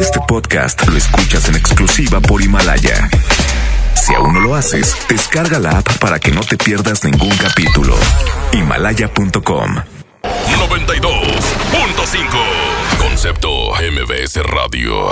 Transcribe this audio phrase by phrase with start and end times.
[0.00, 3.08] Este podcast lo escuchas en exclusiva por Himalaya.
[3.94, 7.94] Si aún no lo haces, descarga la app para que no te pierdas ningún capítulo.
[8.52, 9.76] Himalaya.com
[10.22, 15.08] 92.5 Concepto MBS Radio.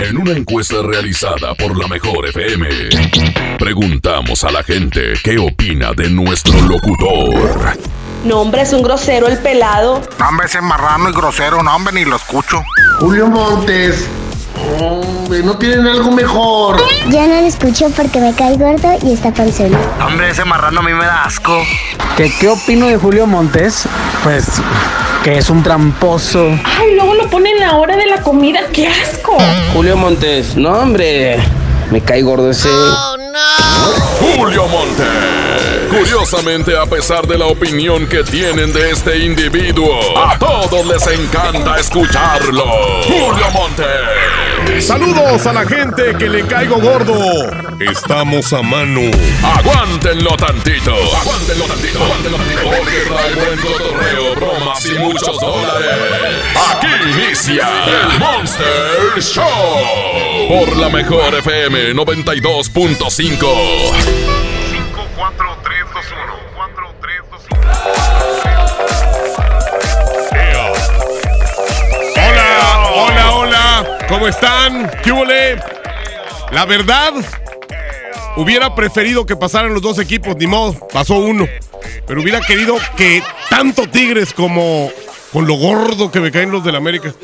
[0.00, 2.68] En una encuesta realizada por la Mejor FM,
[3.58, 7.76] preguntamos a la gente qué opina de nuestro locutor.
[8.24, 10.00] No, hombre, es un grosero el pelado.
[10.18, 12.62] No, hombre, ese marrano y grosero, no, hombre, ni lo escucho.
[12.98, 14.06] Julio Montes.
[14.78, 16.76] Hombre, ¿no tienen algo mejor?
[17.08, 19.74] Ya no lo escucho porque me cae gordo y está panzón.
[20.06, 21.62] Hombre, ese marrano a mí me da asco.
[22.16, 23.84] ¿Qué, ¿Qué opino de Julio Montes?
[24.22, 24.44] Pues
[25.24, 26.46] que es un tramposo.
[26.78, 28.60] Ay, luego lo ponen en la hora de la comida.
[28.72, 29.38] ¡Qué asco!
[29.72, 31.38] Julio Montes, no hombre,
[31.90, 32.68] me cae gordo ese.
[34.20, 35.04] Julio Monte.
[35.90, 41.80] Curiosamente, a pesar de la opinión que tienen de este individuo, a todos les encanta
[41.80, 42.64] escucharlo.
[43.02, 43.82] Julio Monte.
[44.80, 47.16] Saludos a la gente que le caigo gordo.
[47.80, 49.00] Estamos a mano.
[49.42, 50.94] Aguántenlo tantito.
[50.94, 52.04] Aguántenlo tantito.
[52.04, 52.60] Aguántenlo tantito.
[52.62, 55.96] Porque trae buen cotorreo, bromas y muchos dólares.
[56.70, 60.46] Aquí inicia el Monster Show.
[60.48, 64.49] Por la mejor FM 92.5.
[65.36, 66.34] 4, 3, 2, 1.
[66.56, 67.60] 4, 3, 2, 1.
[72.16, 73.98] Hola, hola, hola.
[74.08, 74.90] ¿Cómo están?
[75.04, 75.60] ¿Qué huele?
[76.50, 77.12] La verdad,
[78.36, 81.46] hubiera preferido que pasaran los dos equipos, ni modo, pasó uno.
[82.06, 84.90] Pero hubiera querido que tanto Tigres como
[85.32, 87.14] con lo gordo que me caen los del América,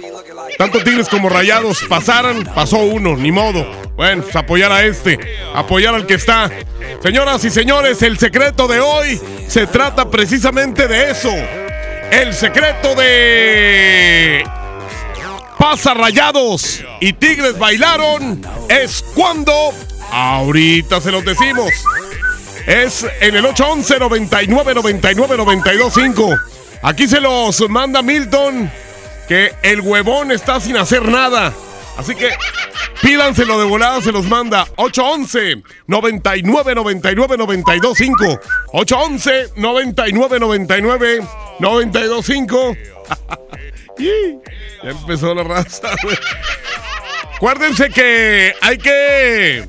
[0.59, 3.86] tanto Tigres como Rayados pasaran, pasó uno, ni modo.
[3.97, 5.19] Bueno, pues apoyar a este,
[5.55, 6.51] apoyar al que está.
[7.03, 11.33] Señoras y señores, el secreto de hoy se trata precisamente de eso.
[12.11, 14.45] El secreto de
[15.59, 19.73] pasa Rayados y Tigres bailaron es cuando
[20.13, 21.71] ahorita se los decimos.
[22.67, 26.37] Es en el 811 99 99 92 5.
[26.83, 28.71] Aquí se los manda Milton
[29.27, 31.53] que el huevón está sin hacer nada.
[31.97, 32.31] Así que
[33.03, 38.41] pídanselo de volada, se los manda 811 99 99 92 5.
[38.73, 41.27] 811 99 99
[41.61, 42.77] 92 5.
[43.99, 46.17] Ya empezó la raza, güey.
[47.37, 49.69] Acuérdense que hay que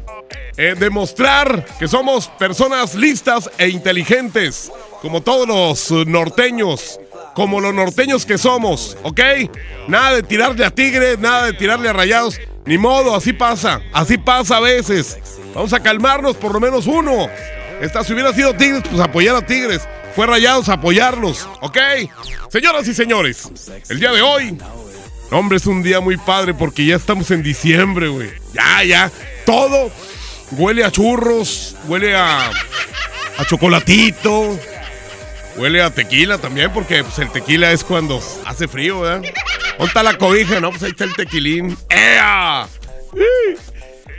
[0.57, 4.71] eh, demostrar que somos personas listas e inteligentes,
[5.01, 6.99] como todos los norteños,
[7.37, 9.21] como los norteños que somos, ¿ok?
[9.87, 14.17] Nada de tirarle a Tigres, nada de tirarle a Rayados, ni modo, así pasa, así
[14.17, 15.19] pasa a veces.
[15.53, 17.29] Vamos a calmarnos, por lo menos uno.
[17.79, 19.87] Esta, si hubiera sido Tigres, pues apoyar a Tigres.
[20.15, 21.77] Fue Rayados, apoyarlos, ¿ok?
[22.49, 23.47] Señoras y señores,
[23.87, 24.57] el día de hoy
[25.29, 28.31] Hombre, es un día muy padre porque ya estamos en diciembre, güey.
[28.53, 29.11] Ya, ya.
[29.45, 29.91] Todo
[30.53, 32.49] huele a churros, huele a,
[33.37, 34.57] a chocolatito,
[35.57, 39.21] huele a tequila también, porque pues, el tequila es cuando hace frío, ¿verdad?
[39.77, 40.59] ¿Dónde está la cobija?
[40.59, 41.77] No, pues ahí está el tequilín.
[41.89, 42.67] ¡Ea!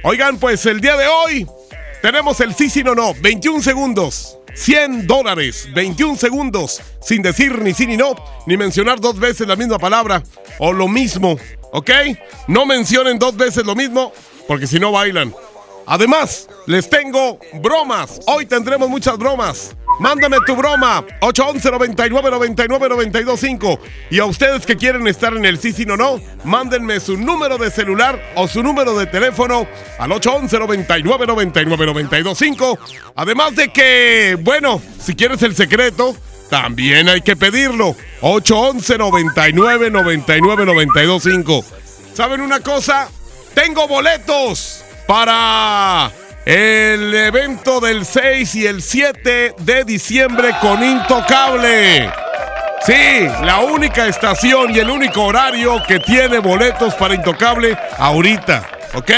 [0.02, 1.46] Oigan, pues el día de hoy
[2.02, 3.14] tenemos el sí, sí, no, no.
[3.14, 4.38] 21 segundos.
[4.54, 8.16] 100 dólares, 21 segundos, sin decir ni sí ni no,
[8.46, 10.22] ni mencionar dos veces la misma palabra
[10.58, 11.38] o lo mismo,
[11.70, 11.90] ¿ok?
[12.48, 14.12] No mencionen dos veces lo mismo,
[14.48, 15.32] porque si no bailan.
[15.86, 18.20] Además, les tengo bromas.
[18.26, 19.76] Hoy tendremos muchas bromas.
[19.98, 21.04] Mándame tu broma.
[21.20, 23.80] 811 99 99 92 5.
[24.10, 27.58] Y a ustedes que quieren estar en el sí, sí, no, no, mándenme su número
[27.58, 29.66] de celular o su número de teléfono
[29.98, 32.78] al 811 99 99 92 5.
[33.16, 36.16] Además de que, bueno, si quieres el secreto,
[36.48, 37.96] también hay que pedirlo.
[38.20, 41.64] 811 99 99 92 5.
[42.14, 43.08] ¿Saben una cosa?
[43.54, 46.10] Tengo boletos para
[46.48, 52.10] el evento del 6 y el 7 de diciembre con Intocable.
[52.86, 59.10] Sí, la única estación y el único horario que tiene boletos para Intocable ahorita, ¿ok?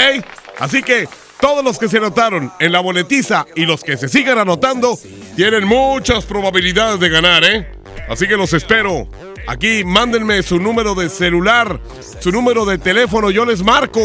[0.59, 1.07] Así que
[1.39, 4.99] todos los que se anotaron en la boletiza y los que se sigan anotando
[5.37, 7.71] tienen muchas probabilidades de ganar, ¿eh?
[8.09, 9.07] Así que los espero.
[9.47, 11.79] Aquí mándenme su número de celular,
[12.19, 14.01] su número de teléfono, yo les marco.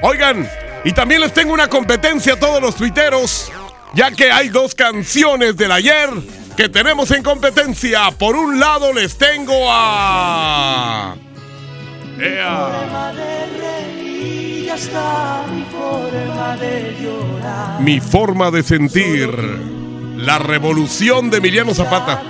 [0.00, 0.48] Oigan,
[0.84, 3.50] y también les tengo una competencia a todos los tuiteros,
[3.94, 6.08] ya que hay dos canciones del ayer
[6.56, 8.10] que tenemos en competencia.
[8.12, 11.16] Por un lado les tengo a...
[12.18, 13.12] Ea.
[17.80, 19.30] Mi forma de sentir.
[20.16, 22.22] La revolución de Emiliano Zapata.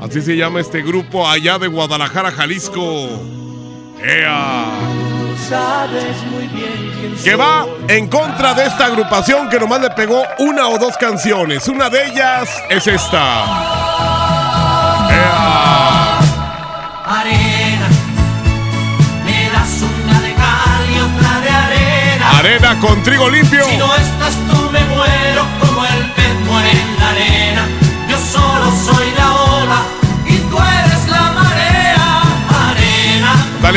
[0.00, 2.80] Así se llama este grupo allá de Guadalajara, Jalisco.
[4.02, 5.15] ¡Ea!
[7.22, 11.68] Que va en contra de esta agrupación que nomás le pegó una o dos canciones.
[11.68, 13.44] Una de ellas es esta.
[15.08, 16.18] ¡Ea!
[17.06, 17.88] Arena,
[19.24, 22.38] me das una de cal y otra de arena.
[22.38, 23.64] Arena con trigo limpio.
[23.66, 27.55] Si no estás tú me muero como el pez muere en la arena.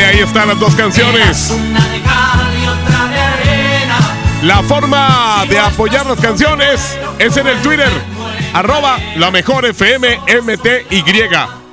[0.05, 1.49] Ahí están las dos canciones.
[1.51, 3.97] una de cal y otra de arena.
[4.43, 7.91] La forma de apoyar las canciones es en el Twitter.
[8.53, 11.03] Arroba la mejor FM MTY.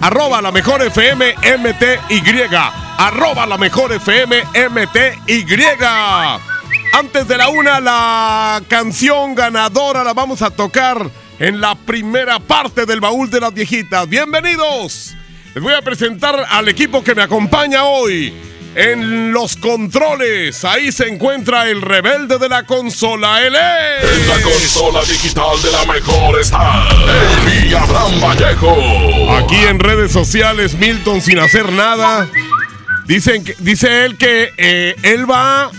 [0.00, 2.46] Arroba la mejor FM MTY.
[2.98, 5.46] Arroba la mejor FM MTY.
[6.92, 12.86] Antes de la una, la canción ganadora la vamos a tocar en la primera parte
[12.86, 14.08] del baúl de las viejitas.
[14.08, 15.16] Bienvenidos.
[15.56, 18.30] Les voy a presentar al equipo que me acompaña hoy.
[18.74, 24.20] En los controles, ahí se encuentra el rebelde de la consola, él es...
[24.20, 26.86] En la consola digital de la mejor está
[27.64, 29.32] el Abraham Vallejo.
[29.34, 32.28] Aquí en redes sociales, Milton sin hacer nada.
[33.06, 35.70] Dicen que, dice él que eh, él va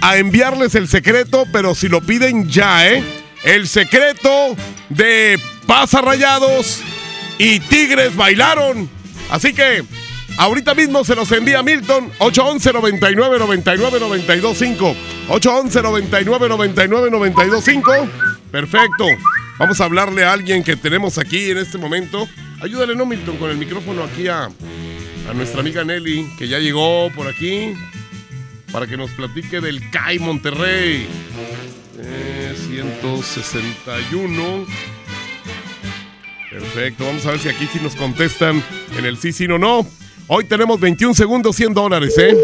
[0.00, 3.04] a enviarles el secreto, pero si lo piden ya, ¿eh?
[3.44, 4.56] El secreto
[4.88, 6.80] de Pasa Rayados
[7.36, 8.95] y Tigres bailaron.
[9.30, 9.84] Así que
[10.38, 14.96] ahorita mismo se los envía Milton 811 99 99 925
[15.28, 17.92] 811 99 99 925
[18.50, 19.06] Perfecto.
[19.58, 22.28] Vamos a hablarle a alguien que tenemos aquí en este momento.
[22.60, 23.36] Ayúdale, ¿no, Milton?
[23.36, 27.74] Con el micrófono aquí a, a nuestra amiga Nelly, que ya llegó por aquí,
[28.72, 31.06] para que nos platique del CAI Monterrey.
[31.98, 34.66] Eh, 161.
[36.50, 38.62] Perfecto, vamos a ver si aquí sí nos contestan
[38.96, 39.86] en el sí, sí, no, no.
[40.28, 42.34] Hoy tenemos 21 segundos, 100 dólares, ¿eh?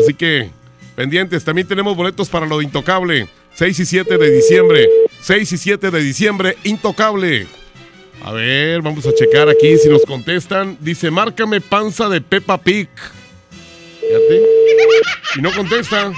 [0.00, 0.50] Así que,
[0.94, 3.28] pendientes, también tenemos boletos para lo de Intocable.
[3.54, 4.88] 6 y 7 de diciembre.
[5.22, 7.46] 6 y 7 de diciembre, Intocable.
[8.24, 10.76] A ver, vamos a checar aquí si nos contestan.
[10.80, 12.88] Dice, márcame panza de Peppa Pig.
[14.00, 14.42] Fíjate.
[15.36, 16.12] Y no contesta.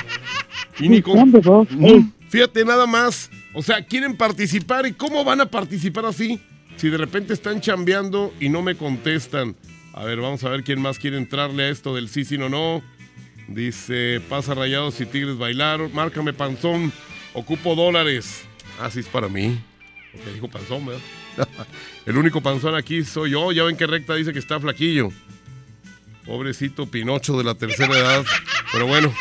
[0.80, 3.30] Y ni con- Fíjate nada más.
[3.54, 6.40] O sea, quieren participar y cómo van a participar así
[6.78, 9.56] si de repente están chambeando y no me contestan.
[9.92, 12.48] A ver, vamos a ver quién más quiere entrarle a esto del sí, sí, no,
[12.48, 12.82] no.
[13.48, 15.92] Dice, pasa rayados y tigres bailaron.
[15.92, 16.92] Márcame panzón.
[17.34, 18.44] Ocupo dólares.
[18.80, 19.58] Ah, sí, es para mí.
[20.12, 21.02] Porque dijo panzón, ¿verdad?
[22.06, 23.50] El único panzón aquí soy yo.
[23.50, 25.08] Ya ven que recta dice que está flaquillo.
[26.25, 28.25] Pobrecito Pinocho de la tercera edad.
[28.70, 29.12] Pero bueno,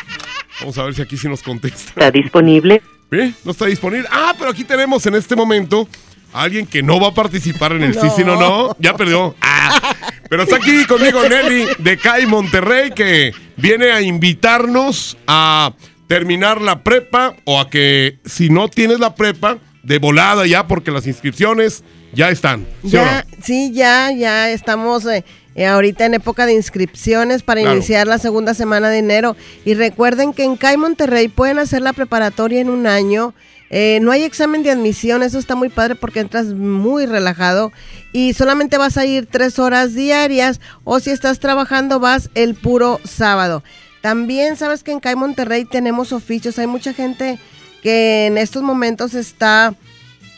[0.60, 1.88] vamos a ver si aquí sí nos contesta.
[1.88, 2.82] ¿Está disponible?
[3.10, 3.32] ¿Eh?
[3.44, 4.06] No está disponible.
[4.12, 5.88] Ah, pero aquí tenemos en este momento
[6.32, 8.76] alguien que no va a participar en el sí, sí, no, no.
[8.78, 9.34] Ya perdió.
[9.40, 9.94] Ah.
[10.28, 15.72] Pero está aquí conmigo Nelly de CAI Monterrey que viene a invitarnos a
[16.06, 20.90] terminar la prepa o a que si no tienes la prepa, de volada ya porque
[20.90, 21.82] las inscripciones
[22.12, 22.66] ya están.
[22.82, 23.36] ¿sí Ya, no?
[23.42, 27.76] sí, ya, ya estamos eh, eh, ahorita en época de inscripciones para Claro.
[27.76, 29.34] iniciar la segunda semana de enero.
[29.64, 33.34] Y recuerden que en CAI Monterrey pueden hacer la preparatoria en un año.
[33.70, 37.70] Eh, no hay examen de admisión, eso está muy padre porque entras muy relajado
[38.12, 43.00] y solamente vas a ir tres horas diarias o si estás trabajando vas el puro
[43.04, 43.62] sábado.
[44.00, 47.38] También sabes que en CAI Monterrey tenemos oficios, hay mucha gente
[47.82, 49.74] que en estos momentos está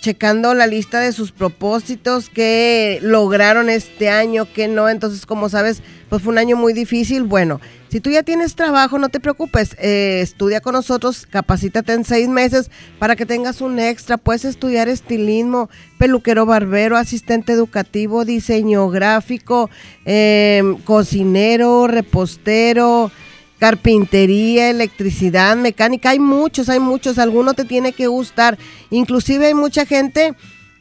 [0.01, 4.89] checando la lista de sus propósitos que lograron este año, que no.
[4.89, 7.23] Entonces, como sabes, pues fue un año muy difícil.
[7.25, 9.77] Bueno, si tú ya tienes trabajo, no te preocupes.
[9.79, 14.17] eh, estudia con nosotros, capacítate en seis meses para que tengas un extra.
[14.17, 19.71] Puedes estudiar estilismo, peluquero barbero, asistente educativo, diseño gráfico,
[20.07, 23.13] eh, cocinero, repostero
[23.61, 28.59] carpintería, electricidad, mecánica, hay muchos, hay muchos, alguno te tiene que gustar.
[28.89, 30.35] Inclusive hay mucha gente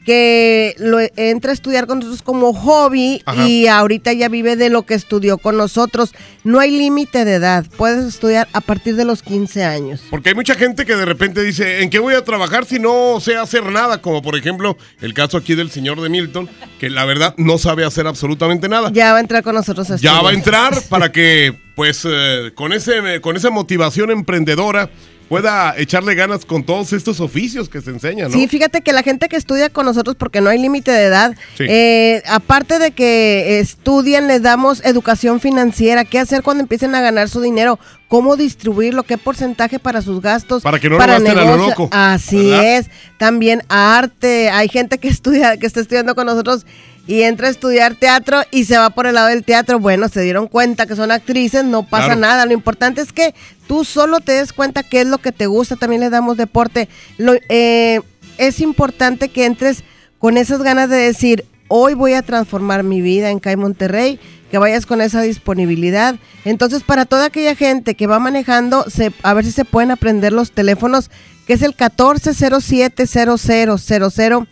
[0.04, 3.46] que lo entra a estudiar con nosotros como hobby Ajá.
[3.46, 6.12] y ahorita ya vive de lo que estudió con nosotros.
[6.42, 10.00] No hay límite de edad, puedes estudiar a partir de los 15 años.
[10.10, 13.20] Porque hay mucha gente que de repente dice, ¿en qué voy a trabajar si no
[13.20, 14.00] sé hacer nada?
[14.00, 17.84] Como por ejemplo el caso aquí del señor de Milton, que la verdad no sabe
[17.84, 18.90] hacer absolutamente nada.
[18.92, 20.24] Ya va a entrar con nosotros a Ya estudiar.
[20.24, 24.88] va a entrar para que, pues, eh, con, ese, con esa motivación emprendedora
[25.30, 28.36] pueda echarle ganas con todos estos oficios que se enseñan, ¿no?
[28.36, 31.36] Sí, fíjate que la gente que estudia con nosotros, porque no hay límite de edad,
[31.56, 31.66] Sí.
[31.68, 37.28] eh, aparte de que estudian, les damos educación financiera, qué hacer cuando empiecen a ganar
[37.28, 37.78] su dinero,
[38.10, 40.62] cómo distribuirlo, qué porcentaje para sus gastos.
[40.64, 41.68] Para que no lo para gasten a lo negocio.
[41.70, 42.76] loco, Así ¿verdad?
[42.78, 42.90] es.
[43.18, 44.50] También arte.
[44.50, 46.66] Hay gente que estudia, que está estudiando con nosotros
[47.06, 49.78] y entra a estudiar teatro y se va por el lado del teatro.
[49.78, 52.20] Bueno, se dieron cuenta que son actrices, no pasa Claro.
[52.20, 52.46] nada.
[52.46, 53.32] Lo importante es que
[53.68, 55.76] tú solo te des cuenta qué es lo que te gusta.
[55.76, 56.88] También le damos deporte.
[57.16, 58.00] Lo, eh,
[58.38, 59.84] es importante que entres
[60.18, 64.18] con esas ganas de decir, hoy voy a transformar mi vida en CAI Monterrey,
[64.50, 66.16] que vayas con esa disponibilidad.
[66.44, 68.84] Entonces, para toda aquella gente que va manejando,
[69.22, 71.10] a ver si se pueden aprender los teléfonos,
[71.46, 74.46] que es el 1407-0000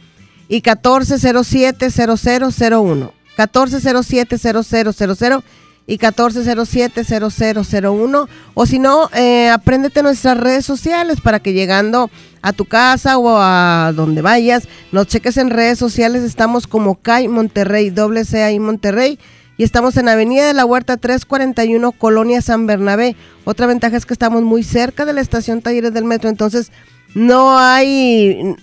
[0.48, 3.12] y 1407-0001.
[3.36, 5.42] 1407-0000
[5.88, 8.28] y 1407-0001.
[8.54, 12.10] O si no, eh, apréndete nuestras redes sociales para que llegando
[12.42, 16.22] a tu casa o a donde vayas, nos cheques en redes sociales.
[16.22, 19.18] Estamos como CAI Monterrey, doble C ahí Monterrey.
[19.58, 23.16] Y estamos en Avenida de la Huerta 341, Colonia San Bernabé.
[23.44, 26.70] Otra ventaja es que estamos muy cerca de la estación Talleres del Metro, entonces
[27.14, 28.54] no hay,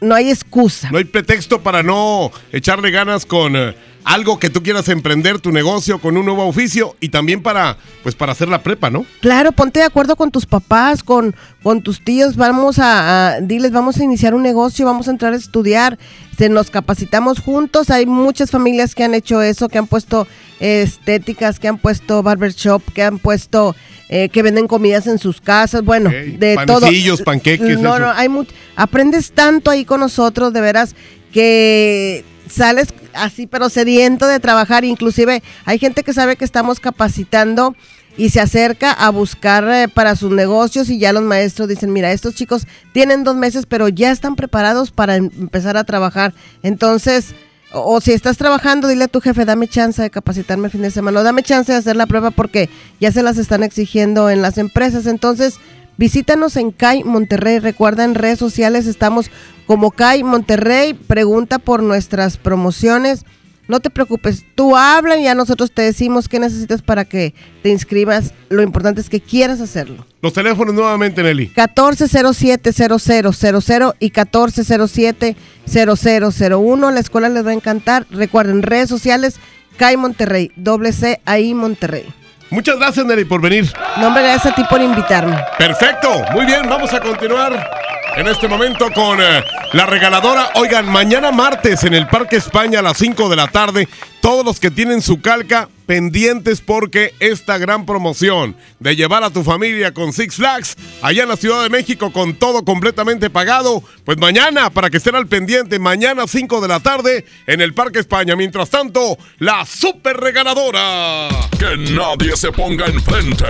[0.00, 0.92] no hay excusa.
[0.92, 5.50] No hay pretexto para no echarle ganas con eh, algo que tú quieras emprender, tu
[5.50, 9.06] negocio, con un nuevo oficio y también para, pues, para hacer la prepa, ¿no?
[9.20, 13.72] Claro, ponte de acuerdo con tus papás, con, con tus tíos, vamos a, a- diles,
[13.72, 15.98] vamos a iniciar un negocio, vamos a entrar a estudiar,
[16.36, 20.26] se nos capacitamos juntos, hay muchas familias que han hecho eso, que han puesto
[20.60, 23.74] eh, estéticas, que han puesto barbershop, que han puesto,
[24.10, 26.80] eh, que venden comidas en sus casas, bueno, de todo.
[26.80, 28.04] Panecillos, panqueques, No, eso.
[28.04, 30.94] no, hay much- aprendes tanto ahí con nosotros, de veras,
[31.32, 34.84] que sales así, pero sediento de trabajar.
[34.84, 37.74] Inclusive hay gente que sabe que estamos capacitando
[38.16, 42.12] y se acerca a buscar eh, para sus negocios y ya los maestros dicen, mira,
[42.12, 46.32] estos chicos tienen dos meses, pero ya están preparados para em- empezar a trabajar.
[46.62, 47.34] Entonces,
[47.72, 50.82] o, o si estás trabajando, dile a tu jefe, dame chance de capacitarme el fin
[50.82, 52.70] de semana, o dame chance de hacer la prueba porque
[53.00, 55.06] ya se las están exigiendo en las empresas.
[55.06, 55.56] Entonces,
[55.96, 57.58] visítanos en CAI Monterrey.
[57.58, 59.30] Recuerda, en redes sociales estamos
[59.66, 60.94] como CAI Monterrey.
[60.94, 63.24] Pregunta por nuestras promociones.
[63.66, 67.32] No te preocupes, tú habla y ya nosotros te decimos qué necesitas para que
[67.62, 68.34] te inscribas.
[68.50, 70.04] Lo importante es que quieras hacerlo.
[70.20, 71.50] Los teléfonos nuevamente, Nelly.
[71.54, 76.92] 1407-0000 y 1407-0001.
[76.92, 78.06] La escuela les va a encantar.
[78.10, 79.36] Recuerden, redes sociales,
[79.78, 82.04] CAI Monterrey, doble C, ahí Monterrey.
[82.50, 83.72] Muchas gracias, Nelly, por venir.
[83.96, 85.36] No, hombre, gracias a ti por invitarme.
[85.58, 87.70] Perfecto, muy bien, vamos a continuar
[88.16, 90.50] en este momento con eh, la regaladora.
[90.54, 93.88] Oigan, mañana martes en el Parque España a las 5 de la tarde,
[94.20, 99.42] todos los que tienen su calca pendientes porque esta gran promoción de llevar a tu
[99.44, 104.18] familia con Six Flags allá en la Ciudad de México con todo completamente pagado, pues
[104.18, 108.36] mañana para que estén al pendiente, mañana 5 de la tarde en el Parque España.
[108.36, 111.28] Mientras tanto, la super regaladora.
[111.58, 113.44] Que nadie se ponga enfrente.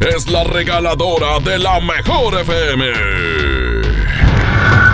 [0.00, 3.83] Es la regaladora de la mejor FM.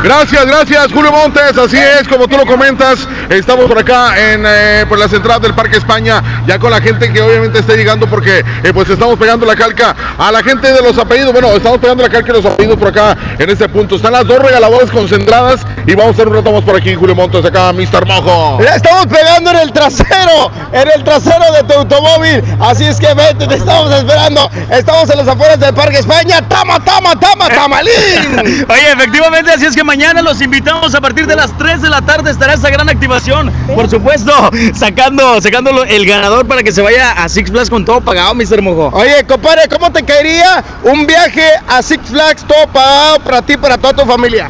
[0.02, 1.58] Gracias, gracias, Julio Montes.
[1.58, 5.54] Así es, como tú lo comentas, estamos por acá en eh, por las entradas del
[5.54, 9.44] Parque España, ya con la gente que obviamente está llegando porque eh, pues estamos pegando
[9.44, 11.32] la calca a la gente de los apellidos.
[11.32, 13.96] Bueno, estamos pegando la calca de los apellidos por acá en este punto.
[13.96, 17.14] Están las dos regaladoras concentradas y vamos a hacer un rato más por aquí, Julio
[17.14, 18.06] Montes, acá, Mr.
[18.06, 18.58] Mojo.
[18.62, 22.42] La estamos pegando en el trasero, en el trasero de tu automóvil.
[22.58, 24.50] Así es que vete, te estamos esperando.
[24.70, 26.40] Estamos en las afueras del Parque España.
[26.48, 28.64] Tama, tama, tama, tamalín.
[28.68, 32.00] Oye, efectivamente, así es que mañana los invitamos a partir de las 3 de la
[32.00, 33.50] tarde estará esta gran activación.
[33.74, 34.30] Por supuesto,
[34.72, 38.62] sacando, sacando el ganador para que se vaya a Six Flags con todo pagado, Mr.
[38.62, 38.96] Mojo.
[38.96, 43.56] Oye, compadre, ¿cómo te caería un viaje a Six Flags todo pagado para ti y
[43.56, 44.48] para toda tu familia?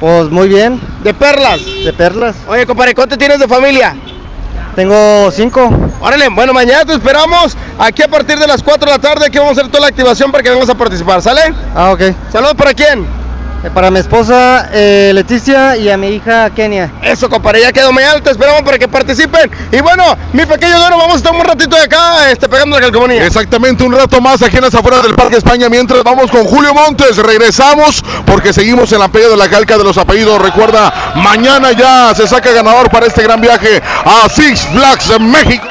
[0.00, 0.80] Pues muy bien.
[1.02, 1.60] ¿De perlas?
[1.84, 2.34] De perlas.
[2.48, 3.94] Oye, compadre, ¿cuánto tienes de familia?
[4.74, 5.68] Tengo cinco.
[6.00, 9.26] Órale, bueno, mañana te esperamos aquí a partir de las 4 de la tarde.
[9.26, 11.52] Aquí vamos a hacer toda la activación para que vengas a participar, ¿sale?
[11.74, 12.00] Ah, ok.
[12.32, 13.23] ¿Saludos para quién?
[13.64, 16.92] Eh, Para mi esposa eh, Leticia y a mi hija Kenia.
[17.02, 19.50] Eso, compadre, ya quedó mañana, te esperamos para que participen.
[19.72, 20.04] Y bueno,
[20.34, 23.24] mi pequeño Doro, vamos a estar un ratito de acá este, pegando la calcomanía.
[23.24, 25.70] Exactamente, un rato más aquí en las afueras del Parque España.
[25.70, 29.84] Mientras vamos con Julio Montes, regresamos porque seguimos en la pelea de la calca de
[29.84, 30.42] los apellidos.
[30.42, 35.66] Recuerda, mañana ya se saca ganador para este gran viaje a Six Flags en México.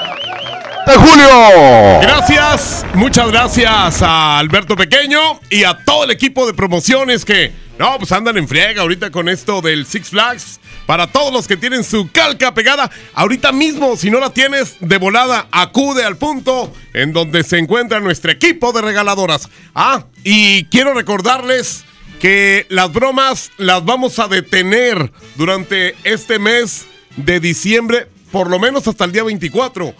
[0.85, 1.99] De Julio.
[2.01, 7.97] Gracias, muchas gracias a Alberto Pequeño y a todo el equipo de promociones que, no,
[7.97, 10.59] pues andan en friega ahorita con esto del Six Flags.
[10.85, 14.97] Para todos los que tienen su calca pegada, ahorita mismo, si no la tienes de
[14.97, 19.49] volada, acude al punto en donde se encuentra nuestro equipo de regaladoras.
[19.73, 21.85] Ah, y quiero recordarles
[22.19, 28.87] que las bromas las vamos a detener durante este mes de diciembre, por lo menos
[28.87, 29.95] hasta el día 24.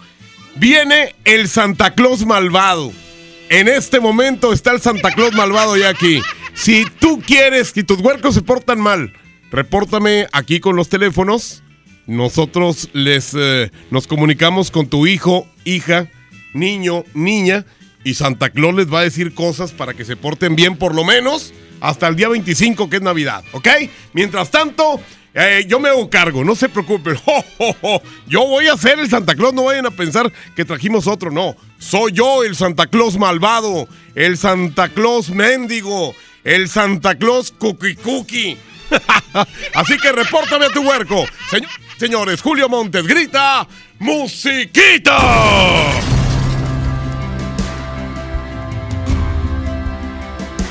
[0.56, 2.92] Viene el Santa Claus malvado.
[3.50, 6.20] en este momento está el Santa Claus malvado ya aquí.
[6.54, 9.12] Si tú quieres que tus huercos se portan mal,
[9.50, 11.62] repórtame aquí con los teléfonos.
[12.06, 16.08] Nosotros les eh, nos comunicamos con tu hijo, hija,
[16.52, 17.64] niño, niña
[18.04, 21.04] y Santa Claus les va a decir cosas para que se porten bien por lo
[21.04, 23.68] menos hasta el día 25 que es Navidad, ¿ok?
[24.12, 25.00] Mientras tanto,
[25.34, 27.16] eh, yo me hago cargo, no se preocupen.
[27.24, 28.02] Jo, jo, jo.
[28.26, 31.56] Yo voy a ser el Santa Claus, no vayan a pensar que trajimos otro, no.
[31.78, 38.56] Soy yo el Santa Claus malvado, el Santa Claus mendigo, el Santa Claus cookie cookie.
[39.74, 41.24] Así que repórtame a tu huerco.
[41.50, 43.66] Señor- señores, Julio Montes grita,
[43.98, 45.18] ¡Musiquita!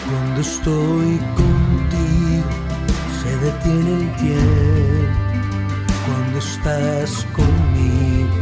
[0.09, 2.49] Cuando estoy contigo
[3.21, 5.19] se detiene el tiempo.
[6.05, 8.35] Cuando estás conmigo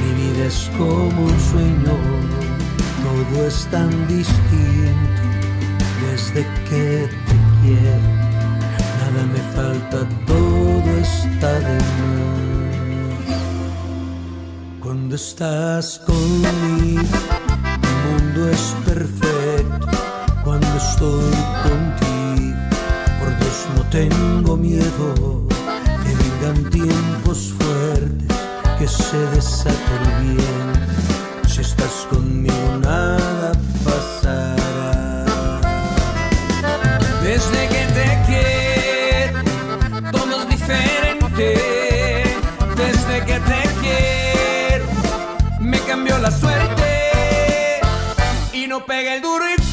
[0.00, 1.96] mi vida es como un sueño.
[3.04, 5.13] Todo es tan distinto
[6.34, 8.08] desde que te quiero.
[9.00, 12.34] Nada me falta, todo está de más.
[14.80, 17.02] Cuando estás conmigo
[17.82, 19.88] mi mundo es perfecto
[20.42, 22.58] cuando estoy contigo.
[23.18, 25.46] Por Dios no tengo miedo
[26.02, 28.36] que vengan tiempos fuertes,
[28.78, 30.68] que se desate el bien.
[31.48, 33.43] Si estás conmigo nada
[48.74, 49.63] no pega el duro y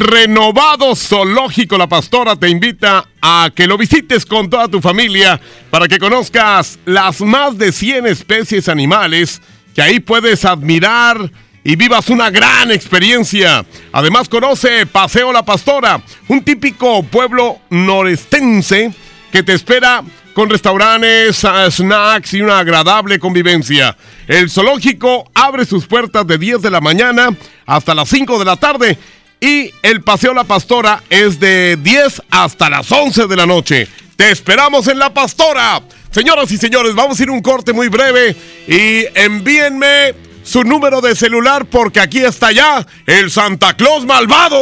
[0.00, 5.88] Renovado zoológico La Pastora te invita a que lo visites con toda tu familia para
[5.88, 9.42] que conozcas las más de 100 especies animales
[9.74, 11.30] que ahí puedes admirar
[11.64, 13.64] y vivas una gran experiencia.
[13.92, 18.92] Además conoce Paseo La Pastora, un típico pueblo norestense
[19.32, 23.96] que te espera con restaurantes, ah, snacks y una agradable convivencia.
[24.28, 27.30] El zoológico abre sus puertas de 10 de la mañana
[27.66, 28.96] hasta las 5 de la tarde
[29.40, 33.88] y el Paseo La Pastora es de 10 hasta las 11 de la noche.
[34.16, 35.80] Te esperamos en La Pastora.
[36.10, 38.34] Señoras y señores, vamos a ir a un corte muy breve
[38.66, 44.58] y envíenme su número de celular porque aquí está ya el Santa Claus malvado.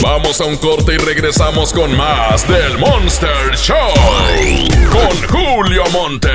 [0.00, 3.76] Vamos a un corte y regresamos con más del Monster Show.
[4.90, 6.30] Con Julio Monte.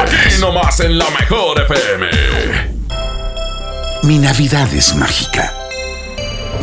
[0.00, 2.06] Aquí nomás en la mejor FM.
[4.04, 5.63] Mi Navidad es mágica.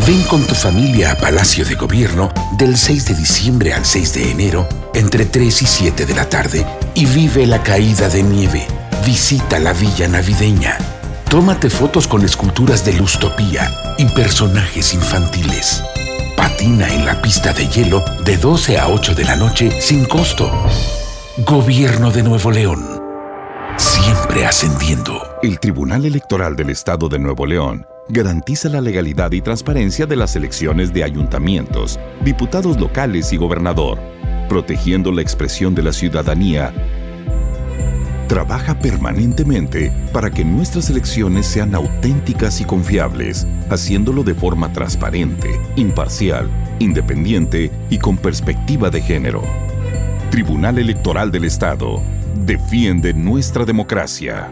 [0.08, 4.32] Ven con tu familia a Palacio de Gobierno del 6 de diciembre al 6 de
[4.32, 8.66] enero entre 3 y 7 de la tarde y vive la caída de nieve.
[9.06, 10.78] Visita la villa navideña.
[11.30, 15.84] Tómate fotos con esculturas de Lustopía y personajes infantiles.
[16.36, 20.52] Patina en la pista de hielo de 12 a 8 de la noche sin costo.
[21.46, 23.02] Gobierno de Nuevo León.
[23.78, 25.38] Siempre ascendiendo.
[25.44, 30.36] El Tribunal Electoral del Estado de Nuevo León garantiza la legalidad y transparencia de las
[30.36, 34.00] elecciones de ayuntamientos, diputados locales y gobernador,
[34.50, 36.74] protegiendo la expresión de la ciudadanía.
[38.28, 46.50] Trabaja permanentemente para que nuestras elecciones sean auténticas y confiables, haciéndolo de forma transparente, imparcial,
[46.80, 49.42] independiente y con perspectiva de género.
[50.32, 52.02] Tribunal Electoral del Estado.
[52.46, 54.50] Defiende nuestra democracia.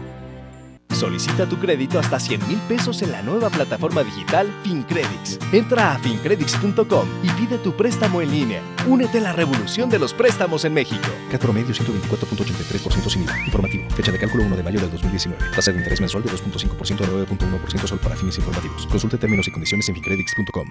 [0.92, 5.38] Solicita tu crédito hasta 100 mil pesos en la nueva plataforma digital FinCredits.
[5.52, 8.62] Entra a fincredits.com y pide tu préstamo en línea.
[8.86, 11.08] Únete a la revolución de los préstamos en México.
[11.30, 13.38] Cat promedio 124.83% sin IVA.
[13.46, 13.90] Informativo.
[13.90, 15.42] Fecha de cálculo 1 de mayo del 2019.
[15.54, 18.86] Tasa de interés mensual de 2.5% a 9.1% solo para fines informativos.
[18.86, 20.70] Consulte términos y condiciones en fincredits.com.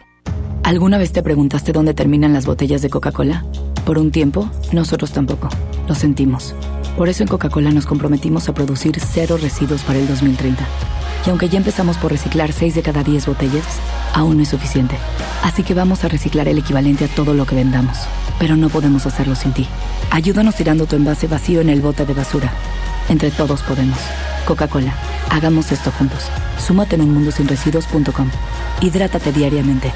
[0.64, 3.46] ¿Alguna vez te preguntaste dónde terminan las botellas de Coca-Cola?
[3.86, 5.50] Por un tiempo, nosotros tampoco.
[5.88, 6.54] Lo sentimos.
[6.98, 10.66] Por eso en Coca-Cola nos comprometimos a producir cero residuos para el 2030.
[11.26, 13.66] Y aunque ya empezamos por reciclar 6 de cada 10 botellas,
[14.14, 14.96] aún no es suficiente.
[15.44, 17.98] Así que vamos a reciclar el equivalente a todo lo que vendamos.
[18.40, 19.68] Pero no podemos hacerlo sin ti.
[20.12, 22.52] Ayúdanos tirando tu envase vacío en el bote de basura.
[23.10, 24.00] Entre todos podemos.
[24.46, 24.94] Coca-Cola,
[25.30, 26.26] hagamos esto juntos.
[26.58, 28.30] Súmate en unmundosinresiduos.com.
[28.82, 29.92] Hidrátate diariamente.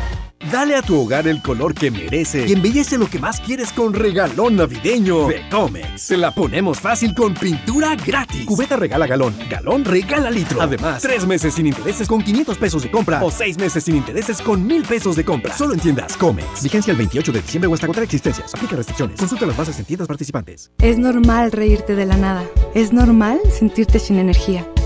[0.51, 3.93] Dale a tu hogar el color que merece y embellece lo que más quieres con
[3.93, 6.07] regalón navideño de Comex.
[6.07, 8.45] Te la ponemos fácil con pintura gratis.
[8.45, 10.61] Cubeta regala galón, galón regala litro.
[10.61, 14.41] Además, tres meses sin intereses con 500 pesos de compra o seis meses sin intereses
[14.41, 15.55] con 1000 pesos de compra.
[15.55, 16.63] Solo en tiendas Comex.
[16.63, 18.53] Vigencia el 28 de diciembre o hasta agotar existencias.
[18.53, 19.19] Aplica restricciones.
[19.19, 20.71] Consulta las bases en tiendas participantes.
[20.79, 22.43] Es normal reírte de la nada.
[22.75, 24.67] Es normal sentirte sin energía.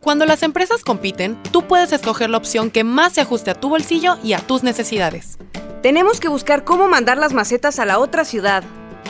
[0.00, 3.68] Cuando las empresas compiten, tú puedes escoger la opción que más se ajuste a tu
[3.68, 5.38] bolsillo y a tus necesidades.
[5.82, 8.62] Tenemos que buscar cómo mandar las macetas a la otra ciudad.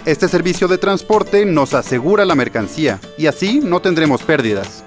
[0.07, 4.83] Este servicio de transporte nos asegura la mercancía y así no tendremos pérdidas.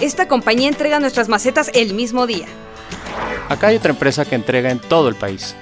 [0.00, 2.46] Esta compañía entrega nuestras macetas el mismo día.
[3.48, 5.54] Acá hay otra empresa que entrega en todo el país.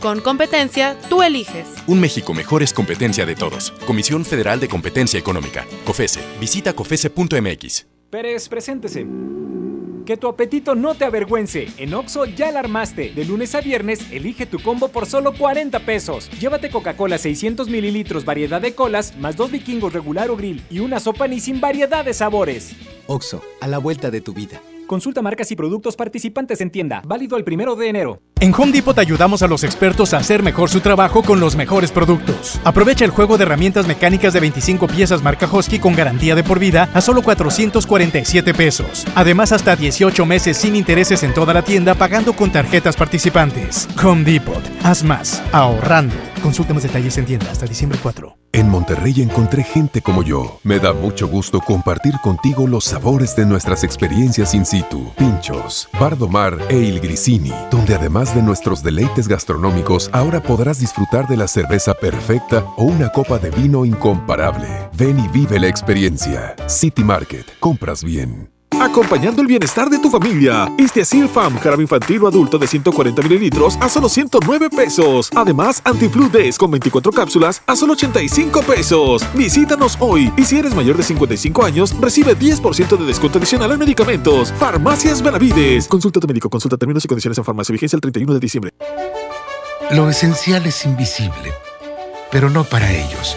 [0.00, 1.66] Con competencia, tú eliges.
[1.86, 3.70] Un México mejor es competencia de todos.
[3.86, 5.64] Comisión Federal de Competencia Económica.
[5.86, 6.20] COFESE.
[6.38, 7.93] Visita COFESE.mx.
[8.10, 9.06] Pérez, preséntese.
[10.06, 11.66] Que tu apetito no te avergüence.
[11.78, 13.12] En Oxo ya la armaste.
[13.14, 16.30] De lunes a viernes, elige tu combo por solo 40 pesos.
[16.38, 21.00] Llévate Coca-Cola 600 mililitros, variedad de colas, más dos vikingos regular o grill y una
[21.00, 22.76] sopa ni sin variedad de sabores.
[23.06, 24.60] Oxo, a la vuelta de tu vida.
[24.86, 27.02] Consulta marcas y productos participantes en tienda.
[27.06, 28.20] Válido el primero de enero.
[28.40, 31.90] En Home Depot ayudamos a los expertos a hacer mejor su trabajo con los mejores
[31.90, 32.60] productos.
[32.64, 36.58] Aprovecha el juego de herramientas mecánicas de 25 piezas marca Hosky con garantía de por
[36.58, 39.06] vida a solo 447 pesos.
[39.14, 43.88] Además, hasta 18 meses sin intereses en toda la tienda pagando con tarjetas participantes.
[44.02, 44.62] Home Depot.
[44.82, 45.42] Haz más.
[45.52, 46.33] Ahorrando.
[46.44, 48.36] Consulta más detalles en tienda hasta diciembre 4.
[48.52, 50.60] En Monterrey encontré gente como yo.
[50.62, 55.10] Me da mucho gusto compartir contigo los sabores de nuestras experiencias in situ.
[55.16, 61.38] Pinchos, Bardomar e Il Grisini, donde además de nuestros deleites gastronómicos, ahora podrás disfrutar de
[61.38, 64.68] la cerveza perfecta o una copa de vino incomparable.
[64.92, 66.54] Ven y vive la experiencia.
[66.68, 67.46] City Market.
[67.58, 68.53] Compras bien.
[68.80, 70.70] Acompañando el bienestar de tu familia.
[70.78, 75.30] Istiazil Fam, jarabe infantil o adulto de 140 mililitros a solo 109 pesos.
[75.34, 79.22] Además, Antiflu Days con 24 cápsulas a solo 85 pesos.
[79.34, 83.78] Visítanos hoy y si eres mayor de 55 años, recibe 10% de descuento adicional en
[83.78, 84.52] medicamentos.
[84.58, 85.88] Farmacias Benavides.
[85.88, 87.72] Consulta tu médico, consulta términos y condiciones en farmacia.
[87.72, 88.72] Vigencia el 31 de diciembre.
[89.90, 91.52] Lo esencial es invisible,
[92.30, 93.36] pero no para ellos.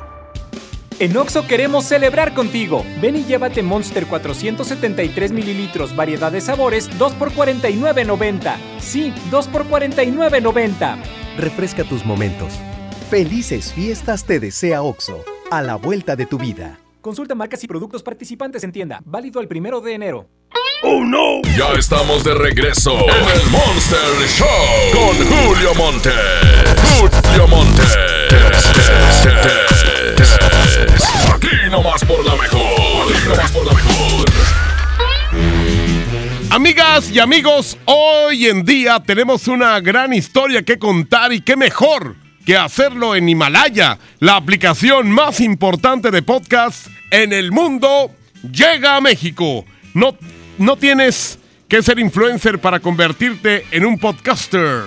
[1.01, 2.85] En Oxo queremos celebrar contigo.
[3.01, 8.55] Ven y llévate Monster 473 mililitros, variedad de sabores, 2 por 49.90.
[8.77, 10.97] Sí, 2 por 49.90.
[11.39, 12.53] Refresca tus momentos.
[13.09, 16.77] Felices fiestas te desea Oxo, a la vuelta de tu vida.
[17.01, 19.01] Consulta marcas y productos participantes en tienda.
[19.03, 20.29] Válido el primero de enero.
[20.83, 21.41] ¡Oh, no!
[21.57, 24.47] Ya estamos de regreso en el Monster Show
[24.93, 26.11] con Julio Monte.
[26.99, 27.81] Julio Monte.
[31.33, 33.13] Aquí nomás por mejor.
[36.49, 42.15] Amigas y amigos, hoy en día tenemos una gran historia que contar y qué mejor
[42.45, 48.11] que hacerlo en Himalaya, la aplicación más importante de podcast en el mundo,
[48.49, 49.65] llega a México.
[49.93, 50.15] No,
[50.57, 54.83] no tienes que ser influencer para convertirte en un podcaster.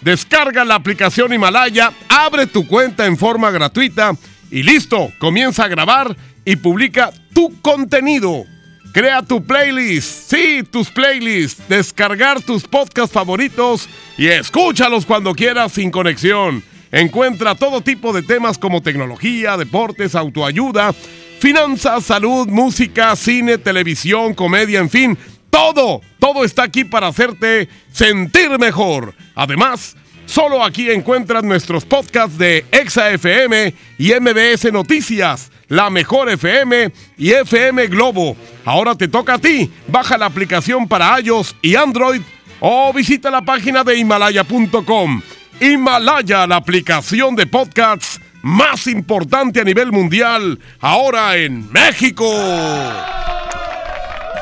[0.00, 4.12] Descarga la aplicación Himalaya, abre tu cuenta en forma gratuita
[4.50, 8.44] y listo, comienza a grabar y publica tu contenido.
[8.92, 15.92] Crea tu playlist, sí, tus playlists, descargar tus podcasts favoritos y escúchalos cuando quieras sin
[15.92, 16.64] conexión.
[16.90, 20.92] Encuentra todo tipo de temas como tecnología, deportes, autoayuda,
[21.38, 25.18] finanzas, salud, música, cine, televisión, comedia, en fin,
[25.50, 29.14] todo, todo está aquí para hacerte sentir mejor.
[29.36, 36.92] Además, solo aquí encuentras nuestros podcasts de Exa FM y MBS Noticias, La Mejor FM
[37.18, 38.36] y FM Globo.
[38.64, 39.70] Ahora te toca a ti.
[39.88, 42.22] Baja la aplicación para iOS y Android
[42.60, 45.22] o visita la página de himalaya.com.
[45.60, 52.26] Himalaya, la aplicación de podcasts más importante a nivel mundial, ahora en México.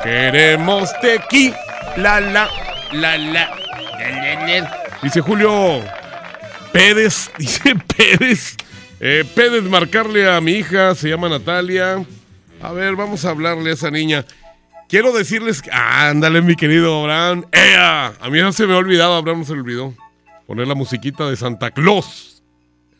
[0.02, 1.52] Queremos tequi,
[1.96, 2.48] la la,
[2.92, 3.50] la la, la,
[3.98, 4.77] la, la.
[5.02, 5.80] Dice Julio
[6.72, 8.56] Pérez, dice Pérez.
[9.00, 12.04] Eh, Pérez marcarle a mi hija, se llama Natalia.
[12.60, 14.24] A ver, vamos a hablarle a esa niña.
[14.88, 15.70] Quiero decirles que.
[15.72, 17.44] Ah, ándale, mi querido Abraham.
[17.52, 18.14] ¡Ea!
[18.20, 19.94] A mí no se me ha olvidado, Abraham no se olvidó.
[20.46, 22.42] Poner la musiquita de Santa Claus.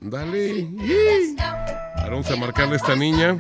[0.01, 0.69] Dale.
[1.97, 3.39] Ahora vamos a marcarle a esta niña.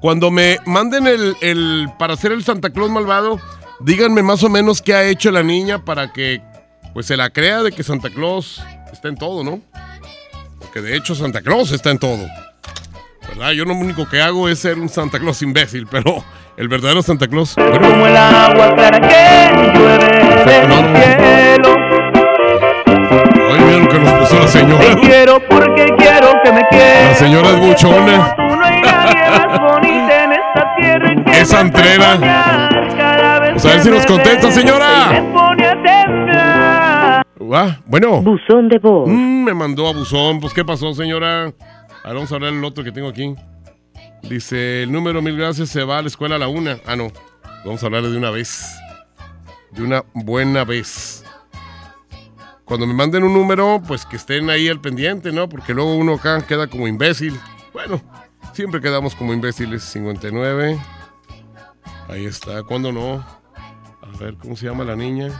[0.00, 3.40] Cuando me manden el, el para hacer el Santa Claus malvado,
[3.80, 6.42] díganme más o menos qué ha hecho la niña para que
[6.94, 9.60] pues se la crea de que Santa Claus está en todo, ¿no?
[10.58, 12.26] Porque de hecho Santa Claus está en todo.
[13.28, 13.52] ¿Verdad?
[13.52, 16.24] Yo lo único que hago es ser un Santa Claus imbécil, pero
[16.56, 17.54] el verdadero Santa Claus.
[17.54, 21.76] Bueno, Como el agua clara que llueve del cielo.
[23.58, 24.80] Mira lo que nos puso la señora.
[24.80, 28.34] Te quiero porque quiero que me La señora es buchona.
[28.36, 31.12] Tú no hay nadie más bonita en esta tierra.
[31.12, 32.14] y que Es me hace antrera.
[32.16, 35.22] soñar cada vez Pues a ver si nos contesta, señora.
[37.52, 38.22] Ah, bueno.
[38.22, 39.08] Buzón de voz.
[39.08, 40.40] Mm, me mandó a buzón.
[40.40, 41.52] Pues, ¿qué pasó, señora?
[42.04, 43.34] Ahora vamos a hablar el otro que tengo aquí.
[44.22, 46.78] Dice, el número mil gracias se va a la escuela a la una.
[46.86, 47.10] Ah, no.
[47.64, 48.78] Vamos a hablarle de una vez.
[49.72, 51.24] De una buena vez.
[52.64, 55.48] Cuando me manden un número, pues que estén ahí al pendiente, ¿no?
[55.48, 57.38] Porque luego uno acá queda como imbécil.
[57.72, 58.00] Bueno,
[58.52, 59.82] siempre quedamos como imbéciles.
[59.82, 60.78] 59.
[62.08, 62.62] Ahí está.
[62.62, 63.14] ¿Cuándo no?
[63.16, 65.30] A ver, ¿cómo se llama la niña?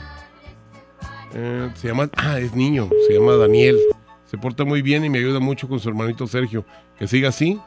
[1.35, 2.11] Eh, se llama.
[2.17, 2.89] Ah, es niño.
[3.07, 3.79] Se llama Daniel.
[4.25, 6.65] Se porta muy bien y me ayuda mucho con su hermanito Sergio.
[6.99, 7.61] Que siga así.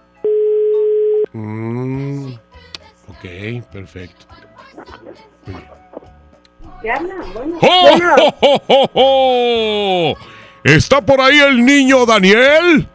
[1.33, 2.33] Mm,
[3.07, 4.25] ok, perfecto.
[7.61, 10.15] ¡Oh, oh, oh, oh, oh!
[10.63, 12.87] ¿Está por ahí el niño Daniel?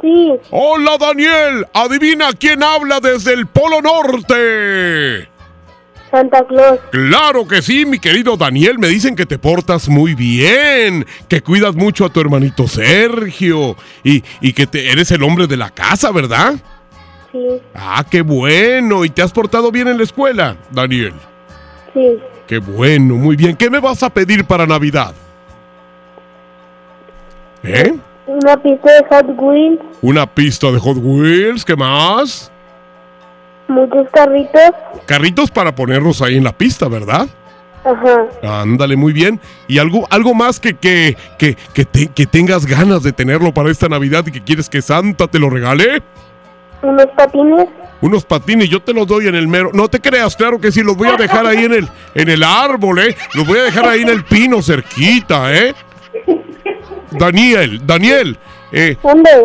[0.00, 0.32] Sí.
[0.50, 5.28] Hola Daniel, adivina quién habla desde el Polo Norte.
[6.14, 6.78] Santa Claus.
[6.90, 8.78] Claro que sí, mi querido Daniel.
[8.78, 14.22] Me dicen que te portas muy bien, que cuidas mucho a tu hermanito Sergio y,
[14.40, 16.54] y que te, eres el hombre de la casa, ¿verdad?
[17.32, 17.60] Sí.
[17.74, 19.04] Ah, qué bueno.
[19.04, 21.14] ¿Y te has portado bien en la escuela, Daniel?
[21.92, 22.18] Sí.
[22.46, 23.56] Qué bueno, muy bien.
[23.56, 25.14] ¿Qué me vas a pedir para Navidad?
[27.64, 27.94] ¿Eh?
[28.26, 29.80] Una pista de Hot Wheels.
[30.02, 32.52] Una pista de Hot Wheels, ¿qué más?
[33.68, 34.70] Muchos carritos.
[35.06, 37.26] Carritos para ponerlos ahí en la pista, ¿verdad?
[37.84, 38.60] Ajá.
[38.62, 39.40] Ándale, muy bien.
[39.68, 43.70] ¿Y algo, algo más que, que, que, que, te- que tengas ganas de tenerlo para
[43.70, 46.02] esta Navidad y que quieres que Santa te lo regale?
[46.82, 47.66] Unos patines.
[48.00, 49.70] Unos patines, yo te los doy en el mero.
[49.72, 52.42] No te creas, claro que sí, los voy a dejar ahí en el, en el
[52.42, 53.16] árbol, ¿eh?
[53.34, 55.74] Los voy a dejar ahí en el pino cerquita, ¿eh?
[57.12, 58.38] Daniel, Daniel.
[58.72, 58.96] Eh,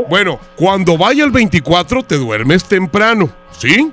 [0.10, 3.92] bueno, cuando vaya el 24 te duermes temprano, ¿sí?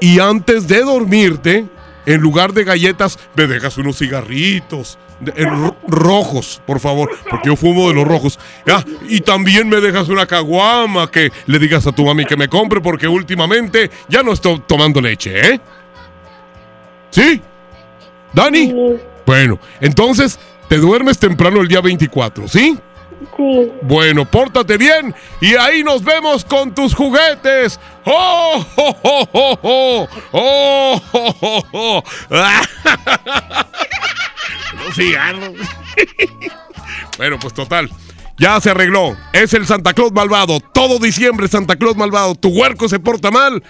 [0.00, 1.66] Y antes de dormirte,
[2.06, 4.98] en lugar de galletas, me dejas unos cigarritos.
[5.86, 8.38] rojos, por favor, porque yo fumo de los rojos.
[8.68, 12.48] Ah, y también me dejas una caguama que le digas a tu mami que me
[12.48, 15.60] compre porque últimamente ya no estoy tomando leche, ¿eh?
[17.10, 17.40] ¿Sí?
[18.32, 18.74] ¿Dani?
[19.24, 22.78] Bueno, entonces te duermes temprano el día 24, ¿sí?
[23.82, 27.80] Bueno, pórtate bien y ahí nos vemos con tus juguetes.
[28.04, 30.06] ¡Oh, oh, oh, oh, oh!
[30.32, 32.02] ¡Oh, oh, oh, oh!
[37.18, 37.90] bueno, pues total.
[38.38, 39.16] Ya se arregló.
[39.32, 40.60] Es el Santa Claus malvado.
[40.60, 42.34] Todo diciembre Santa Claus malvado.
[42.34, 43.62] Tu huerco se porta mal.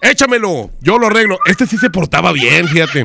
[0.00, 0.70] Échamelo.
[0.80, 1.38] Yo lo arreglo.
[1.46, 3.04] Este sí se portaba bien, fíjate.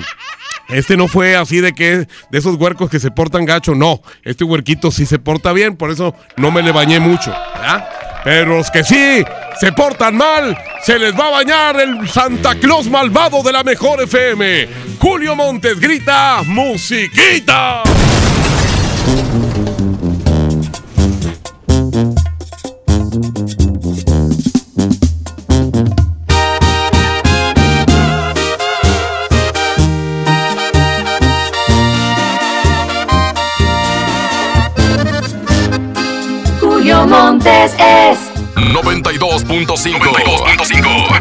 [0.72, 4.02] Este no fue así de que de esos huercos que se portan gacho, no.
[4.24, 7.34] Este huerquito sí se porta bien, por eso no me le bañé mucho.
[8.24, 9.24] Pero los que sí
[9.60, 14.02] se portan mal, se les va a bañar el Santa Claus malvado de la mejor
[14.02, 14.68] FM.
[15.00, 17.84] Julio Montes grita, musiquita.
[37.12, 38.18] Montes es
[38.56, 40.00] 92.5.
[40.00, 41.20] 92.5.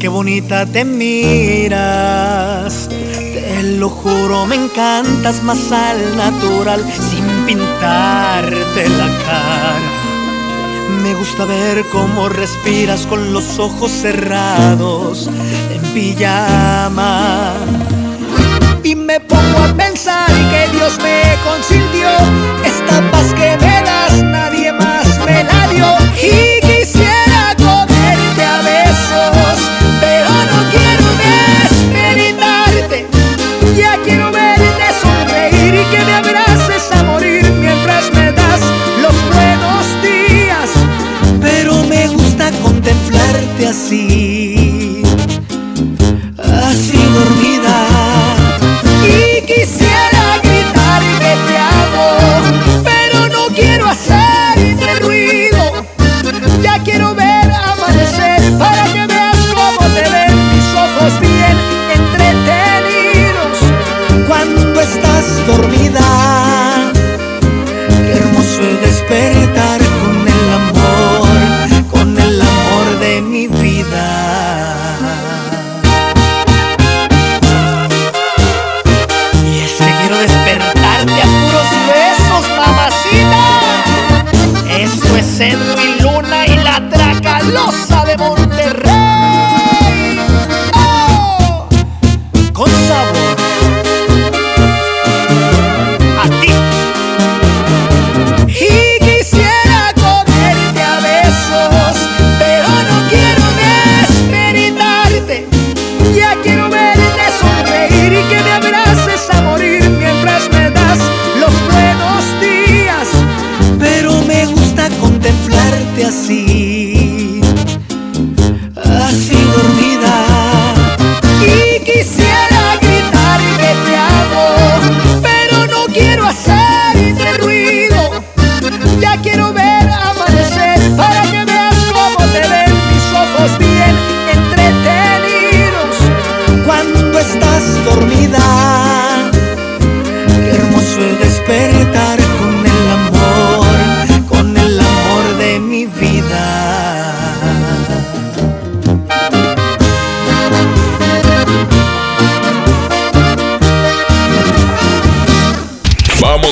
[0.00, 1.68] Qué bonita te miras,
[2.88, 9.99] te lo juro, me encantas más al natural, sin pintarte la cara
[11.02, 15.28] me gusta ver cómo respiras con los ojos cerrados
[15.72, 17.54] en pijama.
[18.82, 22.08] Y me pongo a pensar que Dios me consintió
[22.64, 26.69] esta paz que me das, nadie más me la dio.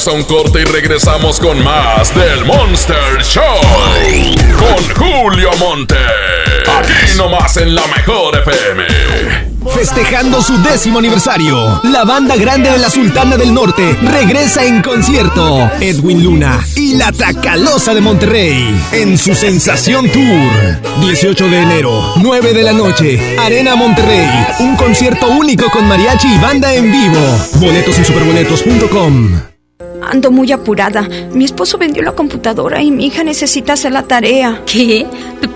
[0.06, 3.42] A un corte y regresamos con más del Monster Show.
[4.56, 5.96] Con Julio Monte.
[6.78, 8.84] Aquí nomás en la mejor FM.
[9.74, 15.68] Festejando su décimo aniversario, la banda grande de la Sultana del Norte regresa en concierto.
[15.80, 20.80] Edwin Luna y la Tracalosa de Monterrey en su Sensación Tour.
[21.00, 24.46] 18 de enero, 9 de la noche, Arena Monterrey.
[24.60, 27.20] Un concierto único con mariachi y banda en vivo.
[27.56, 29.57] Boletos en superboletos.com.
[30.02, 31.02] Ando muy apurada.
[31.32, 34.62] Mi esposo vendió la computadora y mi hija necesita hacer la tarea.
[34.66, 35.06] ¿Qué?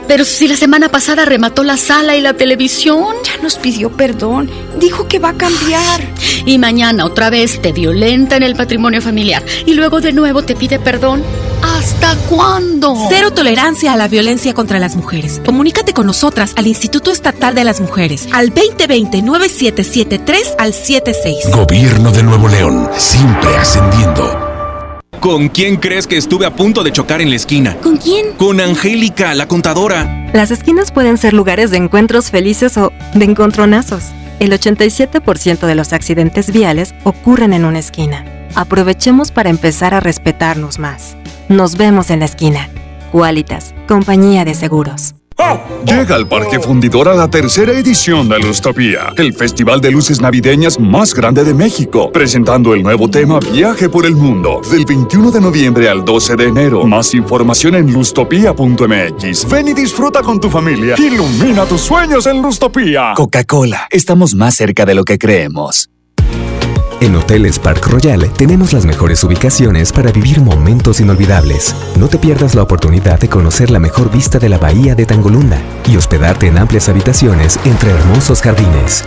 [0.09, 3.15] Pero si la semana pasada remató la sala y la televisión.
[3.25, 4.51] Ya nos pidió perdón.
[4.83, 6.01] Dijo que va a cambiar.
[6.45, 9.45] Y mañana otra vez te violenta en el patrimonio familiar.
[9.65, 11.23] Y luego de nuevo te pide perdón.
[11.63, 12.97] ¿Hasta cuándo?
[13.09, 15.41] Cero tolerancia a la violencia contra las mujeres.
[15.45, 21.55] Comunícate con nosotras al Instituto Estatal de las Mujeres al 2020-9773 al 76.
[21.55, 24.37] Gobierno de Nuevo León, siempre ascendiendo.
[25.21, 27.77] ¿Con quién crees que estuve a punto de chocar en la esquina?
[27.77, 28.33] ¿Con quién?
[28.33, 30.29] Con Angélica, la contadora.
[30.33, 34.07] Las esquinas pueden ser lugares de encuentros felices o de encontronazos.
[34.43, 38.25] El 87% de los accidentes viales ocurren en una esquina.
[38.57, 41.17] Aprovechemos para empezar a respetarnos más.
[41.49, 42.69] Nos vemos en la esquina.
[43.13, 45.15] Qualitas, compañía de seguros.
[45.85, 50.79] Llega al Parque Fundidor a la tercera edición de Lustopía, el festival de luces navideñas
[50.79, 55.41] más grande de México, presentando el nuevo tema Viaje por el Mundo, del 21 de
[55.41, 56.85] noviembre al 12 de enero.
[56.87, 59.51] Más información en lustopía.mx.
[59.51, 60.95] Ven y disfruta con tu familia.
[60.99, 63.13] Ilumina tus sueños en Lustopía.
[63.17, 65.91] Coca-Cola, estamos más cerca de lo que creemos.
[67.03, 71.75] En Hoteles Park Royal tenemos las mejores ubicaciones para vivir momentos inolvidables.
[71.99, 75.61] No te pierdas la oportunidad de conocer la mejor vista de la bahía de Tangolunda
[75.91, 79.05] y hospedarte en amplias habitaciones entre hermosos jardines.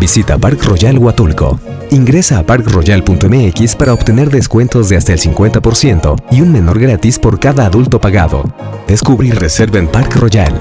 [0.00, 1.60] Visita Park Royal Huatulco.
[1.90, 7.38] Ingresa a parkroyal.mx para obtener descuentos de hasta el 50% y un menor gratis por
[7.38, 8.44] cada adulto pagado.
[8.88, 10.58] Descubre y reserva en Park Royal.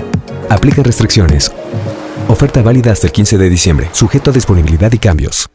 [0.50, 1.50] Aplica restricciones.
[2.28, 5.50] Oferta válida hasta el 15 de diciembre, sujeto a disponibilidad y cambios.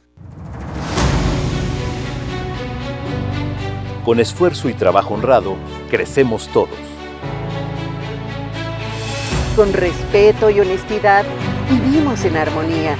[4.05, 5.57] Con esfuerzo y trabajo honrado,
[5.91, 6.71] crecemos todos.
[9.55, 11.27] Con respeto y honestidad,
[11.69, 12.97] vivimos en armonía.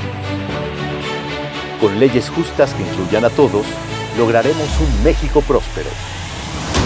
[1.81, 3.65] Con leyes justas que incluyan a todos,
[4.19, 5.89] lograremos un México próspero.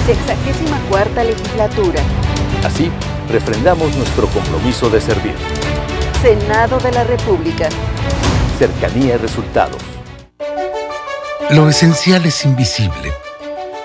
[0.07, 2.01] Sexagésima cuarta legislatura.
[2.65, 2.93] Así,
[3.29, 5.35] refrendamos nuestro compromiso de servir.
[6.23, 7.69] Senado de la República.
[8.61, 9.83] Cercanía y resultados.
[11.51, 13.24] Lo esencial es invisible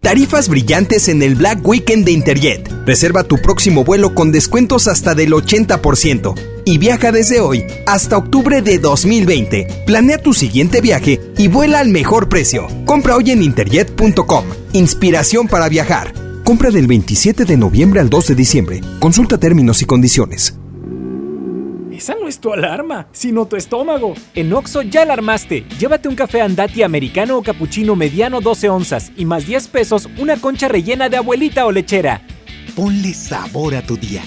[0.00, 2.70] Tarifas brillantes en el Black Weekend de Interjet.
[2.86, 6.34] Reserva tu próximo vuelo con descuentos hasta del 80%
[6.64, 9.84] y viaja desde hoy hasta octubre de 2020.
[9.86, 12.68] Planea tu siguiente viaje y vuela al mejor precio.
[12.84, 14.44] Compra hoy en interjet.com.
[14.72, 16.14] Inspiración para viajar.
[16.44, 18.80] Compra del 27 de noviembre al 2 de diciembre.
[19.00, 20.54] Consulta términos y condiciones.
[21.98, 24.14] Esa no es tu alarma, sino tu estómago.
[24.36, 25.64] En Oxo ya alarmaste.
[25.80, 30.36] Llévate un café andati americano o cappuccino mediano 12 onzas y más 10 pesos una
[30.36, 32.22] concha rellena de abuelita o lechera.
[32.76, 34.22] Ponle sabor a tu día.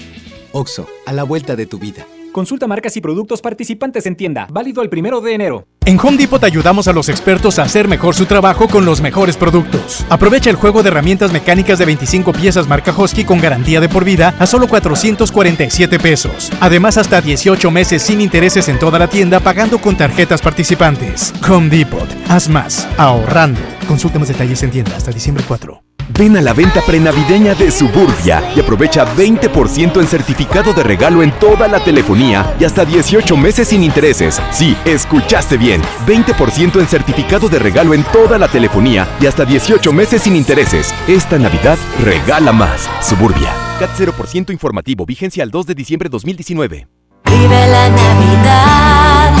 [0.52, 2.04] Oxo, a la vuelta de tu vida.
[2.32, 4.46] Consulta marcas y productos participantes en tienda.
[4.50, 5.66] Válido el primero de enero.
[5.84, 9.36] En Home Depot ayudamos a los expertos a hacer mejor su trabajo con los mejores
[9.36, 10.06] productos.
[10.08, 14.04] Aprovecha el juego de herramientas mecánicas de 25 piezas marca Hosky con garantía de por
[14.04, 16.50] vida a solo 447 pesos.
[16.60, 21.34] Además, hasta 18 meses sin intereses en toda la tienda pagando con tarjetas participantes.
[21.48, 22.08] Home Depot.
[22.28, 22.88] Haz más.
[22.96, 23.60] Ahorrando.
[23.86, 25.81] Consulta más detalles en tienda hasta diciembre 4.
[26.18, 31.32] Ven a la venta prenavideña de Suburbia y aprovecha 20% en certificado de regalo en
[31.38, 34.40] toda la telefonía y hasta 18 meses sin intereses.
[34.50, 35.82] Sí, escuchaste bien.
[36.06, 40.94] 20% en certificado de regalo en toda la telefonía y hasta 18 meses sin intereses.
[41.08, 42.88] Esta Navidad regala más.
[43.00, 43.52] Suburbia.
[43.78, 45.06] CAT 0% informativo.
[45.06, 46.86] Vigencia al 2 de diciembre 2019.
[47.24, 49.32] Vive la Navidad.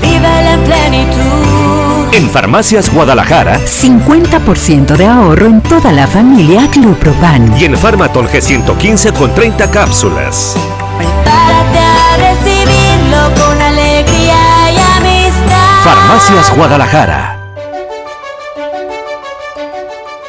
[0.00, 1.77] Vive la plenitud.
[2.12, 7.56] En Farmacias Guadalajara, 50% de ahorro en toda la familia Clupropan.
[7.60, 10.56] Y en Farmatol G115 con 30 cápsulas.
[10.96, 15.84] Prepárate a recibirlo con alegría y amistad.
[15.84, 17.38] Farmacias Guadalajara.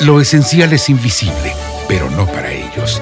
[0.02, 1.54] Lo esencial es invisible,
[1.88, 3.02] pero no para ellos.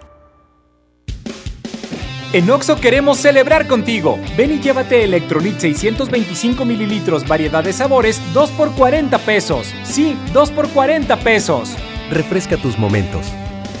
[2.33, 4.17] En Oxo queremos celebrar contigo.
[4.37, 9.73] Ven y llévate Electrolit 625 mililitros, variedad de sabores, 2 por 40 pesos.
[9.83, 11.75] Sí, 2 por 40 pesos.
[12.09, 13.27] Refresca tus momentos.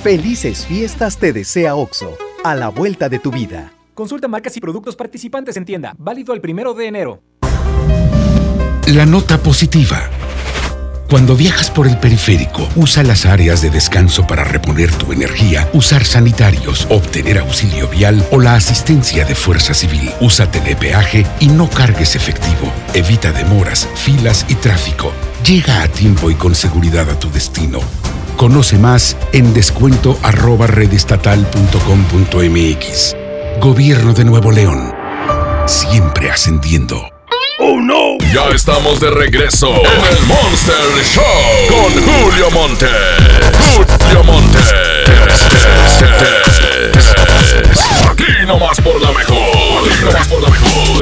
[0.03, 3.71] Felices fiestas te desea OXO, a la vuelta de tu vida.
[3.93, 5.95] Consulta marcas y productos participantes en tienda.
[5.97, 7.21] Válido el primero de enero.
[8.87, 10.09] La nota positiva.
[11.11, 16.05] Cuando viajas por el periférico, usa las áreas de descanso para reponer tu energía, usar
[16.05, 20.09] sanitarios, obtener auxilio vial o la asistencia de Fuerza Civil.
[20.21, 22.71] Usa telepeaje y no cargues efectivo.
[22.93, 25.11] Evita demoras, filas y tráfico.
[25.45, 27.81] Llega a tiempo y con seguridad a tu destino.
[28.37, 30.17] Conoce más en descuento.
[33.59, 34.93] Gobierno de Nuevo León.
[35.65, 37.20] Siempre ascendiendo.
[37.59, 38.17] ¡Oh, no!
[38.33, 41.23] Ya estamos de regreso en el Monster Show
[41.69, 42.87] con Julio Monte.
[43.59, 44.59] Julio Monte.
[48.09, 49.89] Aquí nomás por la mejor.
[49.89, 51.01] Aquí nomás por la mejor.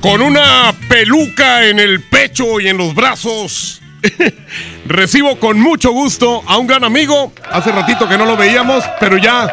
[0.00, 3.80] Con una peluca en el pecho y en los brazos.
[4.86, 7.32] Recibo con mucho gusto a un gran amigo.
[7.50, 9.46] Hace ratito que no lo veíamos, pero ya,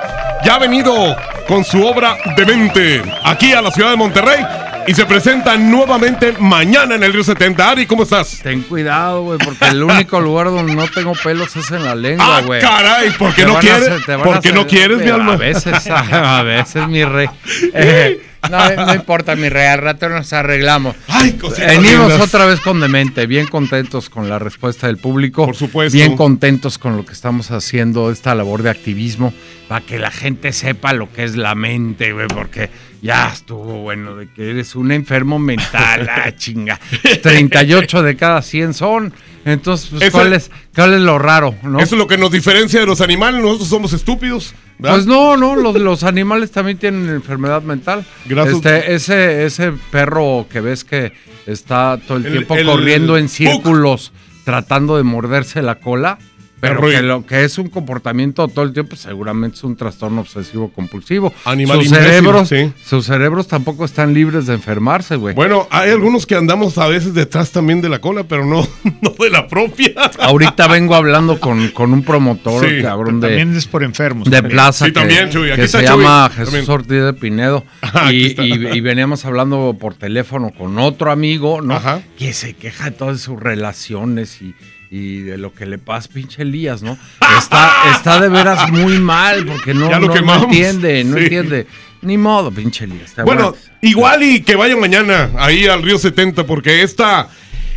[0.44, 1.16] ya ha venido
[1.48, 4.46] con su obra Demente aquí a la ciudad de Monterrey.
[4.88, 7.70] Y se presenta nuevamente mañana en el Río 70.
[7.70, 8.40] Ari, ¿cómo estás?
[8.42, 12.38] Ten cuidado, güey, porque el único lugar donde no tengo pelos es en la lengua,
[12.38, 12.60] Ah, güey.
[12.60, 13.90] caray, ¿por qué no quieres?
[14.24, 15.34] ¿Por qué no quieres, mi alma?
[15.34, 17.28] A veces, a veces, mi rey.
[17.74, 20.96] Eh, no, no importa, mi rey, al rato nos arreglamos.
[21.08, 22.22] Ay, Venimos lindas.
[22.22, 25.46] otra vez con Demente, bien contentos con la respuesta del público.
[25.46, 25.96] Por supuesto.
[25.96, 29.34] Bien contentos con lo que estamos haciendo, esta labor de activismo,
[29.68, 32.70] para que la gente sepa lo que es la mente, güey, porque
[33.02, 36.80] ya estuvo bueno de que eres un enfermo mental, ah, chinga.
[37.22, 39.14] 38 de cada 100 son.
[39.45, 41.56] Entonces, pues, ¿cuál, es, ¿cuál es lo raro?
[41.64, 41.80] ¿no?
[41.80, 43.41] Eso es lo que nos diferencia de los animales.
[43.41, 44.54] Nosotros somos estúpidos.
[44.78, 44.95] ¿verdad?
[44.97, 48.06] Pues no, no, los, los animales también tienen enfermedad mental.
[48.26, 48.56] Gracias.
[48.58, 51.14] Este, ese, ese perro que ves que
[51.47, 54.12] está todo el, El- tiempo el corriendo en círculos
[54.43, 56.18] tratando de morderse la cola,
[56.60, 60.70] pero que lo que es un comportamiento todo el tiempo seguramente es un trastorno obsesivo
[60.72, 61.34] compulsivo.
[61.45, 62.72] Animal sus imbécil, cerebros, sí.
[62.84, 65.36] sus cerebros tampoco están libres de enfermarse, güey.
[65.36, 68.68] Bueno, hay algunos que andamos a veces detrás también de la cola, pero no,
[69.01, 69.93] no de la propia.
[70.20, 74.30] Ahorita vengo hablando con, con un promotor, Sí, cabrón, de, También es por enfermos.
[74.30, 76.51] de plaza Sí, que, también, Chuy, aquí que está se Chuy, llama también.
[76.55, 81.76] Jesús Ortiz de Pinedo Ajá, y- y veníamos hablando por teléfono con otro amigo, ¿no?
[81.76, 82.01] Ajá.
[82.18, 84.53] Que se queja de todas sus relaciones y,
[84.92, 86.98] y de lo que le pasa, pinche Elías, ¿no?
[87.38, 91.24] Está, está de veras muy mal porque no, lo no- entiende, no Sí.
[91.24, 91.68] entiende.
[92.02, 93.14] Ni modo, pinche Elías.
[93.26, 97.28] Bueno, igual y que vayan mañana ahí al Río 70, porque esta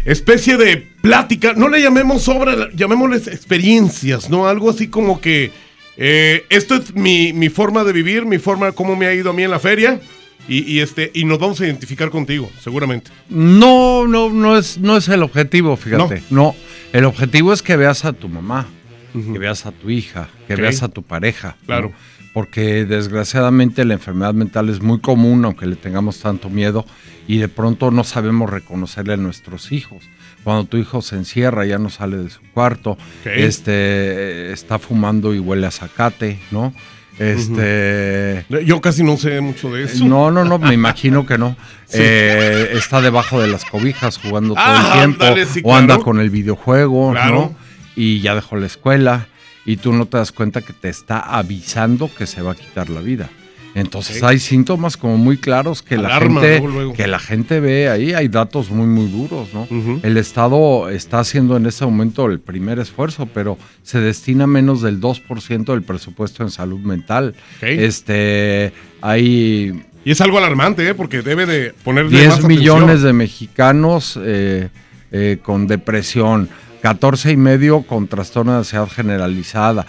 [0.05, 4.47] especie de plática, no le llamemos obra, llamémosles experiencias, ¿no?
[4.49, 5.51] Algo así como que
[5.97, 9.33] eh, esto es mi, mi forma de vivir, mi forma, cómo me ha ido a
[9.33, 10.01] mí en la feria.
[10.49, 13.11] Y, y este, y nos vamos a identificar contigo, seguramente.
[13.29, 16.23] No, no, no es, no es el objetivo, fíjate.
[16.31, 16.55] No.
[16.93, 18.67] el objetivo es que veas a tu mamá,
[19.13, 21.57] que veas a tu hija, que veas a tu pareja.
[21.61, 21.67] ¿no?
[21.67, 21.93] Claro.
[22.33, 26.87] Porque desgraciadamente la enfermedad mental es muy común, aunque le tengamos tanto miedo,
[27.29, 30.03] y de pronto no sabemos reconocerle a nuestros hijos.
[30.43, 35.39] Cuando tu hijo se encierra, ya no sale de su cuarto, este, está fumando y
[35.39, 36.75] huele a zacate, ¿no?
[37.19, 38.45] Este.
[38.65, 40.05] Yo casi no sé mucho de eso.
[40.05, 41.57] No, no, no, me imagino que no.
[41.93, 41.99] Sí.
[42.01, 45.25] Eh, está debajo de las cobijas jugando todo Ah, el tiempo.
[45.25, 47.35] ándale, sí, o anda con el videojuego, Claro.
[47.35, 47.57] ¿no?
[47.95, 49.27] Y ya dejó la escuela.
[49.67, 52.89] Y tú no te das cuenta que te está avisando que se va a quitar
[52.89, 53.29] la vida.
[53.75, 56.93] Entonces hay síntomas como muy claros que Alarma, la gente luego, luego.
[56.93, 59.67] que la gente ve ahí, hay datos muy muy duros, ¿no?
[60.03, 65.01] El Estado está haciendo en este momento el primer esfuerzo, pero se destina menos del
[65.01, 67.35] 2% del presupuesto en salud mental.
[67.61, 70.95] Este hay Y es algo alarmante, ¿eh?
[70.95, 72.59] Porque debe de ponerle 10 más atención.
[72.59, 74.69] millones de mexicanos eh,
[75.13, 76.49] eh, con depresión,
[76.83, 79.87] 14 y medio con trastorno de ansiedad generalizada,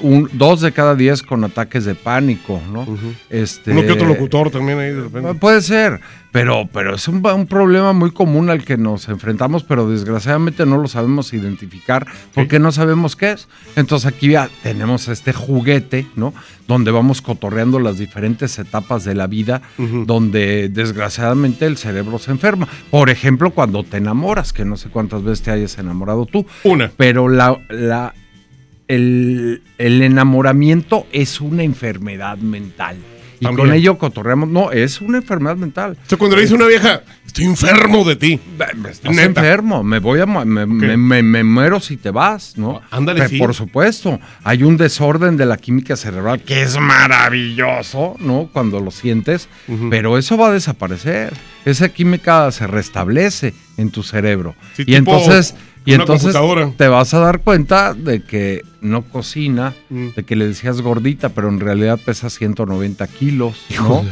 [0.00, 2.86] un, dos de cada 10 con ataques de pánico, ¿no?
[3.28, 5.34] este, Uno que otro locutor también ahí de repente.
[5.34, 6.00] Puede ser,
[6.32, 10.78] pero, pero es un, un problema muy común al que nos enfrentamos, pero desgraciadamente no
[10.78, 13.48] lo sabemos identificar porque no sabemos qué es.
[13.76, 16.32] Entonces aquí ya tenemos este juguete, ¿no?
[16.68, 22.68] Donde vamos cotorreando las diferentes etapas de la vida, donde desgraciadamente el cerebro se enferma.
[22.90, 26.46] Por ejemplo, cuando te enamoras, que no sé cuántas veces te hayas enamorado tú.
[26.62, 26.92] Una.
[26.96, 28.14] Pero la, la,
[28.86, 32.96] el, el enamoramiento es una enfermedad mental.
[33.40, 33.68] Y También.
[33.68, 34.48] con ello cotorreamos.
[34.50, 35.96] No, es una enfermedad mental.
[36.04, 38.38] O sea, cuando le dice una vieja, estoy enfermo de ti.
[38.90, 42.82] Estás enfermo, me voy a me, me- me- me muero si te vas, ¿no?
[42.90, 43.38] Ándale, Pe- sí.
[43.38, 48.48] Por supuesto, hay un desorden de la química cerebral que es maravilloso, ¿no?
[48.52, 49.48] Cuando lo sientes,
[49.88, 51.32] pero eso va a desaparecer.
[51.64, 54.54] Esa química se restablece en tu cerebro.
[54.74, 55.54] Sí, y tipo entonces,
[55.84, 56.72] y una entonces computadora.
[56.76, 60.08] te vas a dar cuenta de que no cocina, Mm.
[60.16, 64.04] de que le decías gordita, pero en realidad pesa 190 kilos, ¿no?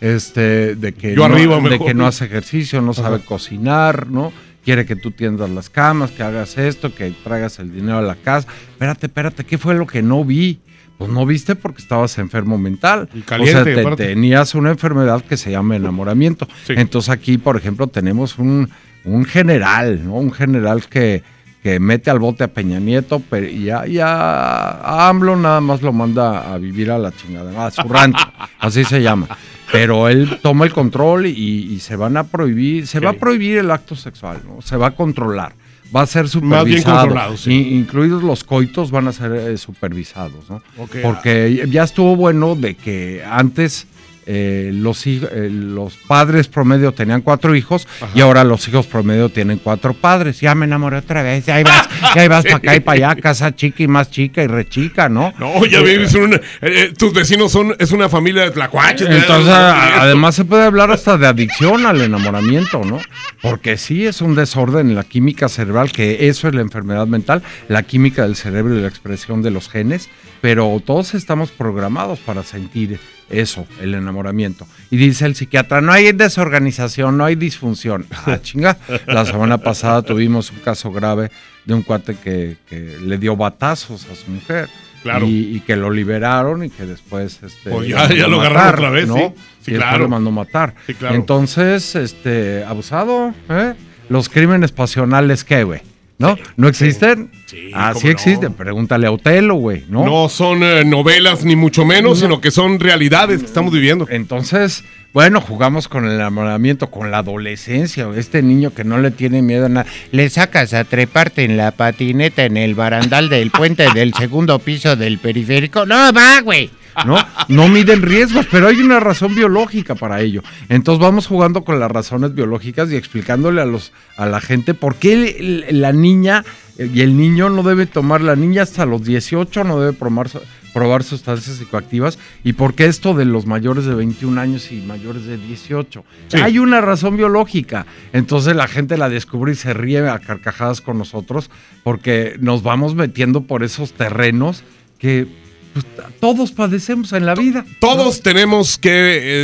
[0.00, 1.86] Este, de que Yo no, arriba de mejor.
[1.86, 3.24] que no hace ejercicio, no sabe Ajá.
[3.24, 4.32] cocinar, ¿no?
[4.64, 8.14] Quiere que tú tiendas las camas, que hagas esto, que traigas el dinero a la
[8.14, 8.46] casa.
[8.72, 10.60] Espérate, espérate, ¿qué fue lo que no vi?
[10.98, 13.08] Pues no viste porque estabas enfermo mental.
[13.26, 16.46] caliente, o sea, te- tenías una enfermedad que se llama enamoramiento.
[16.68, 18.70] Entonces aquí, por ejemplo, tenemos un,
[19.04, 20.14] un general, ¿no?
[20.14, 21.22] Un general que,
[21.62, 25.82] que mete al bote a Peña Nieto pero y ya, ya a AMLO nada más
[25.82, 28.24] lo manda a vivir a la chingada, a su rancho,
[28.58, 29.28] así se llama.
[29.70, 33.58] Pero él toma el control y, y se van a prohibir, se va a prohibir
[33.58, 34.60] el acto sexual, ¿no?
[34.60, 35.54] Se va a controlar.
[35.94, 36.32] Va a ser Más
[36.64, 36.98] bien supervisado.
[37.00, 37.68] controlado, sí.
[37.74, 40.62] Incluidos los coitos van a ser eh, supervisados, ¿no?
[41.02, 43.86] Porque ya estuvo bueno de que antes
[44.26, 49.58] eh, los, eh, los padres promedio tenían cuatro hijos y ahora los hijos promedio tienen
[49.58, 50.40] cuatro padres.
[50.40, 52.48] Ya me enamoré otra vez, ya ahí vas, ya ahí vas Sí.
[52.48, 55.32] para acá y para allá, casa chica y más chica y rechica, ¿no?
[55.38, 59.08] No, ya vives en una- eh, eh, tus vecinos son, es una familia de tlacuaches.
[59.08, 62.98] Entonces, además se puede hablar hasta de adicción al enamoramiento, ¿no?
[63.40, 67.42] Porque sí es un desorden en la química cerebral, que eso es la enfermedad mental,
[67.68, 70.08] la química del cerebro y la expresión de los genes,
[70.40, 72.98] pero todos estamos programados para sentir
[73.32, 74.66] eso, el enamoramiento.
[74.90, 78.06] Y dice el psiquiatra, no hay desorganización, no hay disfunción.
[78.26, 78.78] Ah, chinga.
[79.06, 81.30] La semana pasada tuvimos un caso grave
[81.64, 84.68] de un cuate que, que le dio batazos a su mujer.
[85.02, 85.26] Claro.
[85.26, 88.74] Y, y que lo liberaron y que después este, Pues ya- mandó ya lo agarraron
[88.74, 89.16] otra vez, ¿no?
[89.16, 89.22] sí.
[89.62, 89.98] Sí, y claro.
[90.04, 90.74] lo mandó matar.
[90.86, 91.14] Sí, claro.
[91.16, 93.74] Entonces, este, abusado, ¿eh?
[94.08, 95.80] Los crímenes pasionales, ¿qué, güey?
[96.22, 96.36] ¿No?
[96.56, 97.30] ¿No existen?
[97.74, 98.12] ah, sí no.
[98.12, 98.54] existen.
[98.54, 100.04] Pregúntale a Otelo, güey, ¿no?
[100.06, 104.06] No son eh, novelas ni mucho menos, sino que son realidades que estamos viviendo.
[104.08, 108.08] Entonces, bueno, jugamos con el enamoramiento, con la adolescencia.
[108.16, 109.86] Este niño que no le tiene miedo a nada.
[110.12, 114.96] Le sacas a treparte en la patineta en el barandal del puente del segundo piso
[114.96, 115.84] del periférico.
[115.84, 116.70] No, va, güey.
[117.06, 117.16] ¿No?
[117.48, 120.42] No miden riesgos, pero hay una razón biológica para ello.
[120.68, 124.96] Entonces vamos jugando con las razones biológicas y explicándole a los a la gente por
[124.96, 126.44] qué la niña
[126.78, 130.28] y el niño no debe tomar, la niña hasta los 18 no debe probar,
[130.72, 135.26] probar sustancias psicoactivas y por qué esto de los mayores de 21 años y mayores
[135.26, 136.04] de 18.
[136.28, 136.40] Sí.
[136.40, 137.86] Hay una razón biológica.
[138.12, 141.50] Entonces la gente la descubre y se ríe a carcajadas con nosotros
[141.82, 144.64] porque nos vamos metiendo por esos terrenos
[144.98, 145.26] que
[145.72, 145.84] pues,
[146.20, 147.64] todos padecemos en la vida.
[147.80, 148.90] Todos tenemos que,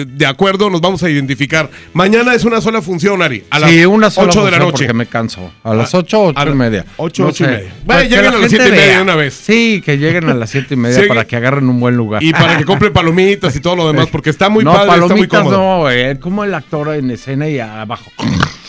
[0.03, 1.71] eh, de acuerdo, nos vamos a identificar.
[1.93, 3.45] Mañana es una sola función, Ari.
[3.51, 4.71] A las sí, una sola 8 de la noche.
[4.85, 5.51] porque me canso.
[5.65, 6.85] A las 8, 8 a y media.
[6.97, 7.73] ocho, No ocho y media.
[7.85, 9.35] Pues Vaya, que lleguen la a las gente siete y media de una vez.
[9.35, 11.09] Sí, que lleguen a las 7 y media Sí.
[11.09, 12.23] para que agarren un buen lugar.
[12.23, 15.15] Y para que compren palomitas y todo lo demás, porque está muy no, padre, está
[15.15, 15.57] muy cómodo.
[15.59, 16.19] no, güey.
[16.19, 18.11] Como el actor en escena y abajo.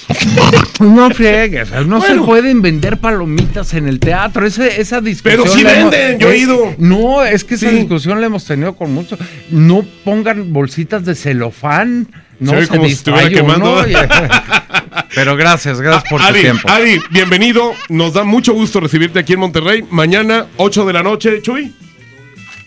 [0.80, 4.46] No friegues, no se pueden vender palomitas en el teatro.
[4.46, 5.44] Ese- esa discusión.
[5.44, 6.76] Pero sí hemos- venden, yo he ido.
[6.78, 9.20] No, es que esa discusión la hemos tenido con muchos.
[9.50, 12.08] No pongan bolsitas de celofán.
[12.40, 13.84] No Se ve se, como si estuviera distrae quemando.
[15.16, 16.70] Pero gracias, gracias por Ari, tu tiempo.
[16.70, 17.74] Ari, bienvenido.
[17.90, 19.84] Nos da mucho gusto recibirte aquí en Monterrey.
[19.90, 21.74] Mañana, 8 de la noche, Chuy.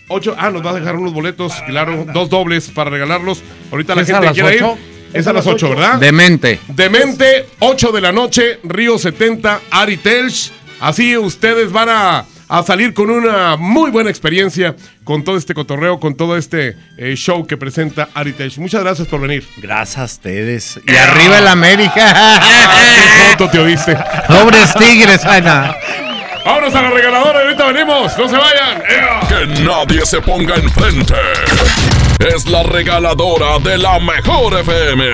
[0.09, 3.41] 8, ah, nos va a dejar unos boletos, claro, dos dobles para regalarlos.
[3.71, 4.63] Ahorita la ¿Es a gente quiere ir.
[5.13, 5.99] Es a las 8, ¿verdad?
[5.99, 6.59] Demente.
[6.67, 10.51] Demente, 8 de la noche, Río 70, Ari Telch.
[10.79, 15.99] Así ustedes van a, a salir con una muy buena experiencia con todo este cotorreo,
[15.99, 18.57] con todo este eh, show que presenta Ari Telch.
[18.57, 19.47] Muchas gracias por venir.
[19.57, 20.79] Gracias a ustedes.
[20.87, 22.41] Y arriba el América.
[22.41, 23.95] ¿Qué foto te oíste?
[24.27, 25.75] Pobres tigres, Ana.
[26.45, 28.17] Vámonos a la regaladora y ahorita venimos.
[28.17, 28.81] No se vayan.
[28.89, 29.19] ¡Ea!
[29.29, 31.13] Que nadie se ponga enfrente.
[32.23, 35.11] Es la regaladora de la mejor FM.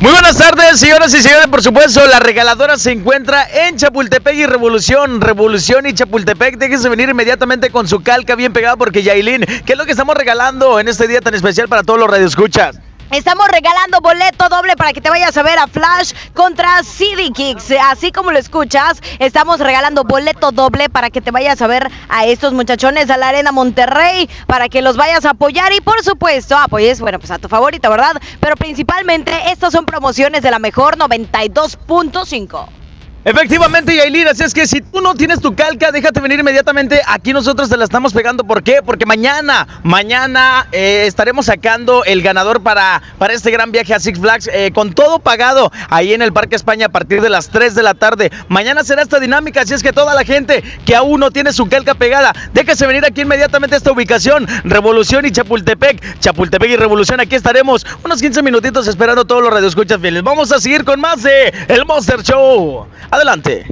[0.00, 1.46] Muy buenas tardes, señoras y señores.
[1.46, 5.22] Por supuesto, la regaladora se encuentra en Chapultepec y Revolución.
[5.22, 6.58] Revolución y Chapultepec.
[6.58, 10.14] Déjense venir inmediatamente con su calca bien pegada porque Yailin, ¿qué es lo que estamos
[10.14, 12.78] regalando en este día tan especial para todos los radioescuchas?
[13.10, 17.72] Estamos regalando boleto doble para que te vayas a ver a Flash contra CD Kicks.
[17.90, 22.26] Así como lo escuchas, estamos regalando boleto doble para que te vayas a ver a
[22.26, 26.56] estos muchachones a la Arena Monterrey, para que los vayas a apoyar y por supuesto
[26.56, 28.14] apoyes, bueno, pues a tu favorito, ¿verdad?
[28.38, 32.79] Pero principalmente estas son promociones de la mejor 92.5.
[33.22, 37.02] Efectivamente, Yailin, así es que si tú no tienes tu calca, déjate venir inmediatamente.
[37.06, 38.44] Aquí nosotros te la estamos pegando.
[38.44, 38.80] ¿Por qué?
[38.82, 44.18] Porque mañana, mañana eh, estaremos sacando el ganador para, para este gran viaje a Six
[44.18, 47.74] Flags eh, con todo pagado ahí en el Parque España a partir de las 3
[47.74, 48.32] de la tarde.
[48.48, 51.68] Mañana será esta dinámica, así es que toda la gente que aún no tiene su
[51.68, 54.46] calca pegada, déjese venir aquí inmediatamente a esta ubicación.
[54.64, 56.20] Revolución y Chapultepec.
[56.20, 60.22] Chapultepec y Revolución, aquí estaremos unos 15 minutitos esperando todos los radioescuchas fieles.
[60.22, 62.86] Vamos a seguir con más de El Monster Show.
[63.10, 63.66] Adelante.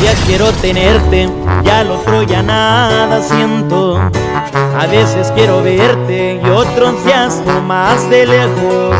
[0.00, 1.28] Ya quiero tenerte,
[1.64, 3.98] ya lo otro ya nada siento.
[3.98, 8.94] A veces quiero verte y otros días no más de lejos.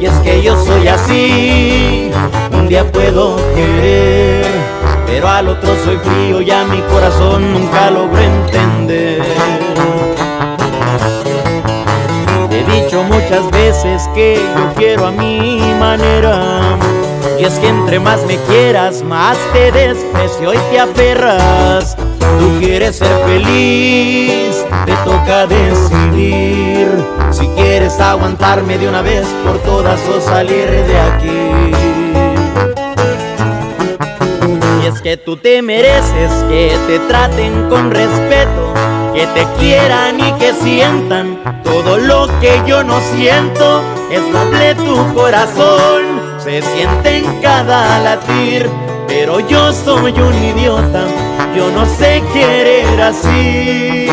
[0.00, 2.10] Y es que yo soy así,
[2.50, 4.46] un día puedo querer,
[5.06, 9.22] pero al otro soy frío y a mi corazón nunca logro entender.
[12.48, 16.78] Te he dicho muchas veces que yo quiero a mi manera.
[17.42, 21.96] Y es que entre más me quieras, más te desprecio y te aferras.
[21.96, 26.88] Tú quieres ser feliz, te toca decidir.
[27.32, 31.72] Si quieres aguantarme de una vez por todas o salir de aquí.
[34.80, 38.72] Y es que tú te mereces que te traten con respeto,
[39.14, 43.82] que te quieran y que sientan todo lo que yo no siento.
[44.12, 48.68] Es noble tu corazón se siente en cada latir,
[49.06, 51.04] pero yo soy un idiota,
[51.56, 54.08] yo no sé querer así.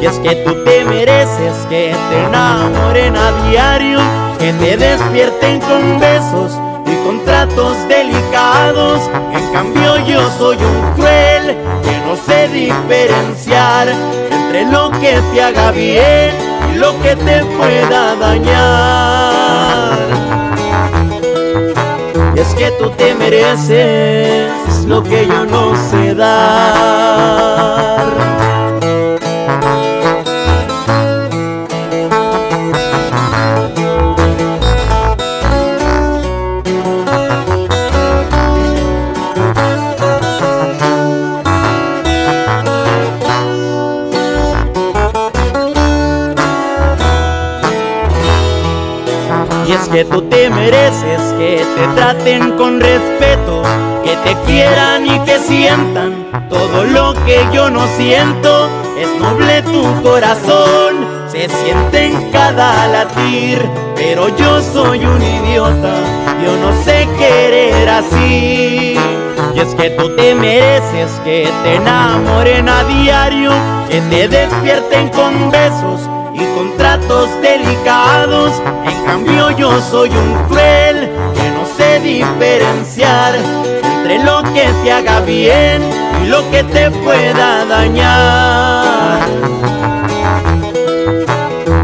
[0.00, 4.00] Y es que tú te mereces que te enamoren a diario,
[4.40, 9.08] que te despierten con besos y con tratos delicados.
[9.32, 13.88] En cambio yo soy un cruel que no sé diferenciar
[14.32, 16.32] entre lo que te haga bien
[16.72, 19.68] y lo que te pueda dañar.
[22.38, 27.58] Es que tú te mereces lo que yo no sé dar.
[49.98, 53.64] Que tú te mereces que te traten con respeto,
[54.04, 58.68] que te quieran y que sientan todo lo que yo no siento.
[58.96, 65.94] Es noble tu corazón, se siente en cada latir, pero yo soy un idiota,
[66.44, 68.96] yo no sé querer así.
[69.52, 73.50] Y es que tú te mereces que te enamoren a diario,
[73.90, 76.76] que te despierten con besos y con
[77.40, 78.52] delicados.
[78.84, 83.34] En cambio yo soy un cruel que no sé diferenciar
[83.82, 85.82] entre lo que te haga bien
[86.22, 89.20] y lo que te pueda dañar.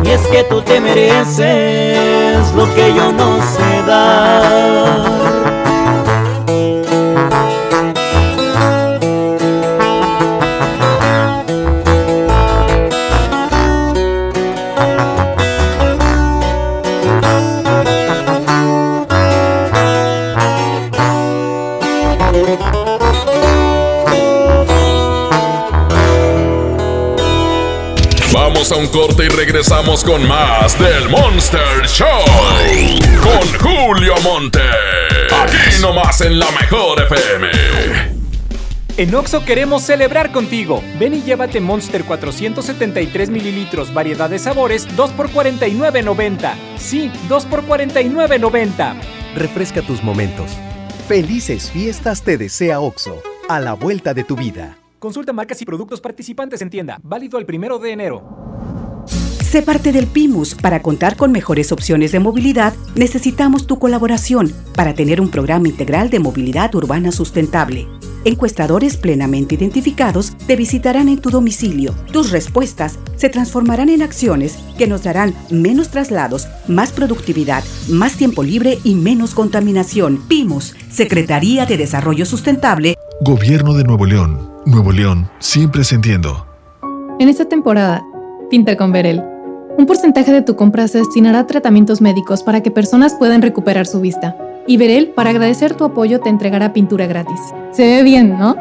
[0.05, 5.34] Y es que tú te mereces lo que yo no sé dar.
[28.65, 32.09] Vamos a un corte y regresamos con más del Monster Show.
[33.23, 34.61] Con Julio Monte.
[35.39, 37.51] Aquí nomás en la mejor FM.
[38.97, 40.83] En Oxo queremos celebrar contigo.
[40.99, 46.55] Ven y llévate Monster 473 mililitros, variedad de sabores, 2 por 49.90.
[46.79, 48.95] Sí, 2 por 49.90.
[49.35, 50.53] Refresca tus momentos.
[51.07, 54.79] Felices fiestas te desea OXO, a la vuelta de tu vida.
[54.99, 56.99] Consulta marcas y productos participantes en tienda.
[57.03, 58.44] Válido el primero de enero.
[59.55, 60.57] Sé parte del PIMUS.
[60.57, 66.11] Para contar con mejores opciones de movilidad, necesitamos tu colaboración para tener un programa integral
[66.11, 67.87] de movilidad urbana sustentable.
[68.25, 71.95] Encuestadores plenamente identificados te visitarán en tu domicilio.
[72.11, 78.43] Tus respuestas se transformarán en acciones que nos darán menos traslados, más productividad, más tiempo
[78.43, 80.21] libre y menos contaminación.
[80.27, 82.97] PIMUS, Secretaría de Desarrollo Sustentable.
[83.21, 84.51] Gobierno de Nuevo León.
[84.67, 86.45] Nuevo León, siempre sintiendo.
[87.21, 88.03] En esta temporada,
[88.51, 89.23] pinta con Verel.
[89.77, 93.87] Un porcentaje de tu compra se destinará a tratamientos médicos para que personas puedan recuperar
[93.87, 94.37] su vista.
[94.67, 97.41] Y Verel, para agradecer tu apoyo, te entregará pintura gratis.
[97.73, 98.57] Se ve bien, ¿no?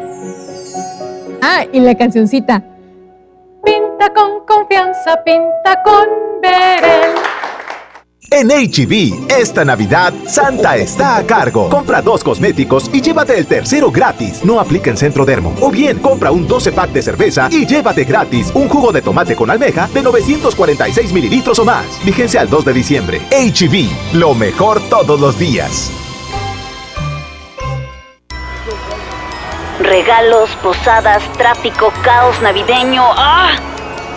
[1.41, 2.63] Ah, y la cancioncita.
[3.63, 6.07] Pinta con confianza, pinta con
[6.41, 7.13] Verel.
[8.35, 11.69] En HB, esta Navidad, Santa está a cargo.
[11.69, 14.43] Compra dos cosméticos y llévate el tercero gratis.
[14.43, 15.53] No aplica en Centro Dermo.
[15.61, 19.35] O bien, compra un 12 pack de cerveza y llévate gratis un jugo de tomate
[19.35, 21.85] con almeja de 946 mililitros o más.
[22.03, 23.21] Vigencia al 2 de diciembre.
[23.29, 25.91] HB, lo mejor todos los días.
[29.79, 33.03] Regalos, posadas, tráfico, caos navideño.
[33.15, 33.72] ¡Ah!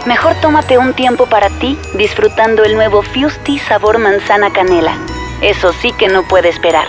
[0.06, 4.96] Mejor tómate un tiempo para ti disfrutando el nuevo Fusti sabor manzana canela.
[5.42, 6.86] Eso sí que no puede esperar.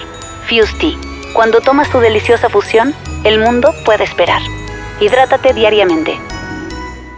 [0.48, 0.96] Fusti.
[1.34, 2.94] Cuando tomas tu deliciosa fusión,
[3.24, 4.42] el mundo puede esperar.
[5.00, 6.20] Hidrátate diariamente.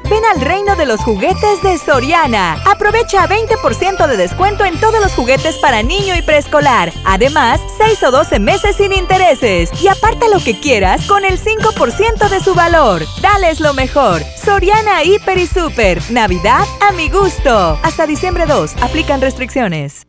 [0.10, 2.62] Ven al reino de los juguetes de Soriana.
[2.66, 6.92] Aprovecha 20% de descuento en todos los juguetes para niño y preescolar.
[7.06, 9.70] Además, 6 o 12 meses sin intereses.
[9.82, 13.04] Y aparta lo que quieras con el 5% de su valor.
[13.22, 14.24] Dales lo mejor.
[14.44, 16.02] Soriana Hiper y Super.
[16.10, 17.80] Navidad a mi gusto.
[17.84, 18.78] Hasta diciembre 2.
[18.82, 20.09] Aplican restricciones.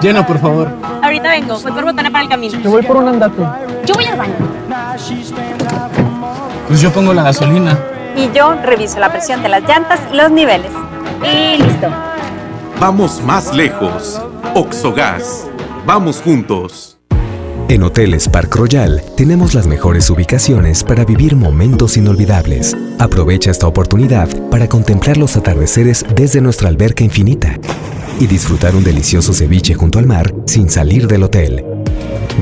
[0.00, 0.68] Llena, por favor.
[1.02, 2.60] Ahorita vengo, voy por botana para el camino.
[2.60, 3.42] Te voy por un andate.
[3.84, 4.34] Yo voy al baño.
[6.68, 7.78] Pues yo pongo la gasolina.
[8.16, 10.72] Y yo reviso la presión de las llantas y los niveles.
[11.22, 11.88] Y listo.
[12.80, 14.22] Vamos más lejos.
[14.54, 15.46] Oxogas.
[15.84, 16.89] Vamos juntos.
[17.70, 22.76] En Hoteles Park Royal tenemos las mejores ubicaciones para vivir momentos inolvidables.
[22.98, 27.60] Aprovecha esta oportunidad para contemplar los atardeceres desde nuestra alberca infinita
[28.18, 31.64] y disfrutar un delicioso ceviche junto al mar sin salir del hotel.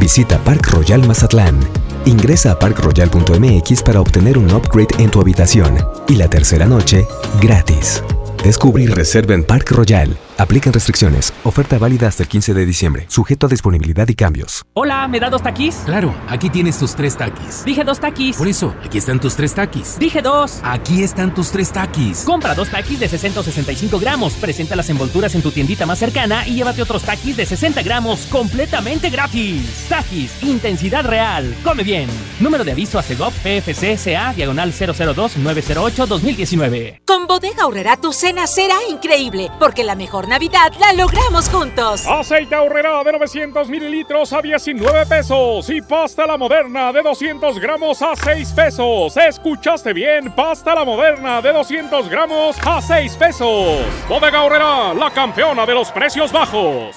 [0.00, 1.60] Visita Park Royal Mazatlán.
[2.06, 5.76] Ingresa a parkroyal.mx para obtener un upgrade en tu habitación
[6.08, 7.06] y la tercera noche
[7.38, 8.02] gratis.
[8.42, 10.16] Descubre y reserva en Park Royal.
[10.38, 11.34] Aplican restricciones.
[11.42, 13.06] Oferta válida hasta el 15 de diciembre.
[13.08, 14.64] Sujeto a disponibilidad y cambios.
[14.74, 15.74] Hola, ¿me da dos taquis?
[15.84, 17.64] Claro, aquí tienes tus tres taquis.
[17.64, 18.36] Dije dos taquis.
[18.36, 19.98] Por eso, aquí están tus tres taquis.
[19.98, 20.60] Dije dos.
[20.62, 22.22] Aquí están tus tres taquis.
[22.22, 24.34] Compra dos taquis de 60 o 65 gramos.
[24.34, 28.26] Presenta las envolturas en tu tiendita más cercana y llévate otros taquis de 60 gramos
[28.26, 29.86] completamente gratis.
[29.88, 31.52] Taquis, intensidad real.
[31.64, 32.08] Come bien.
[32.38, 37.00] Número de aviso a CEGOP PFC CA diagonal 002-908-2019.
[37.04, 42.06] Con Bodega Aurrera tu cena será increíble, porque la mejor Navidad la logramos juntos.
[42.06, 48.02] Aceite Aurrera de 900 mililitros a 19 pesos y pasta la moderna de 200 gramos
[48.02, 49.16] a 6 pesos.
[49.16, 50.30] ¿Escuchaste bien?
[50.32, 53.80] Pasta la moderna de 200 gramos a 6 pesos.
[54.06, 56.94] Bodega Aurrera, la campeona de los precios bajos.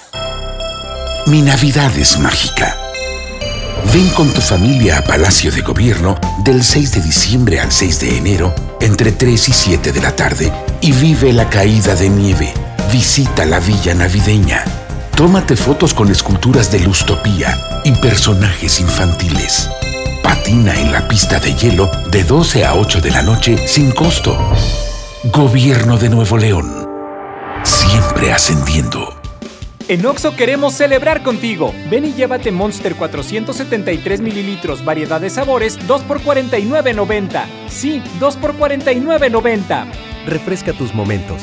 [1.26, 2.76] Mi Navidad es mágica.
[3.94, 8.18] Ven con tu familia a Palacio de Gobierno del 6 de diciembre al 6 de
[8.18, 10.52] enero entre 3 y 7 de la tarde
[10.82, 12.52] y vive la caída de nieve.
[12.92, 14.64] Visita la villa navideña.
[15.16, 19.70] Tómate fotos con esculturas de Lustopía y personajes infantiles.
[20.22, 24.36] Patina en la pista de hielo de 12 a 8 de la noche sin costo.
[25.24, 26.88] Gobierno de Nuevo León.
[27.62, 29.21] Siempre ascendiendo.
[29.92, 31.74] En Oxo queremos celebrar contigo.
[31.90, 37.44] Ven y llévate Monster 473 mililitros, variedad de sabores, 2 por 49.90.
[37.68, 39.84] Sí, 2 por 49.90.
[40.24, 41.42] Refresca tus momentos.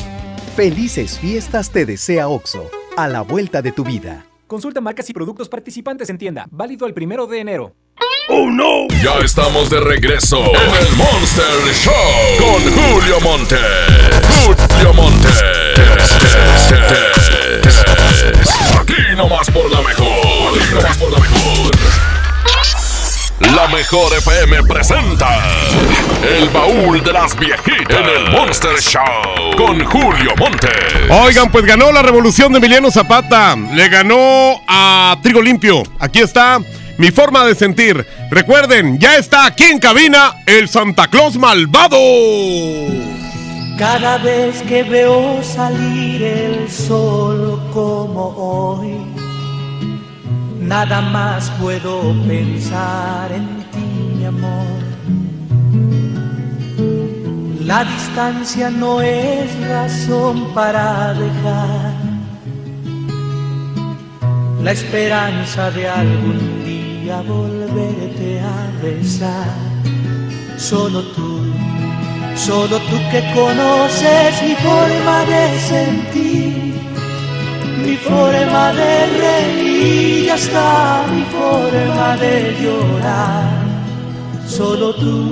[0.55, 4.25] Felices fiestas te desea OXO, a la vuelta de tu vida.
[4.47, 6.47] Consulta marcas y productos participantes en tienda.
[6.49, 7.75] Válido el primero de enero.
[8.29, 8.87] ¡Oh, no!
[9.03, 11.45] Ya estamos de regreso en el Monster
[11.75, 11.93] Show
[12.39, 13.57] con Julio Monte.
[14.43, 15.27] Julio Monte.
[18.79, 20.57] Aquí nomás por la mejor.
[20.57, 21.71] Aquí nomás por la mejor.
[23.39, 25.27] La mejor FM presenta
[26.21, 30.69] El baúl de las viejitas en el Monster Show con Julio Monte.
[31.09, 33.55] Oigan, pues ganó la revolución de Emiliano Zapata.
[33.55, 35.83] Le ganó a Trigo Limpio.
[35.99, 36.59] Aquí está
[36.97, 38.05] mi forma de sentir.
[38.29, 41.97] Recuerden, ya está aquí en cabina el Santa Claus malvado.
[43.79, 48.97] Cada vez que veo salir el sol como hoy,
[50.59, 54.79] nada más puedo pensar en ti, mi amor.
[57.61, 61.93] La distancia no es razón para dejar
[64.61, 69.55] la esperanza de algún día volverte a besar.
[70.57, 71.39] Solo tú
[72.45, 76.73] Solo tú que conoces mi forma de sentir,
[77.85, 83.43] mi forma de reír y hasta mi forma de llorar.
[84.47, 85.25] Solo tú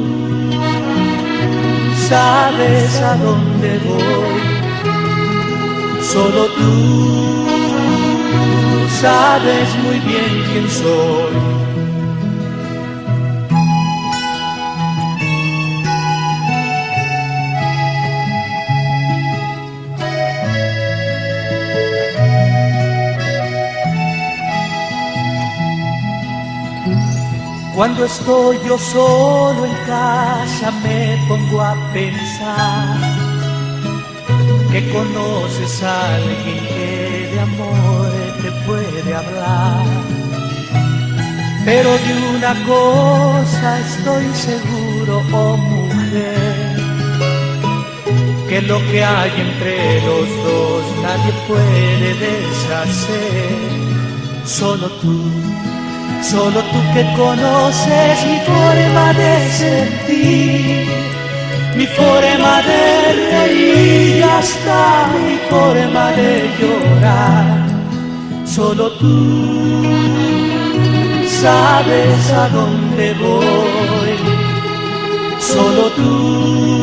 [2.10, 4.42] sabes a dónde voy.
[6.02, 7.48] Solo tú
[9.02, 11.77] sabes muy bien quién soy.
[27.78, 32.98] Cuando estoy yo solo en casa me pongo a pensar
[34.72, 38.12] que conoces a alguien que de amor
[38.42, 39.86] te puede hablar.
[41.66, 46.78] Pero de una cosa estoy seguro, oh mujer,
[48.50, 53.56] que lo que hay entre los dos nadie puede deshacer,
[54.46, 55.67] solo tú
[56.22, 60.88] Solo tú que conoces mi forma de sentir,
[61.76, 62.82] mi forma de
[63.32, 67.68] reír hasta mi forma de llorar.
[68.46, 69.84] Solo tú
[71.42, 74.18] sabes a dónde voy.
[75.40, 76.78] Solo tú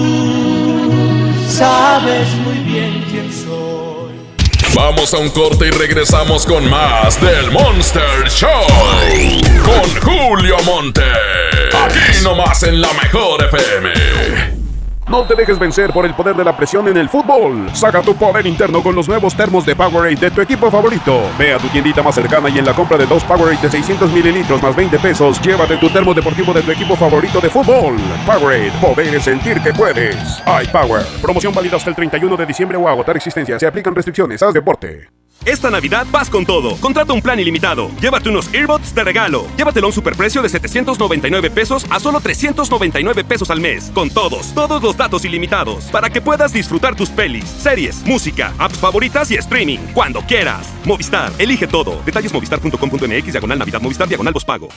[1.48, 3.43] sabes muy bien quién soy.
[4.74, 8.50] Vamos a un corte y regresamos con más del Monster Show.
[9.62, 11.02] Con Julio Monte.
[11.84, 14.63] Aquí nomás en la mejor FM.
[15.08, 17.68] No te dejes vencer por el poder de la presión en el fútbol.
[17.74, 21.20] Saca tu poder interno con los nuevos termos de Powerade de tu equipo favorito.
[21.38, 24.10] Ve a tu tiendita más cercana y en la compra de dos Powerade de 600
[24.12, 27.96] mililitros más 20 pesos, llévate tu termo deportivo de tu equipo favorito de fútbol.
[28.24, 30.42] Powerade, poder es sentir que puedes.
[30.64, 31.04] iPower.
[31.20, 33.58] Promoción válida hasta el 31 de diciembre o agotar existencia.
[33.58, 34.42] Se aplican restricciones.
[34.42, 35.08] Haz deporte.
[35.46, 36.76] Esta Navidad vas con todo.
[36.76, 37.90] Contrata un plan ilimitado.
[38.00, 39.46] Llévate unos earbuds de regalo.
[39.58, 43.90] Llévatelo a un superprecio de 799 pesos a solo 399 pesos al mes.
[43.94, 45.84] Con todos, todos los datos ilimitados.
[45.86, 49.80] Para que puedas disfrutar tus pelis, series, música, apps favoritas y streaming.
[49.92, 50.66] Cuando quieras.
[50.86, 52.00] Movistar, elige todo.
[52.06, 54.68] Detalles movistar.com.mx, diagonal Navidad, Movistar, diagonal pago.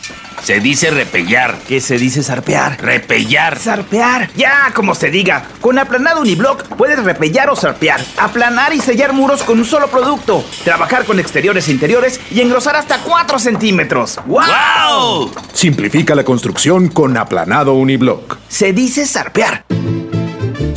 [0.44, 1.58] Se dice repellar.
[1.68, 2.78] ¿Qué se dice zarpear?
[2.82, 3.58] Repellar.
[3.58, 4.30] Zarpear.
[4.36, 5.46] Ya, como se diga.
[5.62, 8.04] Con aplanado uniblock puedes repellar o zarpear.
[8.18, 12.76] Aplanar y sellar muros con un solo producto trabajar con exteriores e interiores y engrosar
[12.76, 14.20] hasta 4 centímetros.
[14.26, 15.32] ¡Wow!
[15.54, 18.38] Simplifica la construcción con aplanado uniblock.
[18.48, 19.66] Se dice zarpear.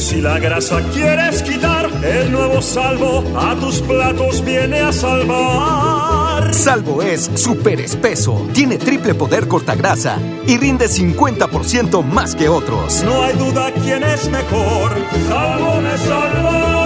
[0.00, 6.54] Si la grasa quieres quitar, el nuevo salvo a tus platos viene a salvar.
[6.54, 10.16] Salvo es súper espeso, tiene triple poder cortagrasa
[10.46, 13.02] y rinde 50% más que otros.
[13.04, 14.94] No hay duda quién es mejor.
[15.28, 16.79] Salvo me salva.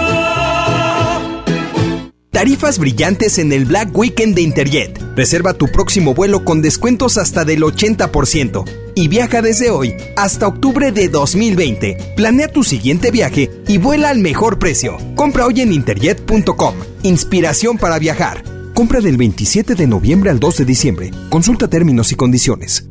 [2.35, 5.01] Tarifas brillantes en el Black Weekend de Interjet.
[5.15, 10.91] Reserva tu próximo vuelo con descuentos hasta del 80% y viaja desde hoy hasta octubre
[10.91, 12.13] de 2020.
[12.17, 14.97] Planea tu siguiente viaje y vuela al mejor precio.
[15.15, 16.75] Compra hoy en interjet.com.
[17.03, 18.43] Inspiración para viajar.
[18.73, 21.11] Compra del 27 de noviembre al 2 de diciembre.
[21.29, 22.89] Consulta términos y condiciones.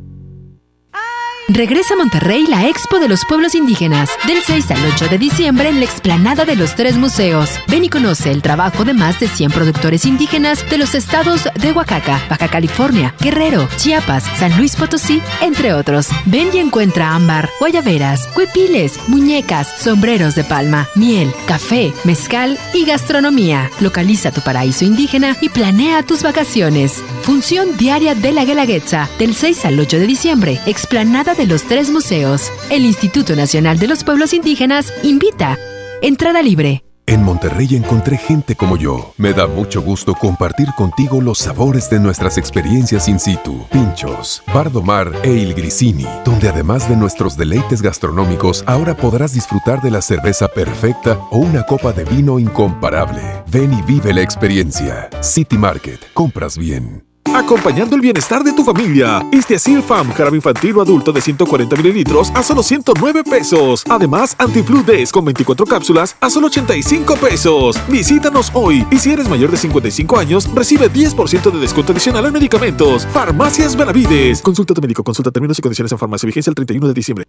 [1.49, 5.69] Regresa a Monterrey la Expo de los Pueblos Indígenas, del 6 al 8 de diciembre
[5.69, 7.51] en la explanada de los tres museos.
[7.69, 11.73] Ven y conoce el trabajo de más de 100 productores indígenas de los estados de
[11.73, 16.09] Oaxaca, Baja California, Guerrero, Chiapas, San Luis Potosí, entre otros.
[16.25, 23.71] Ven y encuentra ámbar, guayaberas, cuepiles, muñecas, sombreros de palma, miel, café, mezcal y gastronomía.
[23.81, 27.05] Localiza tu paraíso indígena y planea tus vacaciones.
[27.23, 31.91] Función diaria de la Guelaguetza, del 6 al 8 de diciembre, explanada de los tres
[31.91, 32.51] museos.
[32.71, 35.59] El Instituto Nacional de los Pueblos Indígenas invita.
[36.03, 36.85] Entrada libre.
[37.07, 39.13] En Monterrey encontré gente como yo.
[39.19, 43.67] Me da mucho gusto compartir contigo los sabores de nuestras experiencias in situ.
[43.71, 49.83] Pinchos, Bardo Mar e Il Grisini, donde además de nuestros deleites gastronómicos, ahora podrás disfrutar
[49.83, 53.21] de la cerveza perfecta o una copa de vino incomparable.
[53.49, 55.11] Ven y vive la experiencia.
[55.21, 57.14] City Market, compras bien.
[57.35, 59.27] Acompañando el bienestar de tu familia.
[59.33, 63.83] Este Asil Fam, jarabe infantil o adulto de 140 mililitros a solo 109 pesos.
[63.91, 67.77] Además, Antiflu Days con 24 cápsulas a solo 85 pesos.
[67.89, 72.35] Visítanos hoy y si eres mayor de 55 años, recibe 10% de descuento adicional en
[72.35, 73.05] medicamentos.
[73.13, 74.41] Farmacias Benavides.
[74.41, 76.29] Consulta tu médico, consulta términos y condiciones en farmacia.
[76.29, 77.27] Vigencia el 31 de diciembre.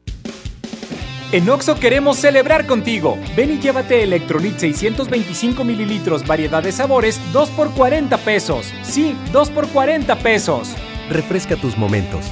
[1.32, 3.18] En Oxo queremos celebrar contigo.
[3.36, 8.72] Ven y llévate Electrolit 625 mililitros, variedad de sabores, 2 por 40 pesos.
[8.84, 10.76] Sí, 2 por 40 pesos.
[11.10, 12.26] Refresca tus momentos.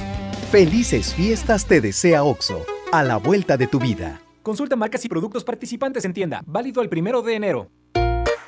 [0.50, 4.20] Felices fiestas te desea Oxo, a la vuelta de tu vida.
[4.42, 6.42] Consulta marcas y productos participantes en tienda.
[6.46, 7.70] Válido el primero de enero.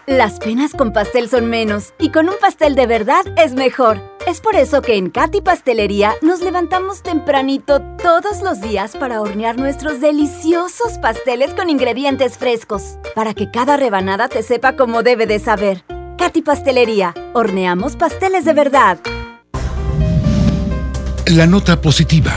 [0.06, 4.00] Las penas con pastel son menos y con un pastel de verdad es mejor.
[4.24, 9.58] Es por eso que en Katy Pastelería nos levantamos tempranito todos los días para hornear
[9.58, 15.40] nuestros deliciosos pasteles con ingredientes frescos, para que cada rebanada te sepa como debe de
[15.40, 15.82] saber.
[16.18, 19.00] Katy Pastelería, horneamos pasteles de verdad.
[21.26, 22.32] La nota positiva.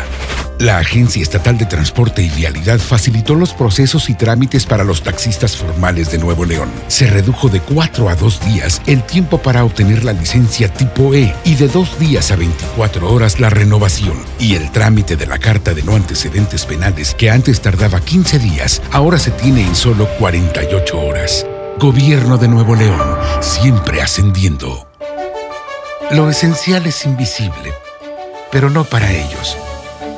[0.60, 5.55] La Agencia Estatal de Transporte y Vialidad facilitó los procesos y trámites para los taxistas
[5.55, 6.70] formales de Nuevo León.
[6.89, 11.34] Se redujo de 4 a 2 días el tiempo para obtener la licencia tipo E
[11.45, 14.18] y de 2 días a 24 horas la renovación.
[14.38, 18.82] Y el trámite de la carta de no antecedentes penales, que antes tardaba 15 días,
[18.91, 21.45] ahora se tiene en solo 48 horas.
[21.80, 24.89] Gobierno de Nuevo León, siempre ascendiendo.
[26.12, 27.72] Lo esencial es invisible,
[28.51, 29.55] pero no para ellos.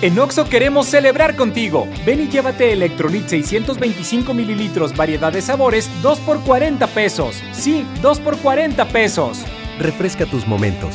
[0.00, 1.88] En Oxo queremos celebrar contigo.
[2.06, 7.42] Ven y llévate Electrolit 625 mililitros, variedad de sabores, 2 por 40 pesos.
[7.52, 9.44] Sí, 2 por 40 pesos.
[9.80, 10.94] Refresca tus momentos.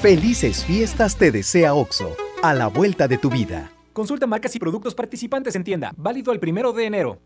[0.00, 3.70] Felices fiestas te desea OXO, a la vuelta de tu vida.
[3.92, 5.92] Consulta marcas y productos participantes en tienda.
[5.98, 7.20] Válido el primero de enero.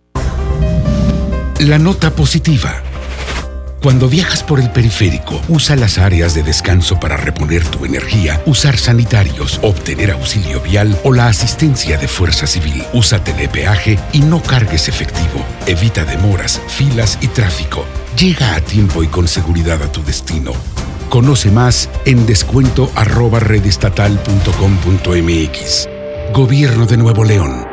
[1.60, 2.82] La nota positiva.
[3.82, 8.78] Cuando viajas por el periférico, usa las áreas de descanso para reponer tu energía, usar
[8.78, 12.84] sanitarios, obtener auxilio vial o la asistencia de fuerza civil.
[12.92, 15.44] Usa telepeaje y no cargues efectivo.
[15.66, 17.84] Evita demoras, filas y tráfico.
[18.16, 20.52] Llega a tiempo y con seguridad a tu destino.
[21.08, 25.88] Conoce más en descuento arroba redestatal.com.mx.
[26.32, 27.66] Gobierno de Nuevo León.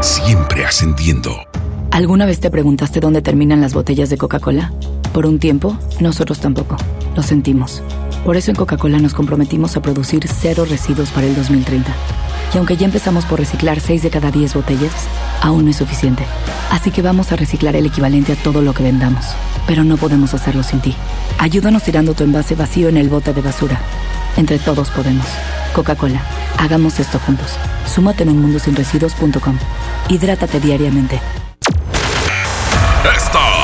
[0.00, 1.36] Siempre ascendiendo.
[1.90, 4.72] ¿Alguna vez te preguntaste dónde terminan las botellas de Coca-Cola?
[5.14, 6.76] Por un tiempo, nosotros tampoco.
[7.14, 7.84] Lo sentimos.
[8.24, 11.88] Por eso en Coca-Cola nos comprometimos a producir cero residuos para el 2030.
[12.52, 14.90] Y aunque ya empezamos por reciclar 6 de cada 10 botellas,
[15.40, 16.24] aún no es suficiente.
[16.72, 19.24] Así que vamos a reciclar el equivalente a todo lo que vendamos.
[19.68, 20.96] Pero no podemos hacerlo sin ti.
[21.38, 23.80] Ayúdanos tirando tu envase vacío en el bote de basura.
[24.36, 25.26] Entre todos podemos.
[25.74, 26.22] Coca-Cola,
[26.58, 27.52] hagamos esto juntos.
[27.86, 29.58] Súmate en unmundosinresiduos.com.
[30.08, 31.20] Hidrátate diariamente.
[33.16, 33.63] Esta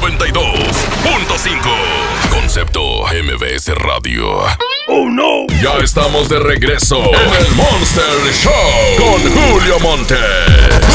[0.00, 2.30] 92.5.
[2.30, 4.42] Concepto MBS Radio.
[4.86, 5.44] ¡Oh no!
[5.60, 8.52] Ya estamos de regreso en el Monster Show
[8.96, 10.14] con Julio Monte.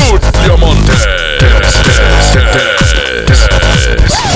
[0.07, 0.93] Julio Monte.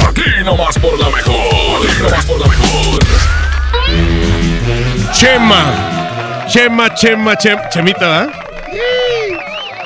[0.05, 1.87] Aquí nomás por la mejor.
[1.87, 2.99] Aquí nomás por la mejor.
[5.13, 6.43] Chema.
[6.49, 7.69] Chema, Chema, Chema.
[7.69, 8.29] Chemita, ¿verdad?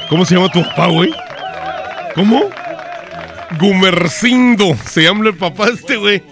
[0.09, 1.13] ¿Cómo se llama tu papá, güey?
[2.15, 2.49] ¿Cómo?
[3.59, 4.75] Gumercindo.
[4.89, 6.23] Se llama el papá de este, güey.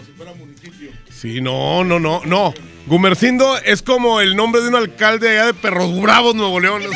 [1.11, 2.53] Sí, no, no, no, no.
[2.85, 6.81] Gumercindo es como el nombre de un alcalde allá de Perros Bravos, Nuevo León.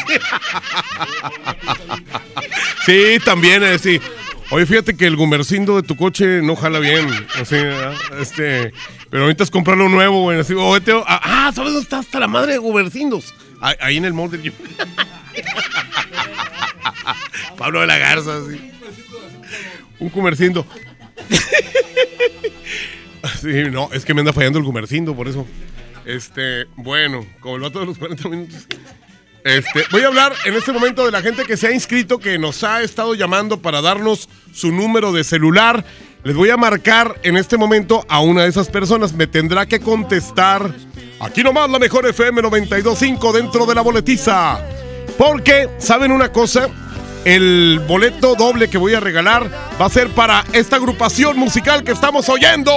[2.86, 4.02] Sí, también, eh, sí.
[4.50, 7.08] Oye, fíjate que el Gumercindo de tu coche no jala bien.
[7.40, 7.94] Así, ¿verdad?
[8.20, 8.74] este,
[9.10, 10.38] pero ahorita es comprarlo nuevo, güey.
[10.40, 13.34] Así, o vete a- ah, ¿sabes dónde está hasta la madre de Gumercindos?
[13.62, 14.52] Ahí, en el mall del
[17.58, 18.72] Pablo de la Garza, sí.
[20.00, 20.66] Un Gumercindo.
[23.42, 25.46] Sí, no, es que me anda fallando el Gumercindo, por eso.
[26.06, 28.68] Este, bueno, como el vato de los 40 minutos.
[29.44, 32.38] Este, voy a hablar en este momento de la gente que se ha inscrito, que
[32.38, 35.84] nos ha estado llamando para darnos su número de celular.
[36.24, 39.14] Les voy a marcar en este momento a una de esas personas.
[39.14, 40.74] Me tendrá que contestar.
[41.20, 44.66] Aquí nomás la mejor FM 925 dentro de la boletiza.
[45.18, 46.70] Porque, ¿saben una cosa?
[47.26, 51.94] El boleto doble que voy a regalar va a ser para esta agrupación musical que
[51.94, 52.72] estamos oyendo.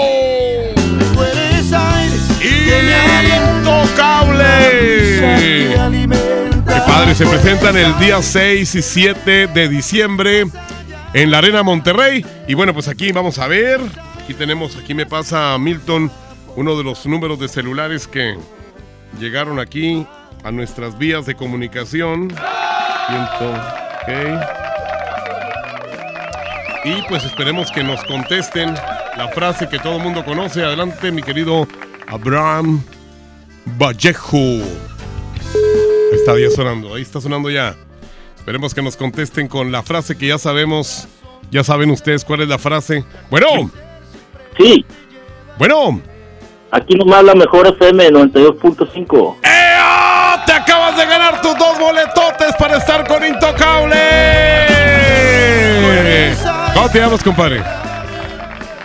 [3.58, 4.44] Intocable.
[6.66, 10.44] Qué padre, se presentan el día 6 y 7 de diciembre
[11.12, 12.24] en la Arena Monterrey.
[12.46, 13.80] Y bueno, pues aquí vamos a ver.
[14.22, 16.10] Aquí tenemos, aquí me pasa Milton,
[16.54, 18.36] uno de los números de celulares que
[19.18, 20.06] llegaron aquí
[20.44, 22.32] a nuestras vías de comunicación.
[24.06, 24.56] Ok.
[26.84, 28.74] Y pues esperemos que nos contesten
[29.16, 30.62] la frase que todo el mundo conoce.
[30.62, 31.66] Adelante, mi querido
[32.06, 32.80] Abraham
[33.76, 34.62] Vallejo.
[36.12, 37.74] Está ya sonando, ahí está sonando ya.
[38.36, 41.08] Esperemos que nos contesten con la frase que ya sabemos.
[41.50, 43.04] Ya saben ustedes cuál es la frase.
[43.30, 43.70] Bueno.
[44.56, 44.84] Sí.
[45.58, 46.00] Bueno.
[46.70, 49.36] Aquí nomás la mejor FM 92.5.
[49.42, 49.75] ¡Ea!
[51.26, 53.96] Ganar tus dos boletotes para estar con Intocable.
[56.72, 57.62] ¿Cómo te llamas, compadre?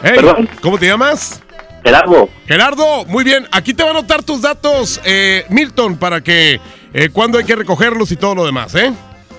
[0.01, 0.17] Hey,
[0.59, 1.39] ¿Cómo te llamas?
[1.83, 2.29] Gerardo.
[2.47, 3.47] Gerardo, muy bien.
[3.51, 6.59] Aquí te va a anotar tus datos, eh, Milton, para que
[6.93, 8.91] eh, cuándo hay que recogerlos y todo lo demás, ¿eh?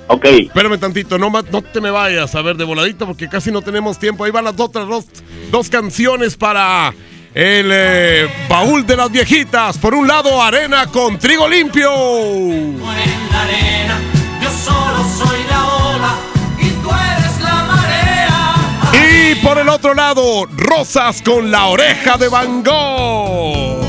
[0.07, 0.25] Ok.
[0.25, 4.23] Espérame tantito, no, te me vayas a ver de voladito porque casi no tenemos tiempo.
[4.23, 5.07] Ahí van las otras dos,
[5.51, 6.95] dos canciones para
[7.35, 9.79] el eh, baúl de las viejitas.
[9.79, 11.91] Por un lado, arena con trigo limpio.
[11.91, 14.01] en la arena.
[14.43, 16.15] Yo solo soy la ola
[16.59, 18.55] y tú eres la marea.
[18.93, 23.83] Y por el otro lado, rosas con la oreja de Van Gogh.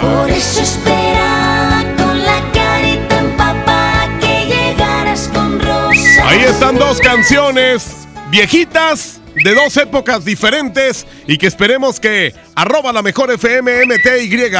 [0.00, 6.18] Por eso esperaba con la carita empapada que llegaras con rosas.
[6.24, 13.02] Ahí están dos canciones viejitas de dos épocas diferentes y que esperemos que arroba la
[13.02, 14.50] mejor FM MTY,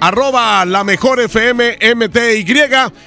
[0.00, 2.44] arroba la mejor FM MTY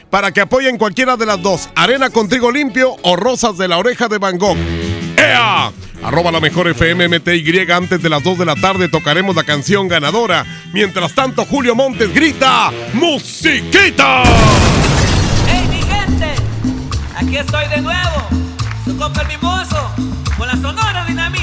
[0.09, 3.77] para que apoyen cualquiera de las dos, Arena con Trigo Limpio o Rosas de la
[3.77, 4.57] Oreja de Van Gogh.
[5.17, 5.71] ¡Ea!
[6.03, 9.87] Arroba la mejor FM MTY antes de las 2 de la tarde tocaremos la canción
[9.87, 10.45] ganadora.
[10.73, 14.23] Mientras tanto, Julio Montes grita ¡Musiquita!
[15.47, 16.35] ¡Hey, mi gente!
[17.15, 18.27] Aquí estoy de nuevo,
[18.85, 19.23] su compa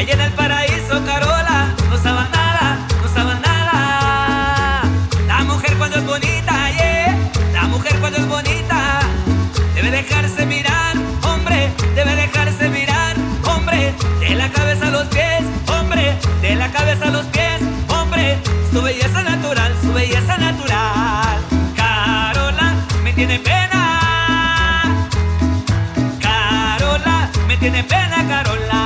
[0.00, 4.82] En el paraíso, Carola, no saben nada, no saben nada.
[5.26, 7.18] La mujer cuando es bonita, yeah.
[7.52, 9.00] La mujer cuando es bonita.
[9.74, 10.94] Debe dejarse mirar,
[11.24, 17.08] hombre, debe dejarse mirar, hombre, de la cabeza a los pies, hombre, de la cabeza
[17.08, 18.38] a los pies, hombre,
[18.72, 21.38] su belleza natural, su belleza natural.
[21.76, 22.72] Carola
[23.02, 24.96] me tiene pena,
[26.20, 28.77] Carola me tiene pena, Carola.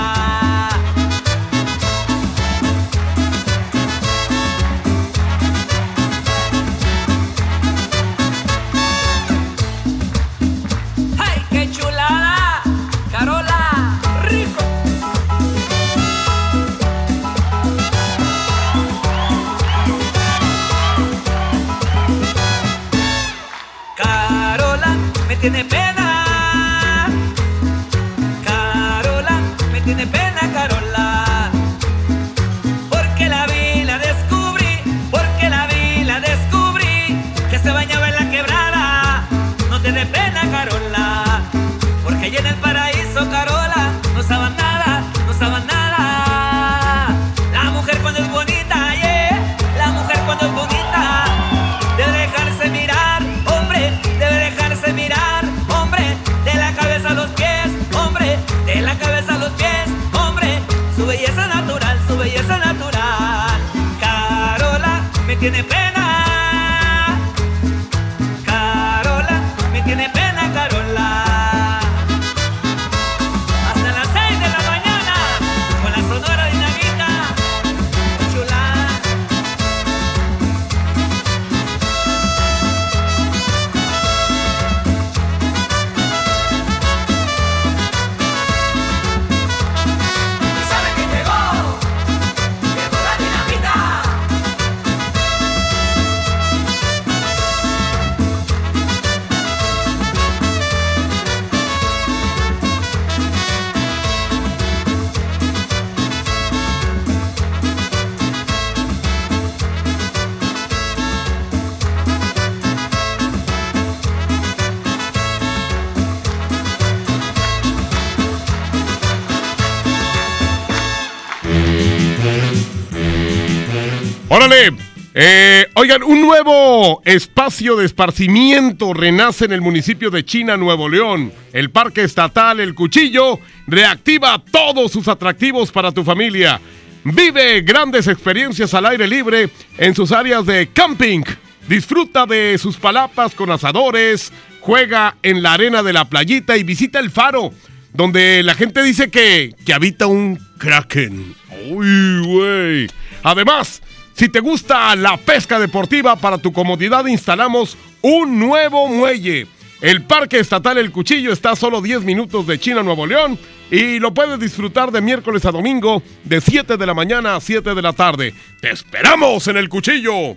[125.82, 131.32] Oigan, un nuevo espacio de esparcimiento renace en el municipio de China, Nuevo León.
[131.52, 136.60] El Parque Estatal El Cuchillo reactiva todos sus atractivos para tu familia.
[137.02, 141.24] Vive grandes experiencias al aire libre en sus áreas de camping.
[141.68, 147.00] Disfruta de sus palapas con asadores, juega en la arena de la playita y visita
[147.00, 147.50] el faro,
[147.92, 151.34] donde la gente dice que, que habita un kraken.
[151.70, 152.86] Uy, güey.
[153.24, 153.82] Además,
[154.14, 159.46] si te gusta la pesca deportiva, para tu comodidad instalamos un nuevo muelle.
[159.80, 163.36] El Parque Estatal El Cuchillo está a solo 10 minutos de China, Nuevo León,
[163.68, 167.74] y lo puedes disfrutar de miércoles a domingo de 7 de la mañana a 7
[167.74, 168.32] de la tarde.
[168.60, 170.36] ¡Te esperamos en El Cuchillo!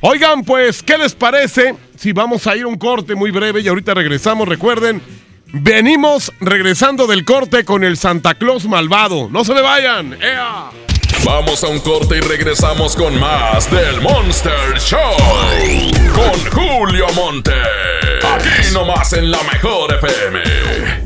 [0.00, 3.68] Oigan, pues, ¿qué les parece si vamos a ir a un corte muy breve y
[3.68, 4.48] ahorita regresamos?
[4.48, 5.02] Recuerden,
[5.52, 9.28] venimos regresando del corte con el Santa Claus malvado.
[9.30, 10.14] ¡No se me vayan!
[10.22, 10.70] ¡Ea!
[11.26, 15.00] Vamos a un corte y regresamos con más del Monster Show.
[16.14, 17.50] Con Julio Monte.
[18.22, 21.05] Aquí nomás en la mejor FM.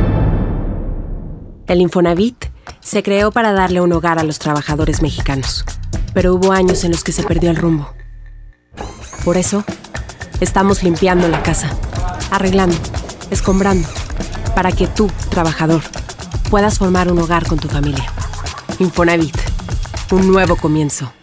[1.71, 2.47] El Infonavit
[2.81, 5.63] se creó para darle un hogar a los trabajadores mexicanos,
[6.13, 7.93] pero hubo años en los que se perdió el rumbo.
[9.23, 9.63] Por eso,
[10.41, 11.69] estamos limpiando la casa,
[12.29, 12.75] arreglando,
[13.29, 13.87] escombrando,
[14.53, 15.81] para que tú, trabajador,
[16.49, 18.11] puedas formar un hogar con tu familia.
[18.79, 19.37] Infonavit,
[20.11, 21.13] un nuevo comienzo.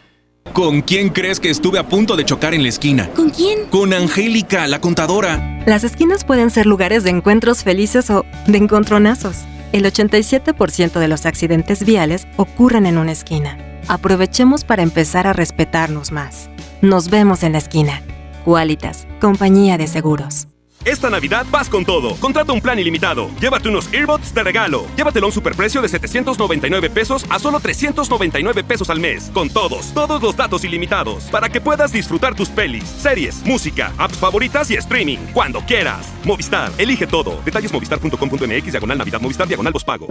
[0.54, 3.10] ¿Con quién crees que estuve a punto de chocar en la esquina?
[3.10, 3.66] ¿Con quién?
[3.66, 5.62] Con Angélica, la contadora.
[5.66, 9.44] Las esquinas pueden ser lugares de encuentros felices o de encontronazos.
[9.72, 13.58] El 87% de los accidentes viales ocurren en una esquina.
[13.86, 16.48] Aprovechemos para empezar a respetarnos más.
[16.80, 18.02] Nos vemos en la esquina.
[18.44, 20.48] Qualitas, compañía de seguros.
[20.89, 22.16] Esta Navidad vas con todo.
[22.16, 23.28] Contrata un plan ilimitado.
[23.43, 24.86] Llévate unos earbuds de regalo.
[24.97, 29.31] Llévatelo a un superprecio de 799 pesos a solo 399 pesos al mes.
[29.35, 31.24] Con todos, todos los datos ilimitados.
[31.24, 35.19] Para que puedas disfrutar tus pelis, series, música, apps favoritas y streaming.
[35.35, 36.06] Cuando quieras.
[36.24, 37.39] Movistar, elige todo.
[37.44, 40.06] Detalles movistar.com.mx, diagonal Navidad, Movistar, diagonal pago.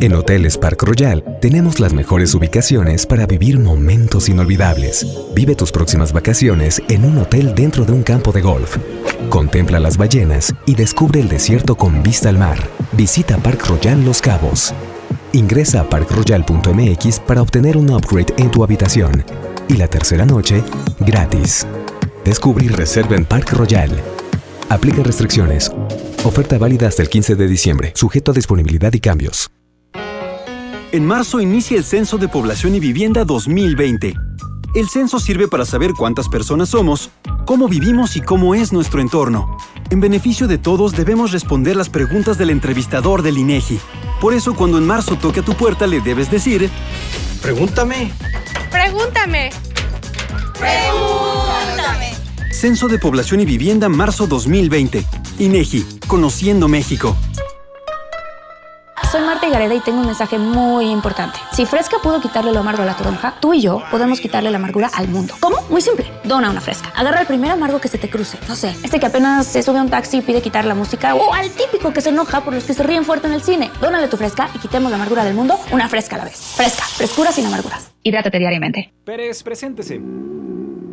[0.00, 5.06] En Hoteles Park Royal tenemos las mejores ubicaciones para vivir momentos inolvidables.
[5.34, 8.78] Vive tus próximas vacaciones en un hotel dentro de un campo de golf.
[9.28, 10.21] Contempla las ballenas
[10.66, 12.58] y descubre el desierto con vista al mar.
[12.92, 14.72] Visita Park Royal Los Cabos.
[15.32, 19.24] Ingresa a parkroyal.mx para obtener un upgrade en tu habitación.
[19.68, 20.62] Y la tercera noche,
[21.00, 21.66] gratis.
[22.24, 23.90] Descubre y reserva en Park Royal.
[24.68, 25.72] Aplica restricciones.
[26.24, 29.50] Oferta válida hasta el 15 de diciembre, sujeto a disponibilidad y cambios.
[30.92, 34.14] En marzo inicia el Censo de Población y Vivienda 2020.
[34.74, 37.10] El censo sirve para saber cuántas personas somos,
[37.44, 39.58] cómo vivimos y cómo es nuestro entorno.
[39.90, 43.78] En beneficio de todos debemos responder las preguntas del entrevistador del INEGI.
[44.18, 46.70] Por eso cuando en marzo toque a tu puerta le debes decir,
[47.42, 48.12] pregúntame.
[48.70, 49.50] Pregúntame.
[50.58, 52.14] Pregúntame.
[52.50, 55.04] Censo de Población y Vivienda marzo 2020.
[55.38, 57.14] INEGI, Conociendo México.
[59.12, 61.38] Soy Marta Gareda y tengo un mensaje muy importante.
[61.52, 64.56] Si Fresca pudo quitarle lo amargo a la toronja, tú y yo podemos quitarle la
[64.56, 65.34] amargura al mundo.
[65.38, 65.60] ¿Cómo?
[65.68, 66.10] Muy simple.
[66.24, 66.90] Dona una Fresca.
[66.96, 68.38] Agarra el primer amargo que se te cruce.
[68.48, 71.14] No sé, este que apenas se sube a un taxi y pide quitar la música
[71.14, 73.70] o al típico que se enoja por los que se ríen fuerte en el cine.
[73.82, 76.38] Dónale tu Fresca y quitemos la amargura del mundo una Fresca a la vez.
[76.56, 76.82] Fresca.
[76.82, 77.91] Frescura sin amarguras.
[78.02, 78.92] Hidrátate diariamente.
[79.04, 80.00] Pérez, preséntese.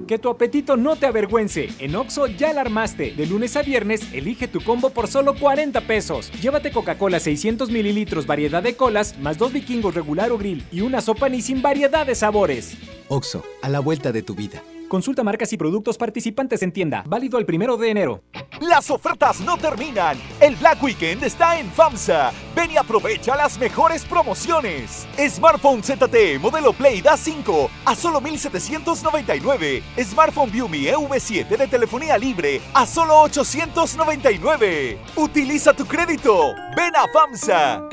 [0.07, 1.69] Que tu apetito no te avergüence.
[1.79, 3.11] En Oxo ya la armaste.
[3.11, 6.31] De lunes a viernes, elige tu combo por solo 40 pesos.
[6.41, 11.01] Llévate Coca-Cola 600 mililitros, variedad de colas, más dos vikingos regular o grill y una
[11.01, 12.75] sopa ni sin variedad de sabores.
[13.07, 14.63] Oxo, a la vuelta de tu vida.
[14.89, 17.03] Consulta marcas y productos participantes en tienda.
[17.05, 18.23] Válido el primero de enero.
[18.59, 20.17] Las ofertas no terminan.
[20.41, 22.31] El Black Weekend está en FAMSA.
[22.55, 25.07] Ven y aprovecha las mejores promociones.
[25.29, 29.83] Smartphone ZTE modelo Play Da 5 a solo 1799.
[30.03, 34.97] Smartphone Viumi EV7 de telefonía libre a solo 899.
[35.15, 36.55] Utiliza tu crédito.
[36.75, 37.83] Ven a FAMSA.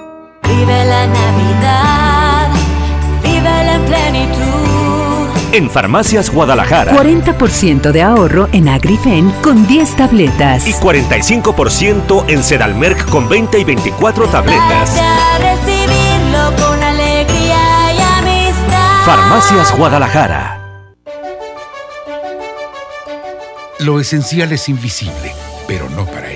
[0.44, 2.51] Vive la Navidad.
[3.23, 4.45] Vive en plenitud.
[5.52, 6.93] En Farmacias Guadalajara.
[6.93, 10.66] 40% de ahorro en Agrifen con 10 tabletas.
[10.66, 14.90] Y 45% en Sedalmerc con 20 y 24 tabletas.
[14.90, 19.05] Para recibirlo con alegría y amistad.
[19.05, 20.60] Farmacias Guadalajara.
[23.81, 25.35] Lo esencial es invisible,
[25.68, 26.35] pero no para ellos.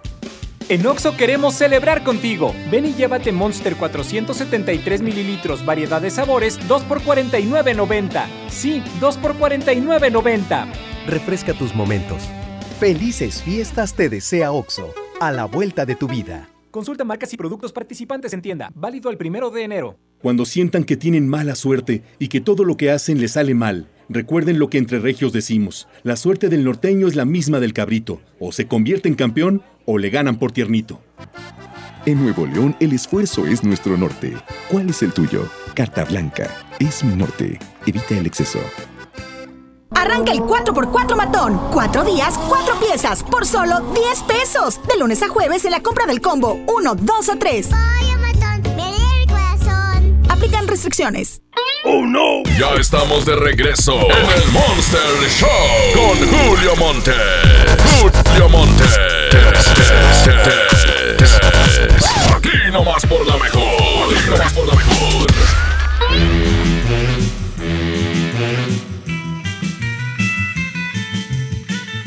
[0.71, 2.55] En Oxo queremos celebrar contigo.
[2.71, 8.25] Ven y llévate Monster 473 mililitros, variedad de sabores, 2 por 49.90.
[8.47, 10.67] Sí, 2 por 49.90.
[11.07, 12.23] Refresca tus momentos.
[12.79, 16.47] Felices fiestas te desea Oxo, a la vuelta de tu vida.
[16.71, 18.71] Consulta marcas y productos participantes en tienda.
[18.73, 19.97] Válido el primero de enero.
[20.21, 23.89] Cuando sientan que tienen mala suerte y que todo lo que hacen les sale mal,
[24.13, 25.87] recuerden lo que entre regios decimos.
[26.03, 28.21] La suerte del norteño es la misma del cabrito.
[28.39, 31.01] O se convierte en campeón o le ganan por tiernito.
[32.05, 34.33] En Nuevo León el esfuerzo es nuestro norte.
[34.69, 35.47] ¿Cuál es el tuyo?
[35.75, 36.49] Carta Blanca.
[36.79, 37.59] Es mi norte.
[37.85, 38.59] Evita el exceso.
[39.91, 41.59] Arranca el 4x4 matón.
[41.71, 44.79] Cuatro días, cuatro piezas, por solo 10 pesos.
[44.87, 47.69] De lunes a jueves en la compra del combo 1, 2 o 3.
[50.41, 51.39] Aplican restricciones.
[51.83, 52.41] ¡Oh, no!
[52.57, 55.47] Ya estamos de regreso en el Monster Show
[55.93, 57.11] con Julio Monte.
[58.01, 58.83] Julio Monte.
[62.35, 64.15] Aquí nomás por la mejor.
[64.17, 65.27] Aquí nomás por la mejor.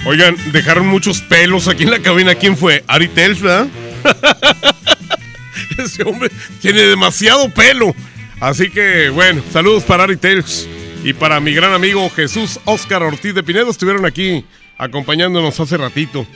[0.07, 2.35] Oigan, dejaron muchos pelos aquí en la cabina.
[2.35, 2.83] ¿Quién fue?
[2.89, 3.69] Ari Tells, ¿verdad?
[5.79, 7.95] Ese hombre tiene demasiado pelo.
[8.41, 10.69] Así que, bueno, saludos para Ari Tells
[11.03, 13.71] y para mi gran amigo Jesús Oscar Ortiz de Pinedo.
[13.71, 14.45] Estuvieron aquí
[14.79, 16.27] acompañándonos hace ratito.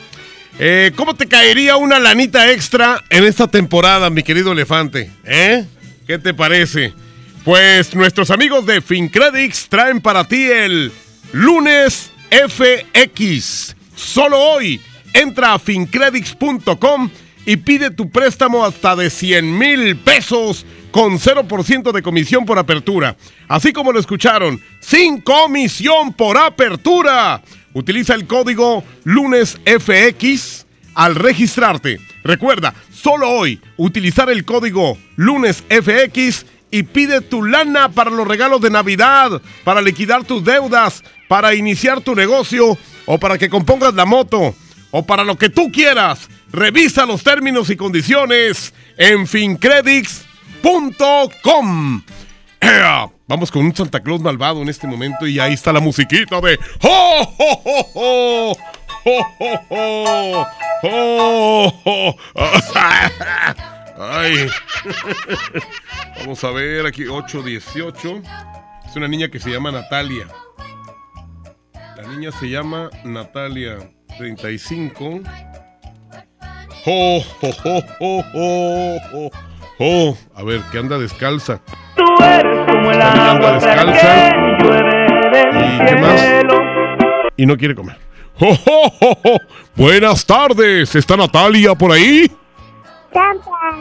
[0.59, 5.11] Eh, ¿Cómo te caería una lanita extra en esta temporada, mi querido elefante?
[5.25, 5.65] ¿Eh?
[6.07, 6.93] ¿Qué te parece?
[7.45, 10.93] Pues nuestros amigos de FinCredits traen para ti el
[11.33, 13.77] lunes FX.
[13.95, 14.81] Solo hoy,
[15.13, 17.11] entra a fincredits.com
[17.47, 23.17] y pide tu préstamo hasta de 100 mil pesos con 0% de comisión por apertura.
[23.49, 27.43] Así como lo escucharon, sin comisión por apertura.
[27.73, 32.01] Utiliza el código LUNESFX al registrarte.
[32.25, 38.71] Recuerda, solo hoy, utilizar el código LUNESFX y pide tu lana para los regalos de
[38.71, 44.55] Navidad, para liquidar tus deudas, para iniciar tu negocio o para que compongas la moto
[44.91, 46.29] o para lo que tú quieras.
[46.53, 49.27] Revisa los términos y condiciones en
[52.61, 53.11] ¡Ea!
[53.27, 56.59] Vamos con un Santa Claus malvado en este momento y ahí está la musiquita de
[56.83, 58.57] ¡Oh, oh, oh, oh!
[59.05, 60.47] ¡Oh, oh, oh!
[60.83, 62.15] ¡Oh, oh!
[63.99, 64.49] ¡Ay!
[66.21, 68.23] Vamos a ver aquí, 818.
[68.87, 70.27] Es una niña que se llama Natalia.
[71.97, 75.21] La niña se llama Natalia, 35.
[76.87, 79.48] ¡Oh, oh, oh, oh, oh, oh!
[79.79, 80.17] Oh!
[80.35, 81.61] A ver, que anda descalza.
[81.97, 84.31] Tú eres como el niña anda agua descalza.
[84.31, 86.23] que llueve del ¿Y qué más?
[87.37, 87.97] Y no quiere comer.
[88.41, 89.39] ¡Oh, oh, oh, oh!
[89.75, 90.95] Buenas tardes.
[90.95, 92.31] ¿Está Natalia por ahí?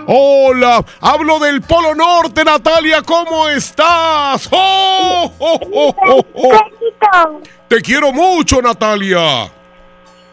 [0.08, 4.48] Hola, hablo del Polo Norte, Natalia, ¿cómo estás?
[4.52, 7.42] ¡Oh, oh, oh, oh, oh!
[7.68, 9.46] Te quiero mucho, Natalia.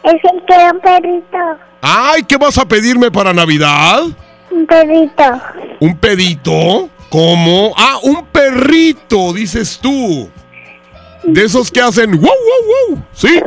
[0.05, 1.39] Es el que un perrito.
[1.81, 4.05] Ay, ¿qué vas a pedirme para Navidad?
[4.55, 5.25] Un perrito.
[5.81, 6.89] ¿Un pedito?
[7.11, 7.73] ¿Cómo?
[7.77, 10.31] Ah, un perrito, dices tú.
[11.25, 13.05] De esos que hacen wow, wow, wow.
[13.13, 13.41] ¿Sí?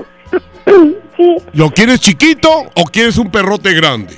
[1.18, 4.16] Sí, ¿Lo quieres chiquito o quieres un perrote grande?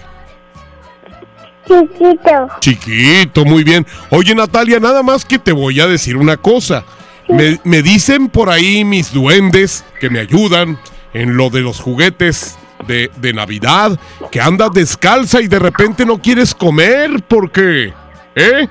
[1.66, 2.50] chiquito.
[2.60, 3.88] Chiquito, muy bien.
[4.10, 6.84] Oye, Natalia, nada más que te voy a decir una cosa.
[7.30, 10.78] Me, me dicen por ahí mis duendes que me ayudan
[11.14, 12.58] en lo de los juguetes
[12.88, 14.00] de, de Navidad,
[14.32, 17.22] que andas descalza y de repente no quieres comer.
[17.24, 17.94] ¿Por qué?
[18.36, 18.68] ¿Eh?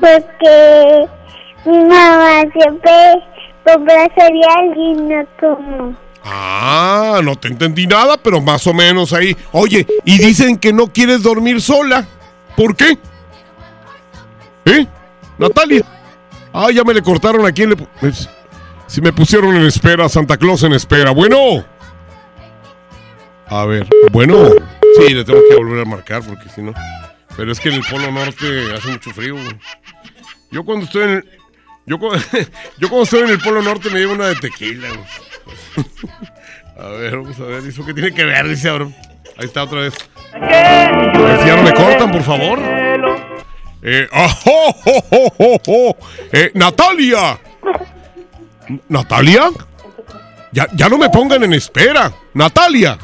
[0.00, 1.06] Porque
[1.64, 2.92] mi mamá siempre
[3.64, 5.96] compra cereal y no como.
[6.24, 9.36] Ah, no te entendí nada, pero más o menos ahí.
[9.52, 12.06] Oye, y dicen que no quieres dormir sola.
[12.56, 12.98] ¿Por qué?
[14.64, 14.86] ¿Eh?
[15.38, 15.84] Natalia.
[16.52, 17.66] Ah, ya me le cortaron aquí.
[17.66, 17.76] Le...
[18.86, 21.10] Si me pusieron en espera, Santa Claus en espera.
[21.10, 21.64] Bueno.
[23.48, 24.48] A ver, bueno.
[24.98, 26.72] Sí, le tengo que volver a marcar porque si no.
[27.36, 29.36] Pero es que en el Polo Norte hace mucho frío.
[30.50, 31.24] Yo cuando estoy en el,
[31.86, 31.98] yo,
[32.78, 34.88] yo cuando estoy en el Polo Norte me llevo una de tequila.
[36.76, 37.64] A ver, vamos a ver.
[37.64, 38.48] ¿Eso qué tiene que ver?
[38.48, 38.88] Dice ahora.
[39.36, 39.94] Ahí está otra vez.
[39.94, 42.58] Si ya no me cortan, por favor.
[43.80, 44.08] Eh.
[46.32, 47.38] Eh, Natalia.
[48.88, 49.50] ¿Natalia?
[50.50, 52.12] Ya, ya no me pongan en espera.
[52.34, 52.98] Natalia.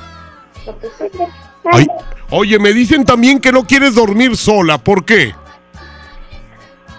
[1.73, 1.87] Ay,
[2.31, 4.79] oye, me dicen también que no quieres dormir sola.
[4.79, 5.35] ¿Por qué?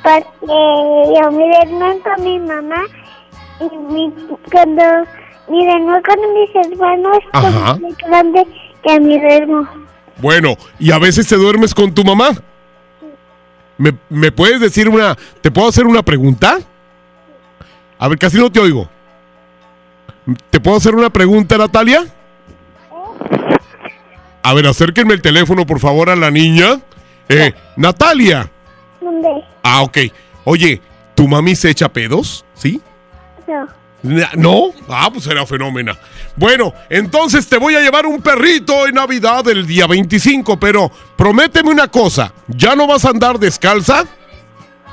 [0.03, 2.83] Porque yo me duermo con mi mamá
[3.59, 4.13] y mi,
[4.51, 4.83] cuando
[5.49, 7.51] me duermo con mis hermanos, Ajá.
[7.51, 8.47] como muy grande
[8.83, 9.67] que me duermo.
[10.17, 12.29] Bueno, ¿y a veces te duermes con tu mamá?
[13.77, 15.17] ¿Me, me puedes decir una...
[15.41, 16.59] ¿Te puedo hacer una pregunta?
[17.97, 18.87] A ver, casi no te oigo.
[20.49, 22.05] ¿Te puedo hacer una pregunta, Natalia?
[24.43, 26.79] A ver, acérquenme el teléfono, por favor, a la niña.
[27.29, 28.49] Eh, Natalia.
[28.99, 29.29] ¿Dónde?
[29.63, 29.97] Ah, ok.
[30.43, 30.81] Oye,
[31.15, 32.43] ¿tu mami se echa pedos?
[32.55, 32.81] ¿Sí?
[33.47, 33.67] No.
[34.35, 34.73] ¿No?
[34.89, 35.95] Ah, pues era fenómena.
[36.35, 41.69] Bueno, entonces te voy a llevar un perrito en Navidad el día 25, pero prométeme
[41.69, 44.05] una cosa, ¿ya no vas a andar descalza?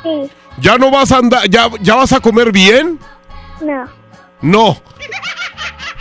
[0.02, 0.30] Sí.
[0.60, 2.98] ¿Ya no vas a andar, ya, ya vas a comer bien?
[3.62, 3.88] No.
[4.42, 4.82] No.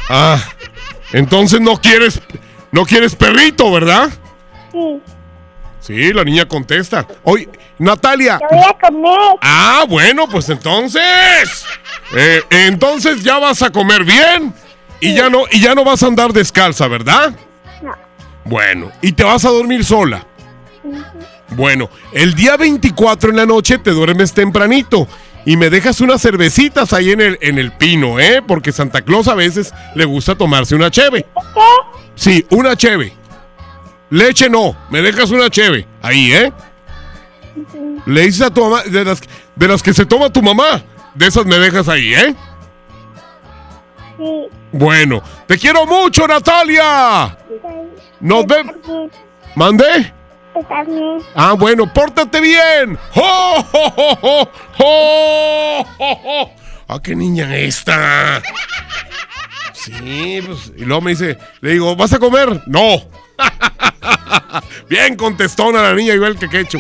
[0.10, 0.40] Ah,
[1.14, 2.22] entonces no quieres,
[2.72, 4.10] no quieres perrito, ¿verdad?
[4.72, 5.02] Sí.
[5.80, 7.08] Sí, la niña contesta.
[7.24, 7.48] Oye,
[7.78, 8.40] Natalia.
[8.52, 9.20] Voy a comer.
[9.42, 11.66] Ah, bueno, pues entonces.
[12.16, 14.54] eh, entonces ya vas a comer bien
[15.00, 17.34] y ya no y ya no vas a andar descalza, ¿verdad?
[17.82, 17.94] No.
[18.44, 20.26] Bueno, y te vas a dormir sola.
[21.50, 25.08] Bueno, el día 24 en la noche te duermes tempranito
[25.48, 28.44] y me dejas unas cervecitas ahí en el, en el pino, ¿eh?
[28.46, 31.26] Porque Santa Claus a veces le gusta tomarse una cheve.
[32.16, 33.14] Sí, una cheve.
[34.10, 36.52] Leche no, me dejas una cheve ahí, ¿eh?
[38.06, 39.22] Le dices a tu mamá, de las,
[39.56, 40.84] de las que se toma tu mamá,
[41.16, 42.36] de esas me dejas ahí, ¿eh?
[44.18, 44.48] Sí.
[44.74, 47.38] Bueno, te quiero mucho, Natalia.
[48.20, 48.76] Nos vemos.
[51.36, 52.98] Ah, bueno, pórtate bien.
[53.16, 56.52] ¡Oh, oh, oh, oh, oh, oh, oh!
[56.88, 58.42] ¡Ah, qué niña esta!
[59.74, 60.72] Sí, pues.
[60.76, 62.62] Y luego me dice, le digo, ¿vas a comer?
[62.66, 63.02] No.
[64.90, 66.80] Bien contestona la niña igual que quecho.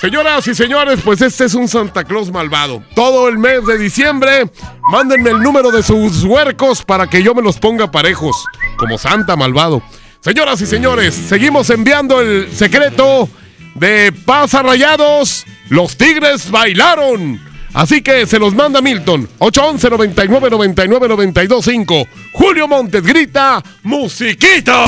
[0.00, 2.82] Señoras y señores, pues este es un Santa Claus malvado.
[2.94, 4.50] Todo el mes de diciembre,
[4.90, 8.42] mándenme el número de sus huercos para que yo me los ponga parejos,
[8.78, 9.82] como Santa malvado.
[10.20, 13.26] Señoras y señores, seguimos enviando el secreto
[13.74, 15.46] de Pasa Rayados.
[15.70, 17.40] Los Tigres bailaron.
[17.72, 19.26] Así que se los manda Milton.
[19.38, 22.06] 811 99 99 92 5.
[22.34, 24.84] Julio Montes grita: ¡Musiquita!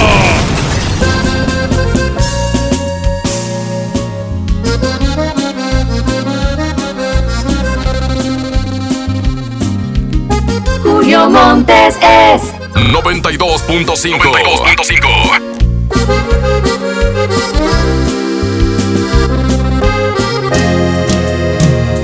[10.82, 14.18] Julio Montes es 92.5.
[14.18, 15.52] 92.5.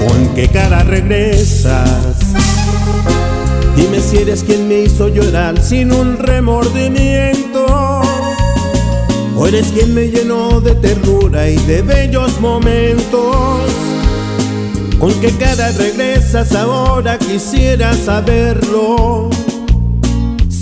[0.07, 2.17] ¿Con qué cara regresas?
[3.77, 7.67] Dime si eres quien me hizo llorar sin un remordimiento.
[9.37, 13.71] O eres quien me llenó de ternura y de bellos momentos.
[14.99, 17.19] ¿Con qué cara regresas ahora?
[17.19, 19.31] Quisiera saberlo.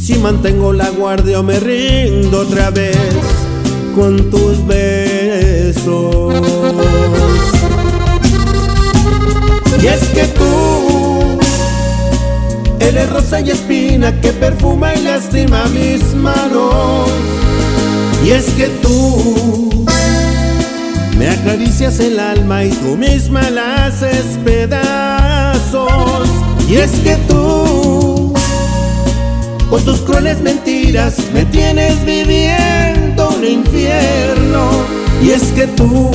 [0.06, 2.96] Si mantengo la guardia o me rindo otra vez
[3.96, 6.32] con tus besos.
[9.82, 11.38] Y es que tú
[12.78, 17.10] eres rosa y espina que perfuma y lastima mis manos.
[18.24, 19.84] Y es que tú
[21.18, 26.28] me acaricias el alma y tú misma la haces pedazos.
[26.68, 27.85] Y es que tú,
[29.70, 34.70] con tus crueles mentiras, me tienes viviendo un infierno.
[35.22, 36.10] Y es que tú,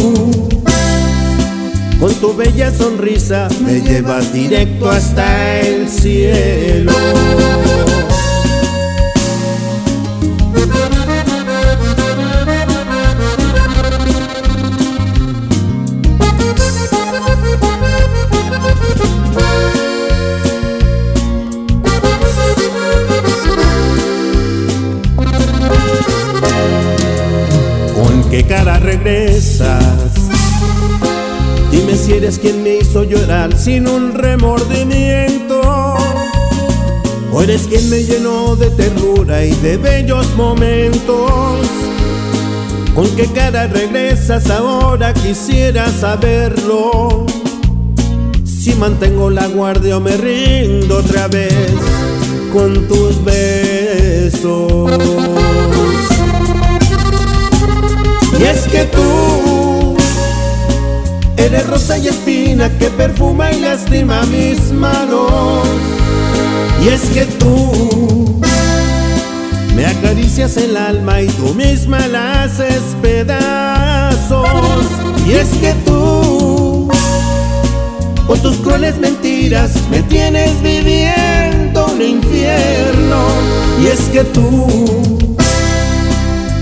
[1.99, 6.93] con tu bella sonrisa, me llevas directo hasta el cielo.
[31.71, 35.61] Dime si eres quien me hizo llorar sin un remordimiento.
[37.33, 41.61] O eres quien me llenó de ternura y de bellos momentos.
[42.93, 45.13] ¿Con qué cara regresas ahora?
[45.13, 47.25] Quisiera saberlo.
[48.43, 51.71] Si mantengo la guardia o me rindo otra vez
[52.53, 54.91] con tus besos.
[58.41, 59.01] Y es que tú
[61.41, 65.67] Eres rosa y espina que perfuma y lastima mis manos.
[66.83, 68.39] Y es que tú
[69.75, 74.85] me acaricias el alma y tú misma la haces pedazos.
[75.27, 76.89] Y es que tú,
[78.27, 83.25] con tus crueles mentiras, me tienes viviendo un infierno.
[83.81, 85.20] Y es que tú,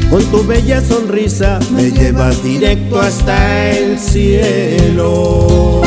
[0.10, 5.81] con tu bella sonrisa, me llevas directo hasta el cielo.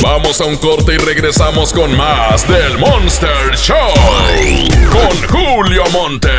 [0.00, 3.76] Vamos a un corte y regresamos con más del Monster Show.
[4.90, 6.30] Con Julio Monte.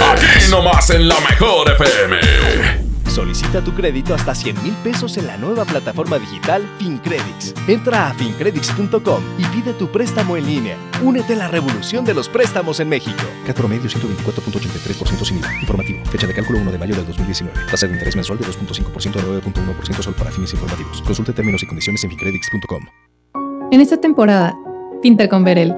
[0.00, 2.77] Aquí nomás en la mejor FM.
[3.18, 7.52] Solicita tu crédito hasta 100 mil pesos en la nueva plataforma digital FinCredits.
[7.66, 10.76] Entra a fincredits.com y pide tu préstamo en línea.
[11.02, 13.18] Únete a la revolución de los préstamos en México.
[13.44, 15.52] Cat promedio 124.83% sin IVA.
[15.62, 15.98] Informativo.
[16.04, 17.58] Fecha de cálculo 1 de mayo del 2019.
[17.68, 21.02] Tasa de interés mensual de 2.5% a 9.1% solo para fines informativos.
[21.02, 22.86] Consulte términos y condiciones en fincredits.com.
[23.72, 24.54] En esta temporada,
[25.02, 25.74] pinta con Verel.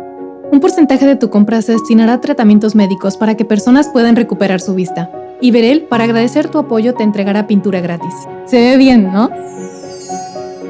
[0.52, 4.60] Un porcentaje de tu compra se destinará a tratamientos médicos para que personas puedan recuperar
[4.60, 5.10] su vista.
[5.40, 8.14] Y Verel, para agradecer tu apoyo, te entregará pintura gratis.
[8.44, 9.30] Se ve bien, ¿no?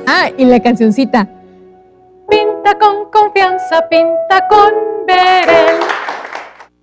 [0.07, 1.29] Ah, y la cancioncita.
[2.29, 4.73] Pinta con confianza, pinta con
[5.07, 6.00] Verel.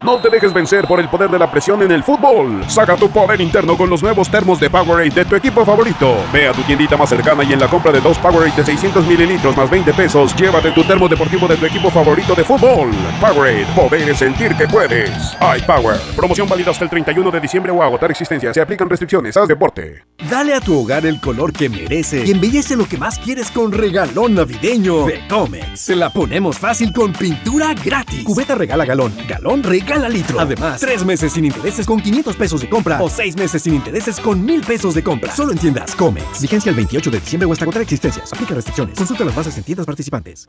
[0.03, 2.63] No te dejes vencer por el poder de la presión en el fútbol.
[2.69, 6.15] Saca tu poder interno con los nuevos termos de Powerade de tu equipo favorito.
[6.31, 9.07] Ve a tu tiendita más cercana y en la compra de dos Powerade de 600
[9.07, 12.91] mililitros más 20 pesos, llévate tu termo deportivo de tu equipo favorito de fútbol.
[13.19, 15.09] Powerade, poder es sentir que puedes.
[15.41, 18.53] iPower, promoción válida hasta el 31 de diciembre o agotar existencia.
[18.53, 19.35] Se aplican restricciones.
[19.35, 20.05] Haz deporte.
[20.29, 23.71] Dale a tu hogar el color que merece y embellece lo que más quieres con
[23.71, 25.79] regalón navideño de Comex.
[25.79, 28.23] Se la ponemos fácil con pintura gratis.
[28.23, 30.39] Cubeta regala galón, galón regala litro.
[30.39, 34.19] Además, tres meses sin intereses con 500 pesos de compra o seis meses sin intereses
[34.19, 35.33] con 1000 pesos de compra.
[35.33, 36.41] Solo en tiendas Comex.
[36.41, 38.31] Vigencia el 28 de diciembre o hasta agotar existencias.
[38.31, 38.97] Aplica restricciones.
[38.97, 40.47] Consulta las bases en tiendas participantes.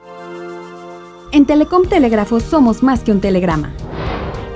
[1.30, 3.72] En Telecom Telégrafo somos más que un telegrama.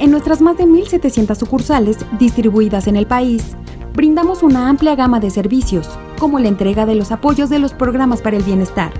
[0.00, 3.56] En nuestras más de 1.700 sucursales distribuidas en el país,
[3.94, 5.88] brindamos una amplia gama de servicios,
[6.18, 8.92] como la entrega de los apoyos de los programas para el bienestar.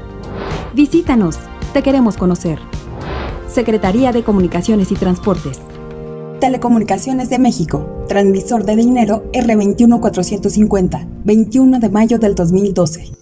[0.75, 1.39] Visítanos,
[1.73, 2.59] te queremos conocer.
[3.49, 5.61] Secretaría de Comunicaciones y Transportes.
[6.43, 13.13] Telecomunicaciones de México, transmisor de dinero R21450, 21 de mayo del 2012.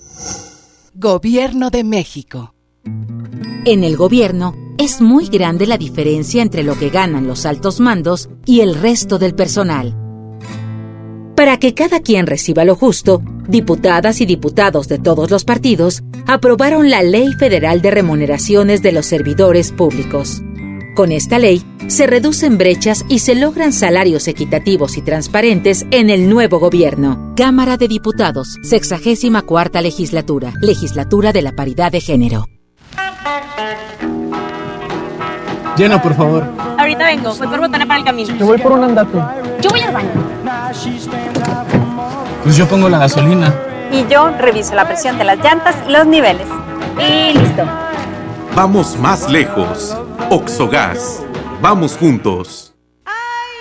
[0.95, 2.55] Gobierno de México.
[3.67, 8.31] En el gobierno es muy grande la diferencia entre lo que ganan los altos mandos
[8.47, 9.95] y el resto del personal.
[11.37, 16.89] Para que cada quien reciba lo justo, diputadas y diputados de todos los partidos aprobaron
[16.89, 20.41] la Ley Federal de Remuneraciones de los Servidores Públicos.
[20.95, 26.29] Con esta ley, se reducen brechas y se logran salarios equitativos y transparentes en el
[26.29, 27.33] nuevo gobierno.
[27.37, 32.47] Cámara de Diputados, 64 legislatura, legislatura de la paridad de género.
[35.77, 36.45] Lleno, por favor.
[36.77, 38.37] Ahorita vengo, voy por botana para el camino.
[38.37, 39.19] Yo voy por un andate.
[39.63, 40.11] Yo voy al baño.
[42.43, 43.55] Pues yo pongo la gasolina.
[43.93, 46.47] Y yo reviso la presión de las llantas y los niveles.
[46.99, 47.90] Y listo.
[48.55, 49.97] Vamos más lejos.
[50.29, 51.23] Oxogas.
[51.63, 52.70] Vamos juntos.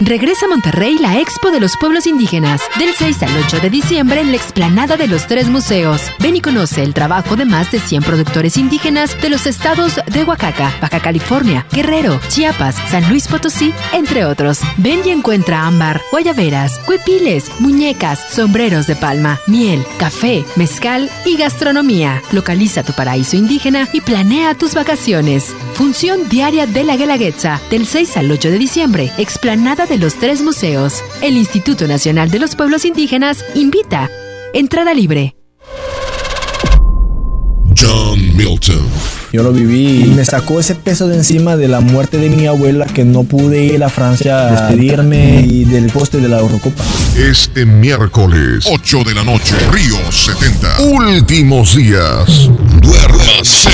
[0.01, 4.21] Regresa a Monterrey la Expo de los Pueblos Indígenas, del 6 al 8 de diciembre
[4.21, 6.01] en la explanada de los tres museos.
[6.19, 10.23] Ven y conoce el trabajo de más de 100 productores indígenas de los estados de
[10.23, 14.61] Oaxaca, Baja California, Guerrero, Chiapas, San Luis Potosí, entre otros.
[14.77, 22.21] Ven y encuentra ámbar, guayaberas, cuepiles, muñecas, sombreros de palma, miel, café, mezcal y gastronomía.
[22.31, 25.53] Localiza tu paraíso indígena y planea tus vacaciones.
[25.79, 30.41] Función diaria de la Guelaguetza, del 6 al 8 de diciembre, explanada de los tres
[30.41, 31.01] museos.
[31.21, 34.09] El Instituto Nacional de los Pueblos Indígenas invita.
[34.53, 35.37] Entrada libre.
[37.77, 39.18] John Milton.
[39.31, 42.47] Yo lo viví y me sacó ese peso de encima de la muerte de mi
[42.47, 46.83] abuela que no pude ir a Francia a despedirme y del poste de la Eurocopa.
[47.15, 50.81] Este miércoles, 8 de la noche, Río 70.
[50.81, 52.49] Últimos días.
[52.81, 53.69] Duérmase.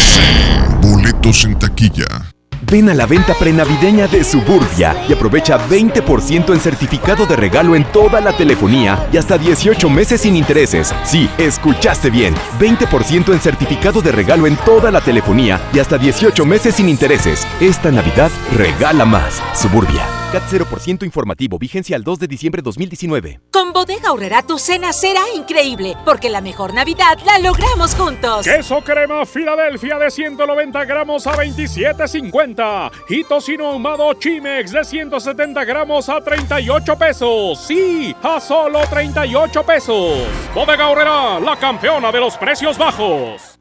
[0.81, 2.34] Boletos en taquilla.
[2.71, 7.83] Ven a la venta prenavideña de Suburbia y aprovecha 20% en certificado de regalo en
[7.91, 10.93] toda la telefonía y hasta 18 meses sin intereses.
[11.03, 12.33] Sí, escuchaste bien.
[12.59, 17.45] 20% en certificado de regalo en toda la telefonía y hasta 18 meses sin intereses.
[17.59, 19.41] Esta Navidad regala más.
[19.53, 20.24] Suburbia.
[20.35, 21.57] CAT 0% informativo.
[21.57, 23.39] Vigencia al 2 de diciembre 2019.
[23.53, 28.43] Con Bodega Horrera tu cena será increíble, porque la mejor Navidad la logramos juntos.
[28.43, 36.09] Queso crema Filadelfia de 190 gramos a 27.50 y tocino ahumado Chimex de 170 gramos
[36.09, 37.57] a 38 pesos.
[37.65, 40.27] Sí, a solo 38 pesos.
[40.53, 43.57] Bodega Horrera, la campeona de los precios bajos.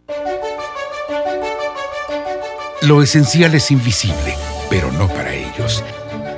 [2.82, 4.34] Lo esencial es invisible,
[4.68, 5.84] pero no para ellos.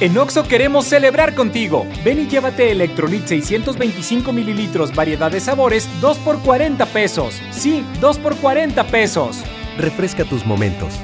[0.00, 1.84] En Oxo queremos celebrar contigo.
[2.04, 7.40] Ven y llévate Electrolit 625 mililitros, variedad de sabores, 2 por 40 pesos.
[7.50, 9.42] Sí, 2 por 40 pesos.
[9.76, 10.94] Refresca tus momentos.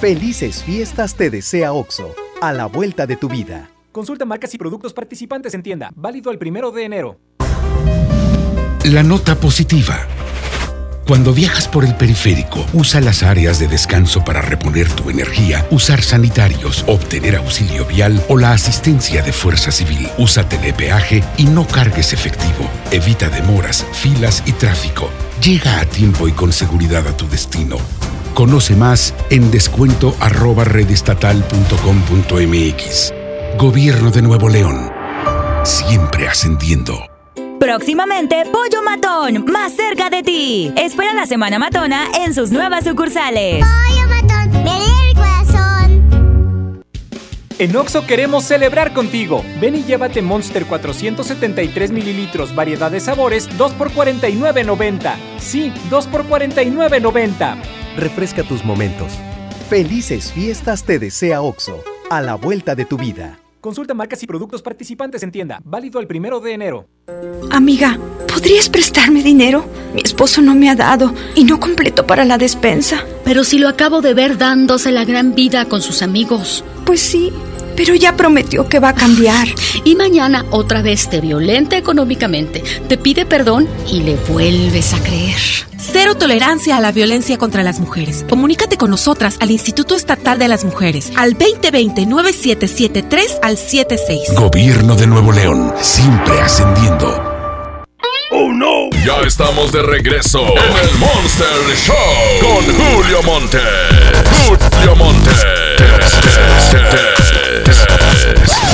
[0.00, 3.68] Felices fiestas te desea Oxo, a la vuelta de tu vida.
[3.92, 5.90] Consulta marcas y productos participantes en tienda.
[5.94, 7.20] Válido el primero de enero.
[8.84, 10.06] La nota positiva.
[11.08, 16.02] Cuando viajas por el periférico, usa las áreas de descanso para reponer tu energía, usar
[16.02, 20.06] sanitarios, obtener auxilio vial o la asistencia de fuerza civil.
[20.18, 22.68] Usa telepeaje y no cargues efectivo.
[22.90, 25.08] Evita demoras, filas y tráfico.
[25.42, 27.78] Llega a tiempo y con seguridad a tu destino.
[28.34, 30.14] Conoce más en descuento.
[33.56, 34.92] Gobierno de Nuevo León.
[35.64, 37.17] Siempre ascendiendo.
[37.58, 40.72] Próximamente, Pollo Matón, más cerca de ti.
[40.76, 43.64] Espera la Semana Matona en sus nuevas sucursales.
[43.64, 46.84] Pollo Matón, me el corazón.
[47.58, 49.44] En Oxo queremos celebrar contigo.
[49.60, 55.16] Ven y llévate Monster 473 mililitros, variedad de sabores, 2 por 49.90.
[55.38, 57.56] Sí, 2 por 49.90.
[57.96, 59.12] Refresca tus momentos.
[59.68, 63.40] Felices fiestas te desea Oxo, a la vuelta de tu vida.
[63.60, 65.60] Consulta marcas y productos participantes en tienda.
[65.64, 66.88] Válido el primero de enero.
[67.50, 67.98] Amiga,
[68.32, 69.64] ¿podrías prestarme dinero?
[69.94, 73.04] Mi esposo no me ha dado y no completo para la despensa.
[73.24, 76.64] Pero si lo acabo de ver dándose la gran vida con sus amigos.
[76.86, 77.32] Pues sí,
[77.78, 79.46] pero ya prometió que va a cambiar.
[79.84, 85.38] Y mañana otra vez te violenta económicamente, te pide perdón y le vuelves a creer.
[85.78, 88.24] Cero tolerancia a la violencia contra las mujeres.
[88.28, 94.34] Comunícate con nosotras al Instituto Estatal de las Mujeres al 2020-9773 al 76.
[94.34, 97.06] Gobierno de Nuevo León, siempre ascendiendo.
[98.32, 98.90] ¡Oh no!
[99.06, 101.46] Ya estamos de regreso en el Monster
[101.76, 101.94] Show
[102.40, 103.60] con Julio Monte.
[104.48, 105.30] Julio Monte.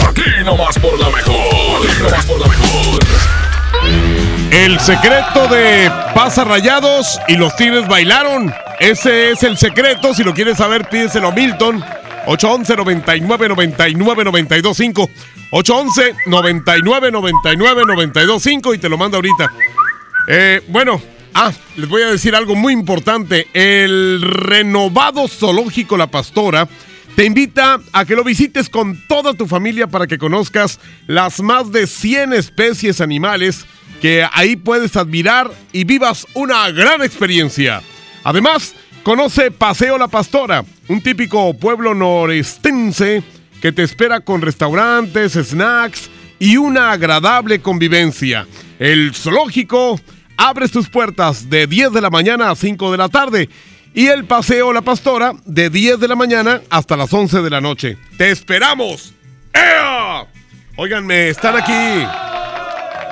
[0.09, 1.87] Aquí nomás por la mejor.
[1.89, 3.01] Aquí nomás por la mejor.
[4.51, 8.55] El secreto de pasa rayados y los Tigres bailaron.
[8.79, 10.15] Ese es el secreto.
[10.15, 11.85] Si lo quieres saber, pídeselo a Milton.
[12.27, 15.11] 811 99 99 92 5
[15.51, 19.53] 811 99 99 92 5 y te lo mando ahorita.
[20.29, 21.01] Eh, bueno,
[21.35, 23.49] ah, les voy a decir algo muy importante.
[23.53, 26.67] El renovado zoológico La Pastora
[27.17, 31.71] te invita a que lo visites con toda tu familia para que conozcas las más
[31.71, 33.67] de 100 especies animales
[34.01, 37.83] que ahí puedes admirar y vivas una gran experiencia.
[38.25, 38.75] Además,
[39.05, 43.23] conoce Paseo La Pastora, un típico pueblo norestense
[43.63, 46.11] que te espera con restaurantes, snacks
[46.41, 48.47] y una agradable convivencia.
[48.81, 50.01] El zoológico
[50.37, 53.49] abre sus puertas de 10 de la mañana a 5 de la tarde
[53.95, 57.61] y el Paseo La Pastora de 10 de la mañana hasta las 11 de la
[57.61, 57.97] noche.
[58.19, 59.15] ¡Te esperamos!
[59.53, 60.27] ¡Ea!
[60.77, 62.05] Oigan, me están aquí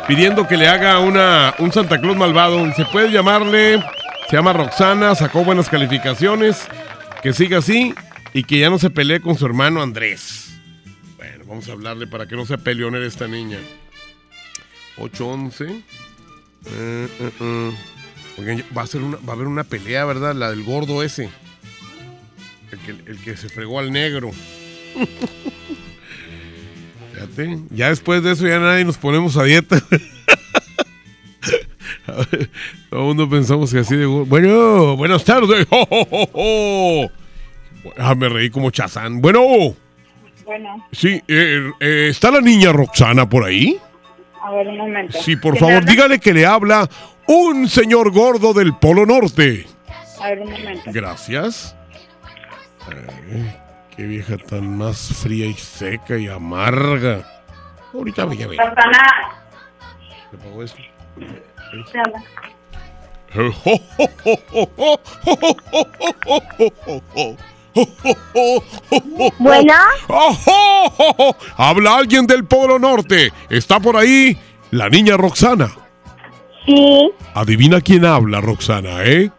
[0.09, 2.73] pidiendo que le haga una, un Santa Claus malvado.
[2.75, 3.81] Se puede llamarle,
[4.29, 6.67] se llama Roxana, sacó buenas calificaciones,
[7.23, 7.95] que siga así
[8.35, 10.51] y que ya no se pelee con su hermano Andrés.
[11.17, 13.59] Bueno, vamos a hablarle para que no sea peleonera esta niña.
[14.99, 15.65] 811.
[15.65, 17.73] Eh, eh, eh.
[18.39, 20.35] Oigan, va a, ser una, va a haber una pelea, ¿verdad?
[20.35, 21.29] La del gordo ese.
[22.71, 24.31] El que, el que se fregó al negro.
[27.13, 29.83] Fíjate, ya después de eso ya nadie nos ponemos a dieta.
[32.91, 34.07] Todo el mundo pensamos que así de...
[34.07, 35.67] Bueno, buenas tardes.
[37.99, 39.21] Ah, me reí como chazán.
[39.21, 39.43] Bueno.
[40.45, 40.87] Bueno.
[40.93, 43.77] Sí, eh, eh, ¿está la niña Roxana por ahí?
[44.41, 45.19] A ver, un momento.
[45.21, 46.89] Sí, por ¿Quién me favor, dígale que le habla
[47.33, 49.67] un señor gordo del Polo Norte.
[50.21, 50.83] A ver, un momento.
[50.93, 51.75] Gracias.
[52.87, 53.57] Ay,
[53.97, 57.27] qué vieja tan más fría y seca y amarga.
[57.95, 58.57] Ahorita me llame.
[58.57, 59.09] Roxana,
[60.31, 60.77] ¿Qué pasó eso?
[61.91, 62.23] te habla.
[69.39, 69.75] Bueno.
[71.57, 73.33] Habla alguien del Polo Norte.
[73.49, 74.39] ¿Está por ahí
[74.71, 75.71] la niña Roxana?
[76.67, 77.11] Sí.
[77.35, 79.31] Adivina quién habla, Roxana, ¿eh?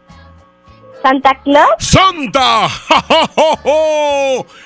[1.01, 1.69] ¿Santa Claus?
[1.79, 2.65] ¡Santa!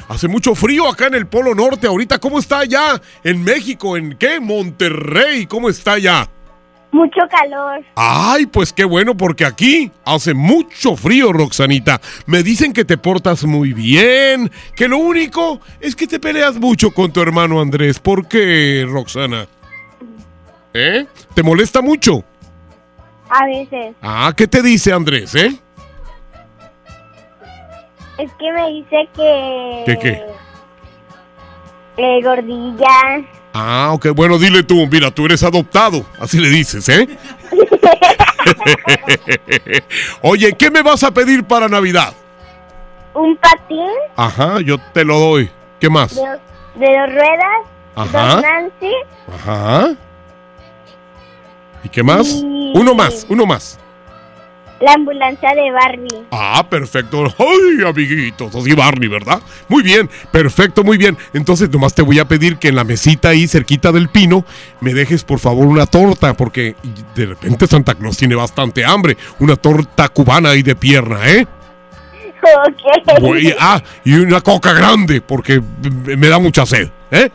[0.07, 1.87] Hace mucho frío acá en el Polo Norte.
[1.87, 3.01] Ahorita, ¿cómo está allá?
[3.23, 3.97] ¿En México?
[3.97, 4.39] ¿En qué?
[4.39, 5.47] ¿Monterrey?
[5.47, 6.29] ¿Cómo está allá?
[6.91, 7.83] Mucho calor.
[7.95, 11.99] Ay, pues qué bueno, porque aquí hace mucho frío, Roxanita.
[12.27, 16.91] Me dicen que te portas muy bien, que lo único es que te peleas mucho
[16.91, 17.99] con tu hermano Andrés.
[17.99, 19.47] ¿Por qué, Roxana?
[20.73, 21.07] ¿Eh?
[21.33, 22.23] ¿Te molesta mucho?
[23.29, 23.95] A veces.
[24.01, 25.59] Ah, ¿qué te dice Andrés, eh?
[28.17, 29.83] Es que me dice que...
[29.85, 30.23] ¿Qué qué?
[31.97, 32.87] Eh, gordilla.
[33.53, 37.07] Ah, ok, bueno, dile tú, mira, tú eres adoptado, así le dices, ¿eh?
[40.21, 42.13] Oye, ¿qué me vas a pedir para Navidad?
[43.13, 45.49] Un patín Ajá, yo te lo doy.
[45.79, 46.15] ¿Qué más?
[46.15, 47.57] de, de dos ruedas.
[47.95, 48.35] Ajá.
[48.35, 48.93] Dos Nancy.
[49.33, 49.95] Ajá.
[51.87, 52.27] ¿Y qué más?
[52.27, 53.79] Y- Uno más, uno más.
[54.81, 56.25] La ambulancia de Barbie.
[56.31, 57.33] Ah, perfecto.
[57.39, 59.41] Ay, amiguitos, así Barney, ¿verdad?
[59.69, 61.17] Muy bien, perfecto, muy bien.
[61.33, 64.45] Entonces, nomás te voy a pedir que en la mesita ahí, cerquita del pino,
[64.81, 66.75] me dejes por favor una torta, porque
[67.15, 69.15] de repente Santa Claus tiene bastante hambre.
[69.39, 71.47] Una torta cubana ahí de pierna, ¿eh?
[72.67, 73.19] Ok.
[73.21, 75.59] Voy- ah, y una coca grande, porque
[76.05, 77.29] me da mucha sed, ¿eh?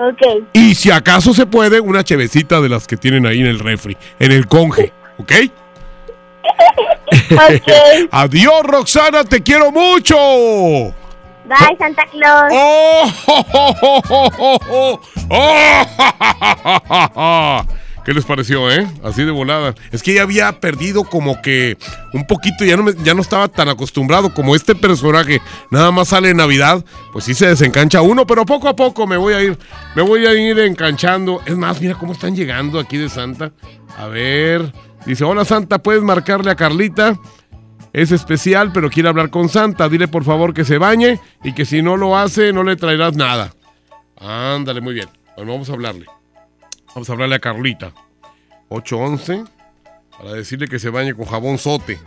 [0.00, 0.48] Ok.
[0.54, 3.98] Y si acaso se puede, una chevecita de las que tienen ahí en el refri,
[4.18, 5.32] en el conge, ¿ok?
[8.10, 10.16] Adiós, Roxana, te quiero mucho.
[11.44, 12.52] Bye, Santa Claus.
[12.52, 13.12] ¡Oh!
[14.08, 15.00] oh,
[17.14, 17.64] oh,
[18.04, 18.86] ¿Qué les pareció, eh?
[19.04, 19.74] Así de volada.
[19.92, 21.76] Es que ya había perdido como que
[22.12, 25.40] un poquito, ya no, ya no estaba tan acostumbrado como este personaje.
[25.70, 29.34] Nada más sale Navidad, pues sí se desencancha uno, pero poco a poco me voy
[29.34, 29.58] a ir,
[29.94, 31.42] me voy a ir enganchando.
[31.44, 33.52] Es más, mira cómo están llegando aquí de Santa.
[33.98, 34.72] A ver,
[35.04, 37.18] dice, hola Santa, ¿puedes marcarle a Carlita?
[37.92, 39.88] Es especial, pero quiere hablar con Santa.
[39.88, 43.14] Dile por favor que se bañe y que si no lo hace, no le traerás
[43.14, 43.52] nada.
[44.16, 45.08] Ándale, muy bien.
[45.36, 46.06] Bueno, vamos a hablarle.
[46.94, 47.92] Vamos a hablarle a Carlita.
[48.68, 49.44] 811
[50.18, 51.98] para decirle que se bañe con jabón sote.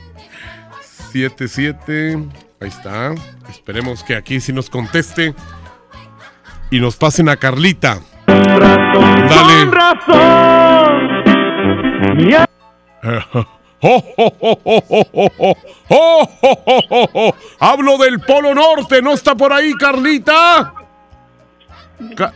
[1.12, 2.18] 77.
[2.60, 3.14] Ahí está.
[3.48, 5.34] Esperemos que aquí sí nos conteste.
[6.70, 8.00] Y nos pasen a Carlita.
[8.26, 9.70] Dale.
[13.82, 15.56] ¡Oh, oh, oh, oh, oh, oh, oh!
[15.88, 17.34] ¡Oh, oh, oh, oh, oh!
[17.58, 20.74] Hablo del Polo Norte, ¿no está por ahí, Carlita?
[22.16, 22.32] Ca-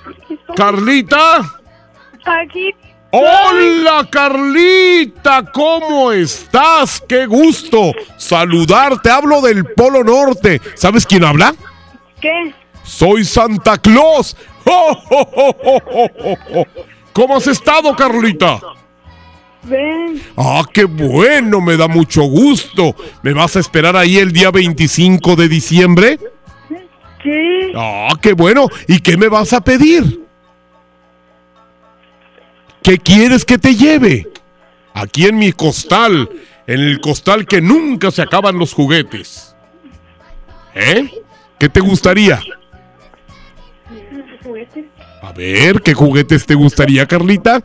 [0.56, 1.38] ¿Carlita?
[2.24, 2.74] Aquí.
[3.10, 5.44] ¡Hola, Carlita!
[5.52, 7.00] ¿Cómo estás?
[7.08, 9.10] ¡Qué gusto saludarte!
[9.10, 10.60] Hablo del Polo Norte.
[10.74, 11.54] ¿Sabes quién habla?
[12.20, 12.52] ¿Qué?
[12.82, 14.36] Soy Santa Claus.
[17.12, 18.58] ¿Cómo has estado, Carlita?
[19.62, 20.20] Ven.
[20.36, 22.94] Ah, qué bueno, me da mucho gusto.
[23.22, 26.18] ¿Me vas a esperar ahí el día 25 de diciembre?
[27.24, 27.72] Sí.
[27.74, 28.68] Ah, qué bueno.
[28.86, 30.24] ¿Y qué me vas a pedir?
[32.82, 34.28] ¿Qué quieres que te lleve?
[34.92, 36.28] Aquí en mi costal,
[36.66, 39.56] en el costal que nunca se acaban los juguetes.
[40.74, 41.10] ¿Eh?
[41.58, 42.40] ¿Qué te gustaría?
[45.22, 47.62] A ver, ¿qué juguetes te gustaría, Carlita?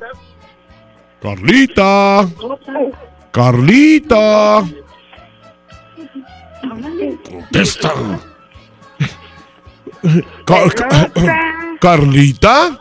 [1.22, 2.30] Carlita.
[3.31, 4.64] Carlita.
[7.30, 7.94] Contesta.
[10.45, 11.11] Car- Car-
[11.80, 12.77] Carlita.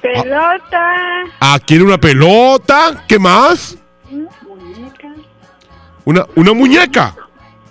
[0.00, 0.94] Pelota.
[1.40, 3.04] Ah, ¿quiere una pelota?
[3.08, 3.76] ¿Qué más?
[6.04, 7.14] Una, una muñeca.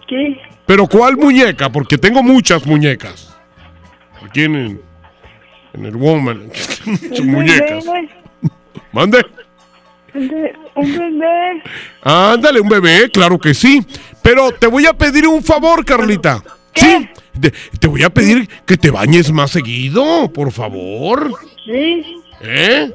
[0.08, 0.38] ¿Qué?
[0.66, 1.70] ¿Pero cuál muñeca?
[1.70, 3.36] Porque tengo muchas muñecas.
[4.26, 4.82] Aquí en el,
[5.74, 6.50] en el Woman.
[6.86, 7.86] Muchas muñecas.
[8.92, 9.26] Mande.
[10.14, 10.28] Un
[10.98, 11.64] bebé.
[12.02, 13.86] Ándale, un bebé, claro que sí.
[14.22, 16.42] Pero te voy a pedir un favor, Carlita.
[16.74, 17.08] Sí.
[17.40, 21.32] Te, te voy a pedir que te bañes más seguido, por favor.
[21.66, 22.04] Sí.
[22.42, 22.92] ¿Eh?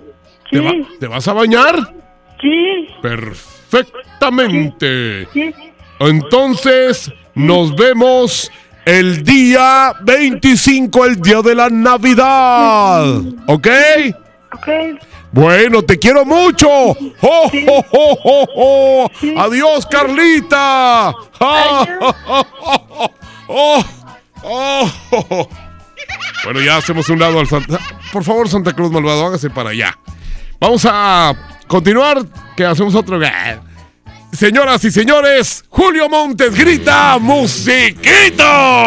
[0.50, 1.94] ¿Te, va- te vas a bañar?
[2.40, 2.86] Sí.
[3.02, 5.26] Perfectamente.
[5.32, 5.54] Sí.
[6.00, 8.50] Entonces, nos vemos
[8.86, 13.18] el día 25, el día de la Navidad.
[13.46, 13.68] ¿Ok?
[14.54, 14.68] Ok.
[15.32, 16.66] Bueno, te quiero mucho.
[16.68, 17.50] ¡Oh, oh,
[17.92, 19.08] oh, oh, oh!
[19.38, 21.12] Adiós, Carlita.
[21.38, 21.86] Ah,
[24.42, 25.48] Oh.
[26.44, 27.78] Bueno, ya hacemos un lado al Santa.
[28.12, 29.96] Por favor, Santa Cruz Malvado, hágase para allá.
[30.58, 31.34] Vamos a
[31.66, 32.24] continuar,
[32.56, 33.20] que hacemos otro.
[34.32, 38.84] Señoras y señores, Julio Montes grita musiquito.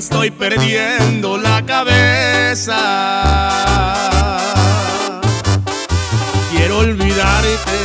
[0.00, 2.70] estoy perdiendo la cabeza.
[6.50, 7.78] Quiero olvidarte,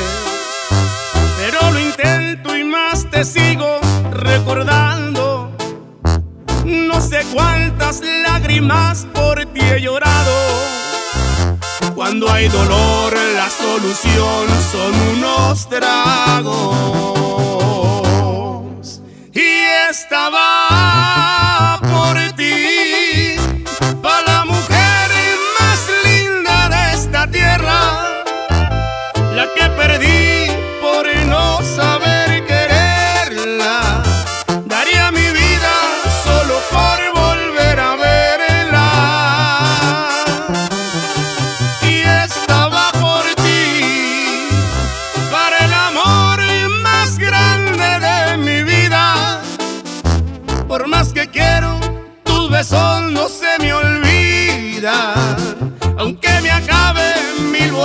[1.37, 3.81] pero lo intento y más te sigo
[4.13, 5.51] recordando.
[6.63, 10.31] No sé cuántas lágrimas por ti he llorado.
[11.95, 16.85] Cuando hay dolor, la solución son unos tragos.
[19.33, 20.84] Y estaba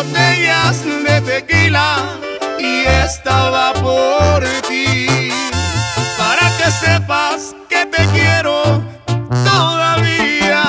[0.02, 2.18] botellas de tequila
[2.58, 5.06] y estaba por ti.
[6.16, 8.82] Para que sepas que te quiero
[9.44, 10.62] todavía.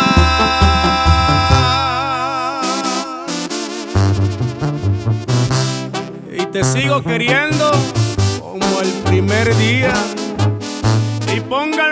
[6.37, 7.71] Y te sigo queriendo
[8.41, 9.93] como el primer día.
[11.33, 11.90] Y pongan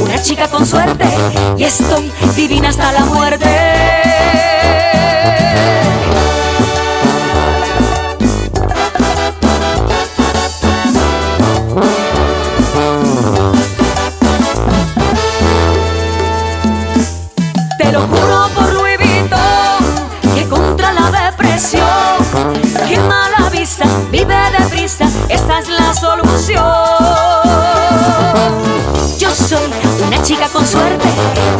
[0.00, 1.06] una chica con suerte
[1.56, 4.75] y estoy divina hasta la muerte.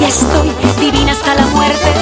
[0.06, 1.92] Estoy divina hasta la muerte.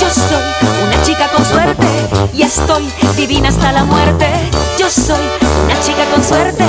[0.00, 0.42] Yo soy
[0.86, 1.86] una chica con suerte
[2.34, 4.28] y estoy divina hasta la muerte.
[4.78, 5.24] Yo soy
[5.64, 6.64] una chica con suerte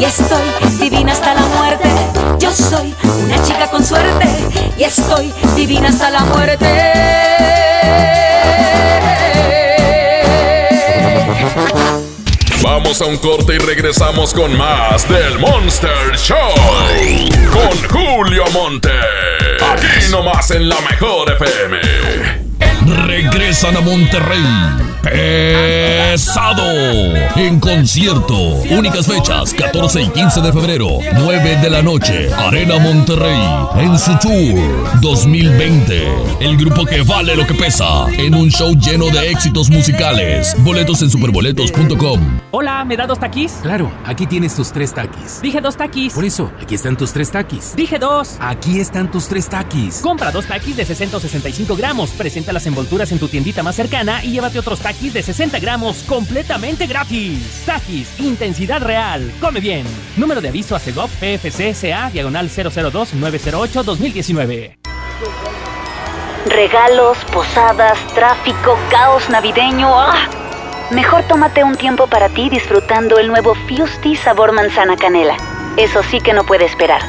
[0.00, 1.88] y estoy divina hasta la muerte.
[2.38, 2.94] Yo soy
[3.24, 4.28] una chica con suerte
[4.78, 6.66] y estoy divina hasta la muerte.
[12.62, 16.36] Vamos a un corte y regresamos con más del Monster Show.
[17.52, 19.45] Con Julio Monte.
[19.60, 22.45] Aquí nomás en la mejor FM.
[22.86, 24.44] Regresan a Monterrey.
[25.02, 26.62] Pesado.
[27.36, 28.36] En concierto.
[28.70, 32.32] Únicas fechas, 14 y 15 de febrero, 9 de la noche.
[32.32, 33.40] Arena Monterrey.
[33.78, 36.06] En su tour 2020.
[36.40, 38.06] El grupo que vale lo que pesa.
[38.18, 40.54] En un show lleno de éxitos musicales.
[40.58, 42.40] Boletos en superboletos.com.
[42.52, 43.52] Hola, ¿me da dos taquis?
[43.62, 45.40] Claro, aquí tienes tus tres taquis.
[45.42, 46.14] Dije dos taquis.
[46.14, 47.74] Por eso, aquí están tus tres taquis.
[47.76, 48.36] Dije dos.
[48.40, 50.00] Aquí están tus tres taquis.
[50.00, 52.10] Compra dos taquis de 60 o 65 gramos.
[52.10, 56.02] Presenta las envolturas en tu tiendita más cercana y llévate otros taquis de 60 gramos
[56.02, 57.62] completamente gratis.
[57.64, 59.32] Taquis, intensidad real.
[59.40, 59.86] Come bien.
[60.18, 64.78] Número de aviso a CEGOP PFC CA diagonal 002 908 2019.
[66.44, 69.88] Regalos, posadas, tráfico, caos navideño.
[69.98, 70.28] ¡Ah!
[70.90, 75.38] Mejor tómate un tiempo para ti disfrutando el nuevo Fusti sabor manzana canela.
[75.78, 77.00] Eso sí que no puede esperar.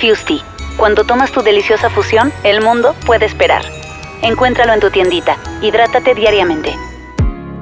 [0.00, 0.42] Fusti,
[0.78, 3.81] cuando tomas tu deliciosa fusión, el mundo puede esperar.
[4.22, 5.36] Encuéntralo en tu tiendita.
[5.60, 6.70] Hidrátate diariamente.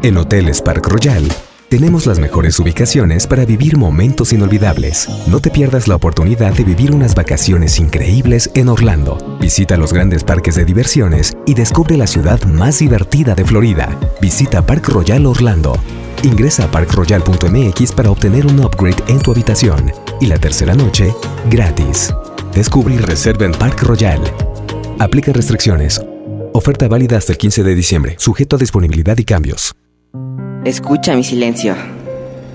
[0.02, 1.26] En Hoteles Park Royal
[1.70, 5.08] tenemos las mejores ubicaciones para vivir momentos inolvidables.
[5.28, 9.38] No te pierdas la oportunidad de vivir unas vacaciones increíbles en Orlando.
[9.40, 13.88] Visita los grandes parques de diversiones y descubre la ciudad más divertida de Florida.
[14.20, 15.78] Visita Park Royal Orlando.
[16.24, 21.14] Ingresa a parkroyal.mx para obtener un upgrade en tu habitación y la tercera noche
[21.48, 22.12] gratis.
[22.52, 24.20] Descubre y reserva en Park Royal.
[24.98, 26.00] Aplica restricciones.
[26.52, 29.72] Oferta válida hasta el 15 de diciembre, sujeto a disponibilidad y cambios.
[30.64, 31.76] Escucha mi silencio.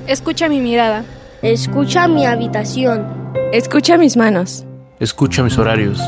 [0.05, 1.05] Escucha mi mirada.
[1.41, 3.05] Escucha mi habitación.
[3.53, 4.65] Escucha mis manos.
[4.99, 5.99] Escucha mis horarios.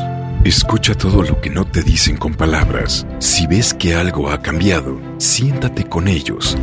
[0.44, 3.06] Escucha todo lo que no te dicen con palabras.
[3.18, 6.56] Si ves que algo ha cambiado, siéntate con ellos.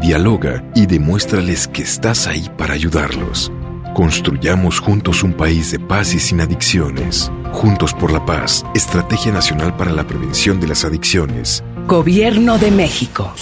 [0.00, 3.52] Dialoga y demuéstrales que estás ahí para ayudarlos.
[3.94, 7.30] Construyamos juntos un país de paz y sin adicciones.
[7.52, 11.62] Juntos por la paz, Estrategia Nacional para la Prevención de las Adicciones.
[11.86, 13.34] Gobierno de México.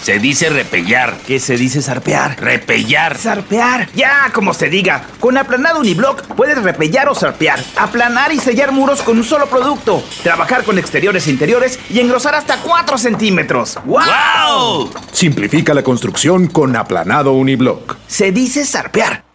[0.00, 1.18] Se dice repellar.
[1.26, 2.40] ¿Qué se dice zarpear?
[2.40, 3.18] Repellar.
[3.18, 3.90] Zarpear.
[3.94, 5.04] Ya, como se diga.
[5.20, 7.62] Con aplanado uniblock puedes repellar o zarpear.
[7.76, 10.02] Aplanar y sellar muros con un solo producto.
[10.22, 13.78] Trabajar con exteriores e interiores y engrosar hasta 4 centímetros.
[13.84, 14.90] ¡Wow!
[15.12, 17.96] Simplifica la construcción con aplanado uniblock.
[18.08, 19.31] Se dice zarpear.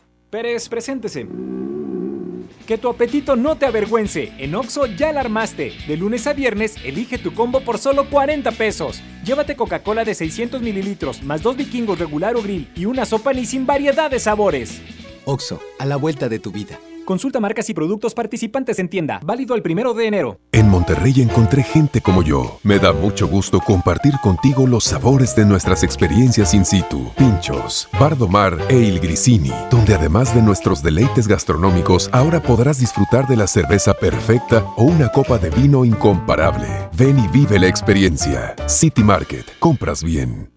[0.69, 1.27] Preséntese.
[2.67, 4.33] Que tu apetito no te avergüence.
[4.37, 5.73] En Oxo ya la armaste.
[5.87, 9.01] De lunes a viernes, elige tu combo por solo 40 pesos.
[9.23, 13.45] Llévate Coca-Cola de 600 mililitros, más dos vikingos regular o grill y una sopa ni
[13.45, 14.81] sin variedad de sabores.
[15.25, 16.77] Oxo, a la vuelta de tu vida.
[17.07, 19.21] Consulta marcas y productos participantes en tienda.
[19.23, 20.41] Válido el primero de enero.
[20.51, 22.59] En Monterrey encontré gente como yo.
[22.63, 27.09] Me da mucho gusto compartir contigo los sabores de nuestras experiencias in situ.
[27.15, 33.37] Pinchos, Bardomar e Il Grisini, donde además de nuestros deleites gastronómicos, ahora podrás disfrutar de
[33.37, 36.67] la cerveza perfecta o una copa de vino incomparable.
[36.91, 38.53] Ven y vive la experiencia.
[38.67, 40.56] City Market, compras bien.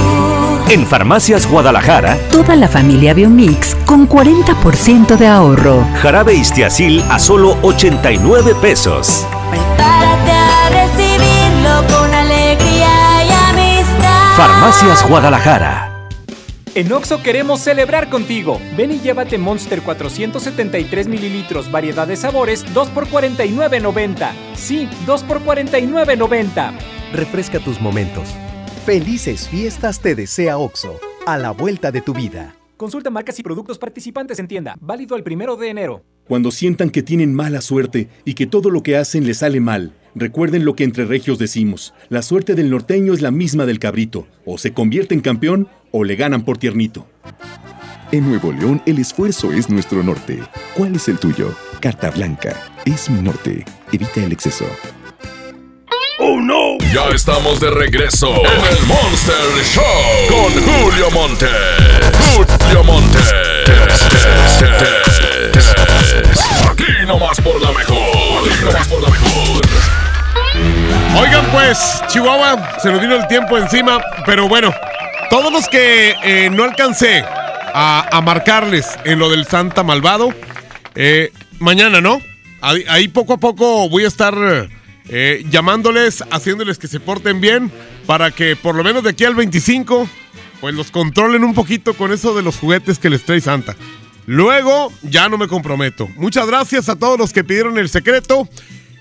[0.71, 5.85] En Farmacias Guadalajara, Toda la familia Biomix con 40% de ahorro.
[6.01, 9.27] jarabe Istiazil a solo 89 pesos.
[9.49, 14.37] Prepárate a recibirlo con alegría y amistad.
[14.37, 16.07] Farmacias Guadalajara.
[16.73, 18.61] En Oxo queremos celebrar contigo.
[18.77, 24.31] Ven y llévate Monster 473 mililitros, variedad de sabores, 2 por 49.90.
[24.55, 26.71] Sí, 2 por 49.90.
[27.11, 28.29] Refresca tus momentos.
[28.85, 32.55] Felices fiestas te desea OXO, a la vuelta de tu vida.
[32.77, 34.75] Consulta marcas y productos participantes en tienda.
[34.81, 36.03] Válido el primero de enero.
[36.27, 39.93] Cuando sientan que tienen mala suerte y que todo lo que hacen les sale mal,
[40.15, 41.93] recuerden lo que entre regios decimos.
[42.09, 44.27] La suerte del norteño es la misma del cabrito.
[44.45, 47.05] O se convierte en campeón o le ganan por tiernito.
[48.11, 50.39] En Nuevo León el esfuerzo es nuestro norte.
[50.75, 51.53] ¿Cuál es el tuyo?
[51.81, 52.59] Carta Blanca.
[52.83, 53.63] Es mi norte.
[53.91, 54.65] Evita el exceso.
[56.23, 56.77] ¡Oh, no!
[56.93, 59.83] Ya estamos de regreso en el Monster Show
[60.29, 61.47] con Julio Monte.
[62.35, 63.17] Julio Monte.
[66.69, 67.97] Aquí nomás por la mejor.
[67.97, 69.61] Aquí nomás por la mejor.
[71.19, 74.71] Oigan, pues, Chihuahua, se nos vino el tiempo encima, pero bueno,
[75.31, 77.25] todos los que eh, no alcancé
[77.73, 80.29] a, a marcarles en lo del Santa Malvado,
[80.93, 82.21] eh, mañana, ¿no?
[82.61, 84.35] Ahí, ahí poco a poco voy a estar
[85.09, 87.71] eh, llamándoles, haciéndoles que se porten bien,
[88.05, 90.07] para que por lo menos de aquí al 25,
[90.59, 93.75] pues los controlen un poquito con eso de los juguetes que les trae Santa.
[94.27, 96.07] Luego, ya no me comprometo.
[96.15, 98.47] Muchas gracias a todos los que pidieron el secreto.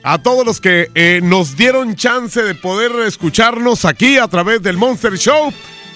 [0.02, 4.78] A todos los que eh, nos dieron chance de poder escucharnos aquí a través del
[4.78, 5.52] Monster Show.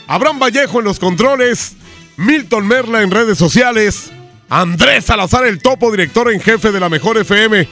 [0.06, 1.72] Abraham Vallejo en los controles.
[2.18, 4.12] Milton Merla en redes sociales.
[4.50, 7.66] Andrés Salazar, el topo director en jefe de la Mejor FM.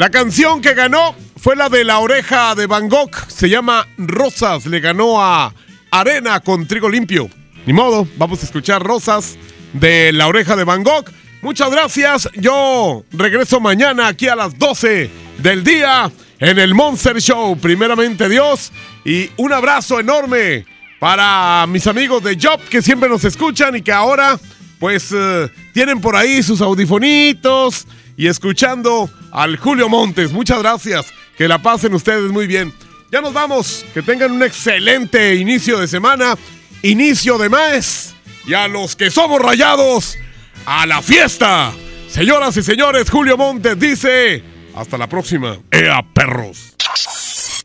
[0.00, 3.10] La canción que ganó fue la de La Oreja de Van Gogh.
[3.28, 4.64] Se llama Rosas.
[4.64, 5.52] Le ganó a
[5.90, 7.28] Arena con Trigo Limpio.
[7.66, 9.36] Ni modo, vamos a escuchar Rosas
[9.74, 11.04] de La Oreja de Van Gogh.
[11.42, 12.30] Muchas gracias.
[12.36, 17.58] Yo regreso mañana aquí a las 12 del día en el Monster Show.
[17.58, 18.72] Primeramente Dios.
[19.04, 20.64] Y un abrazo enorme
[20.98, 24.40] para mis amigos de Job que siempre nos escuchan y que ahora
[24.78, 27.86] pues eh, tienen por ahí sus audifonitos
[28.20, 30.30] y escuchando al Julio Montes.
[30.30, 31.06] Muchas gracias.
[31.38, 32.70] Que la pasen ustedes muy bien.
[33.10, 33.82] Ya nos vamos.
[33.94, 36.36] Que tengan un excelente inicio de semana.
[36.82, 38.14] Inicio de mes.
[38.46, 40.18] Y a los que somos rayados,
[40.66, 41.72] a la fiesta.
[42.08, 44.44] Señoras y señores, Julio Montes dice,
[44.74, 45.56] hasta la próxima.
[45.70, 46.76] ¡Ea, perros!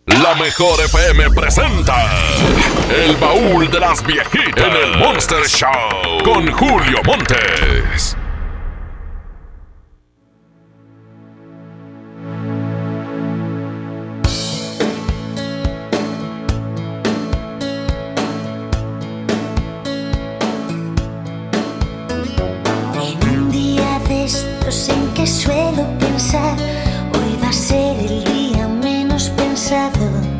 [0.06, 2.10] La mejor FM presenta
[2.96, 8.16] El baúl de las viejitas en el Monster Show con Julio Montes.
[24.68, 26.58] Estos en que suelo pensar,
[27.14, 30.35] hoy va a ser el día menos pensado.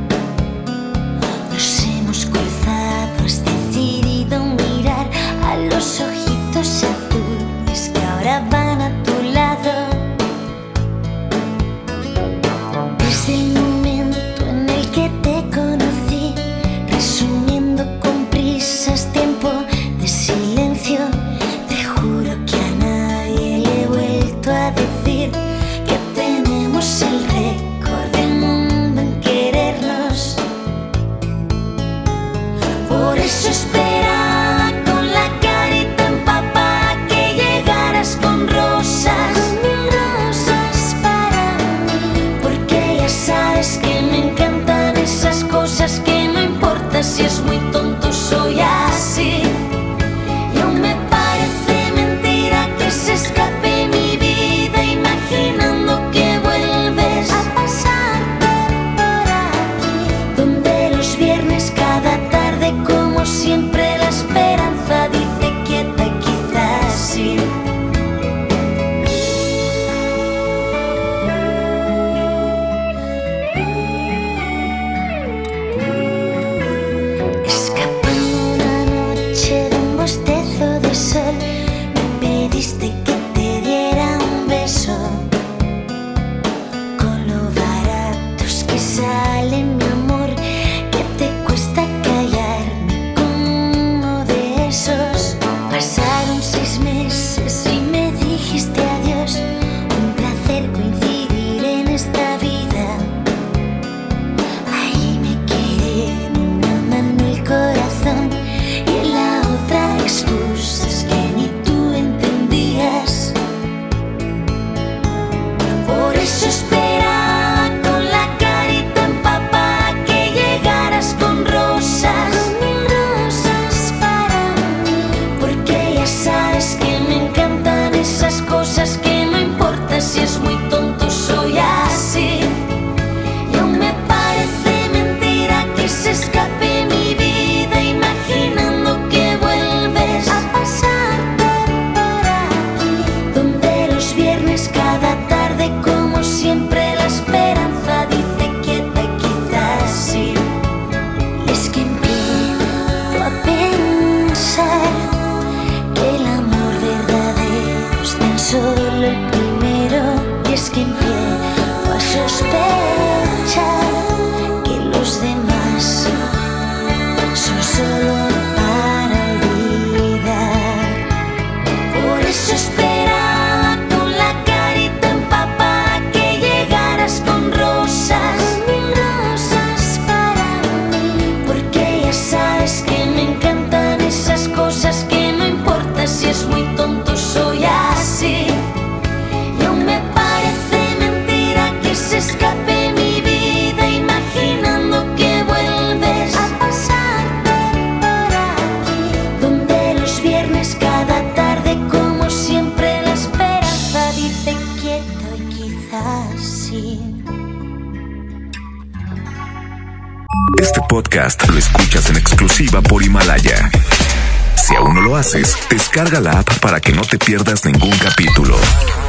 [215.96, 218.58] Descarga la app para que no te pierdas ningún capítulo.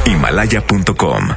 [0.05, 1.36] Himalaya.com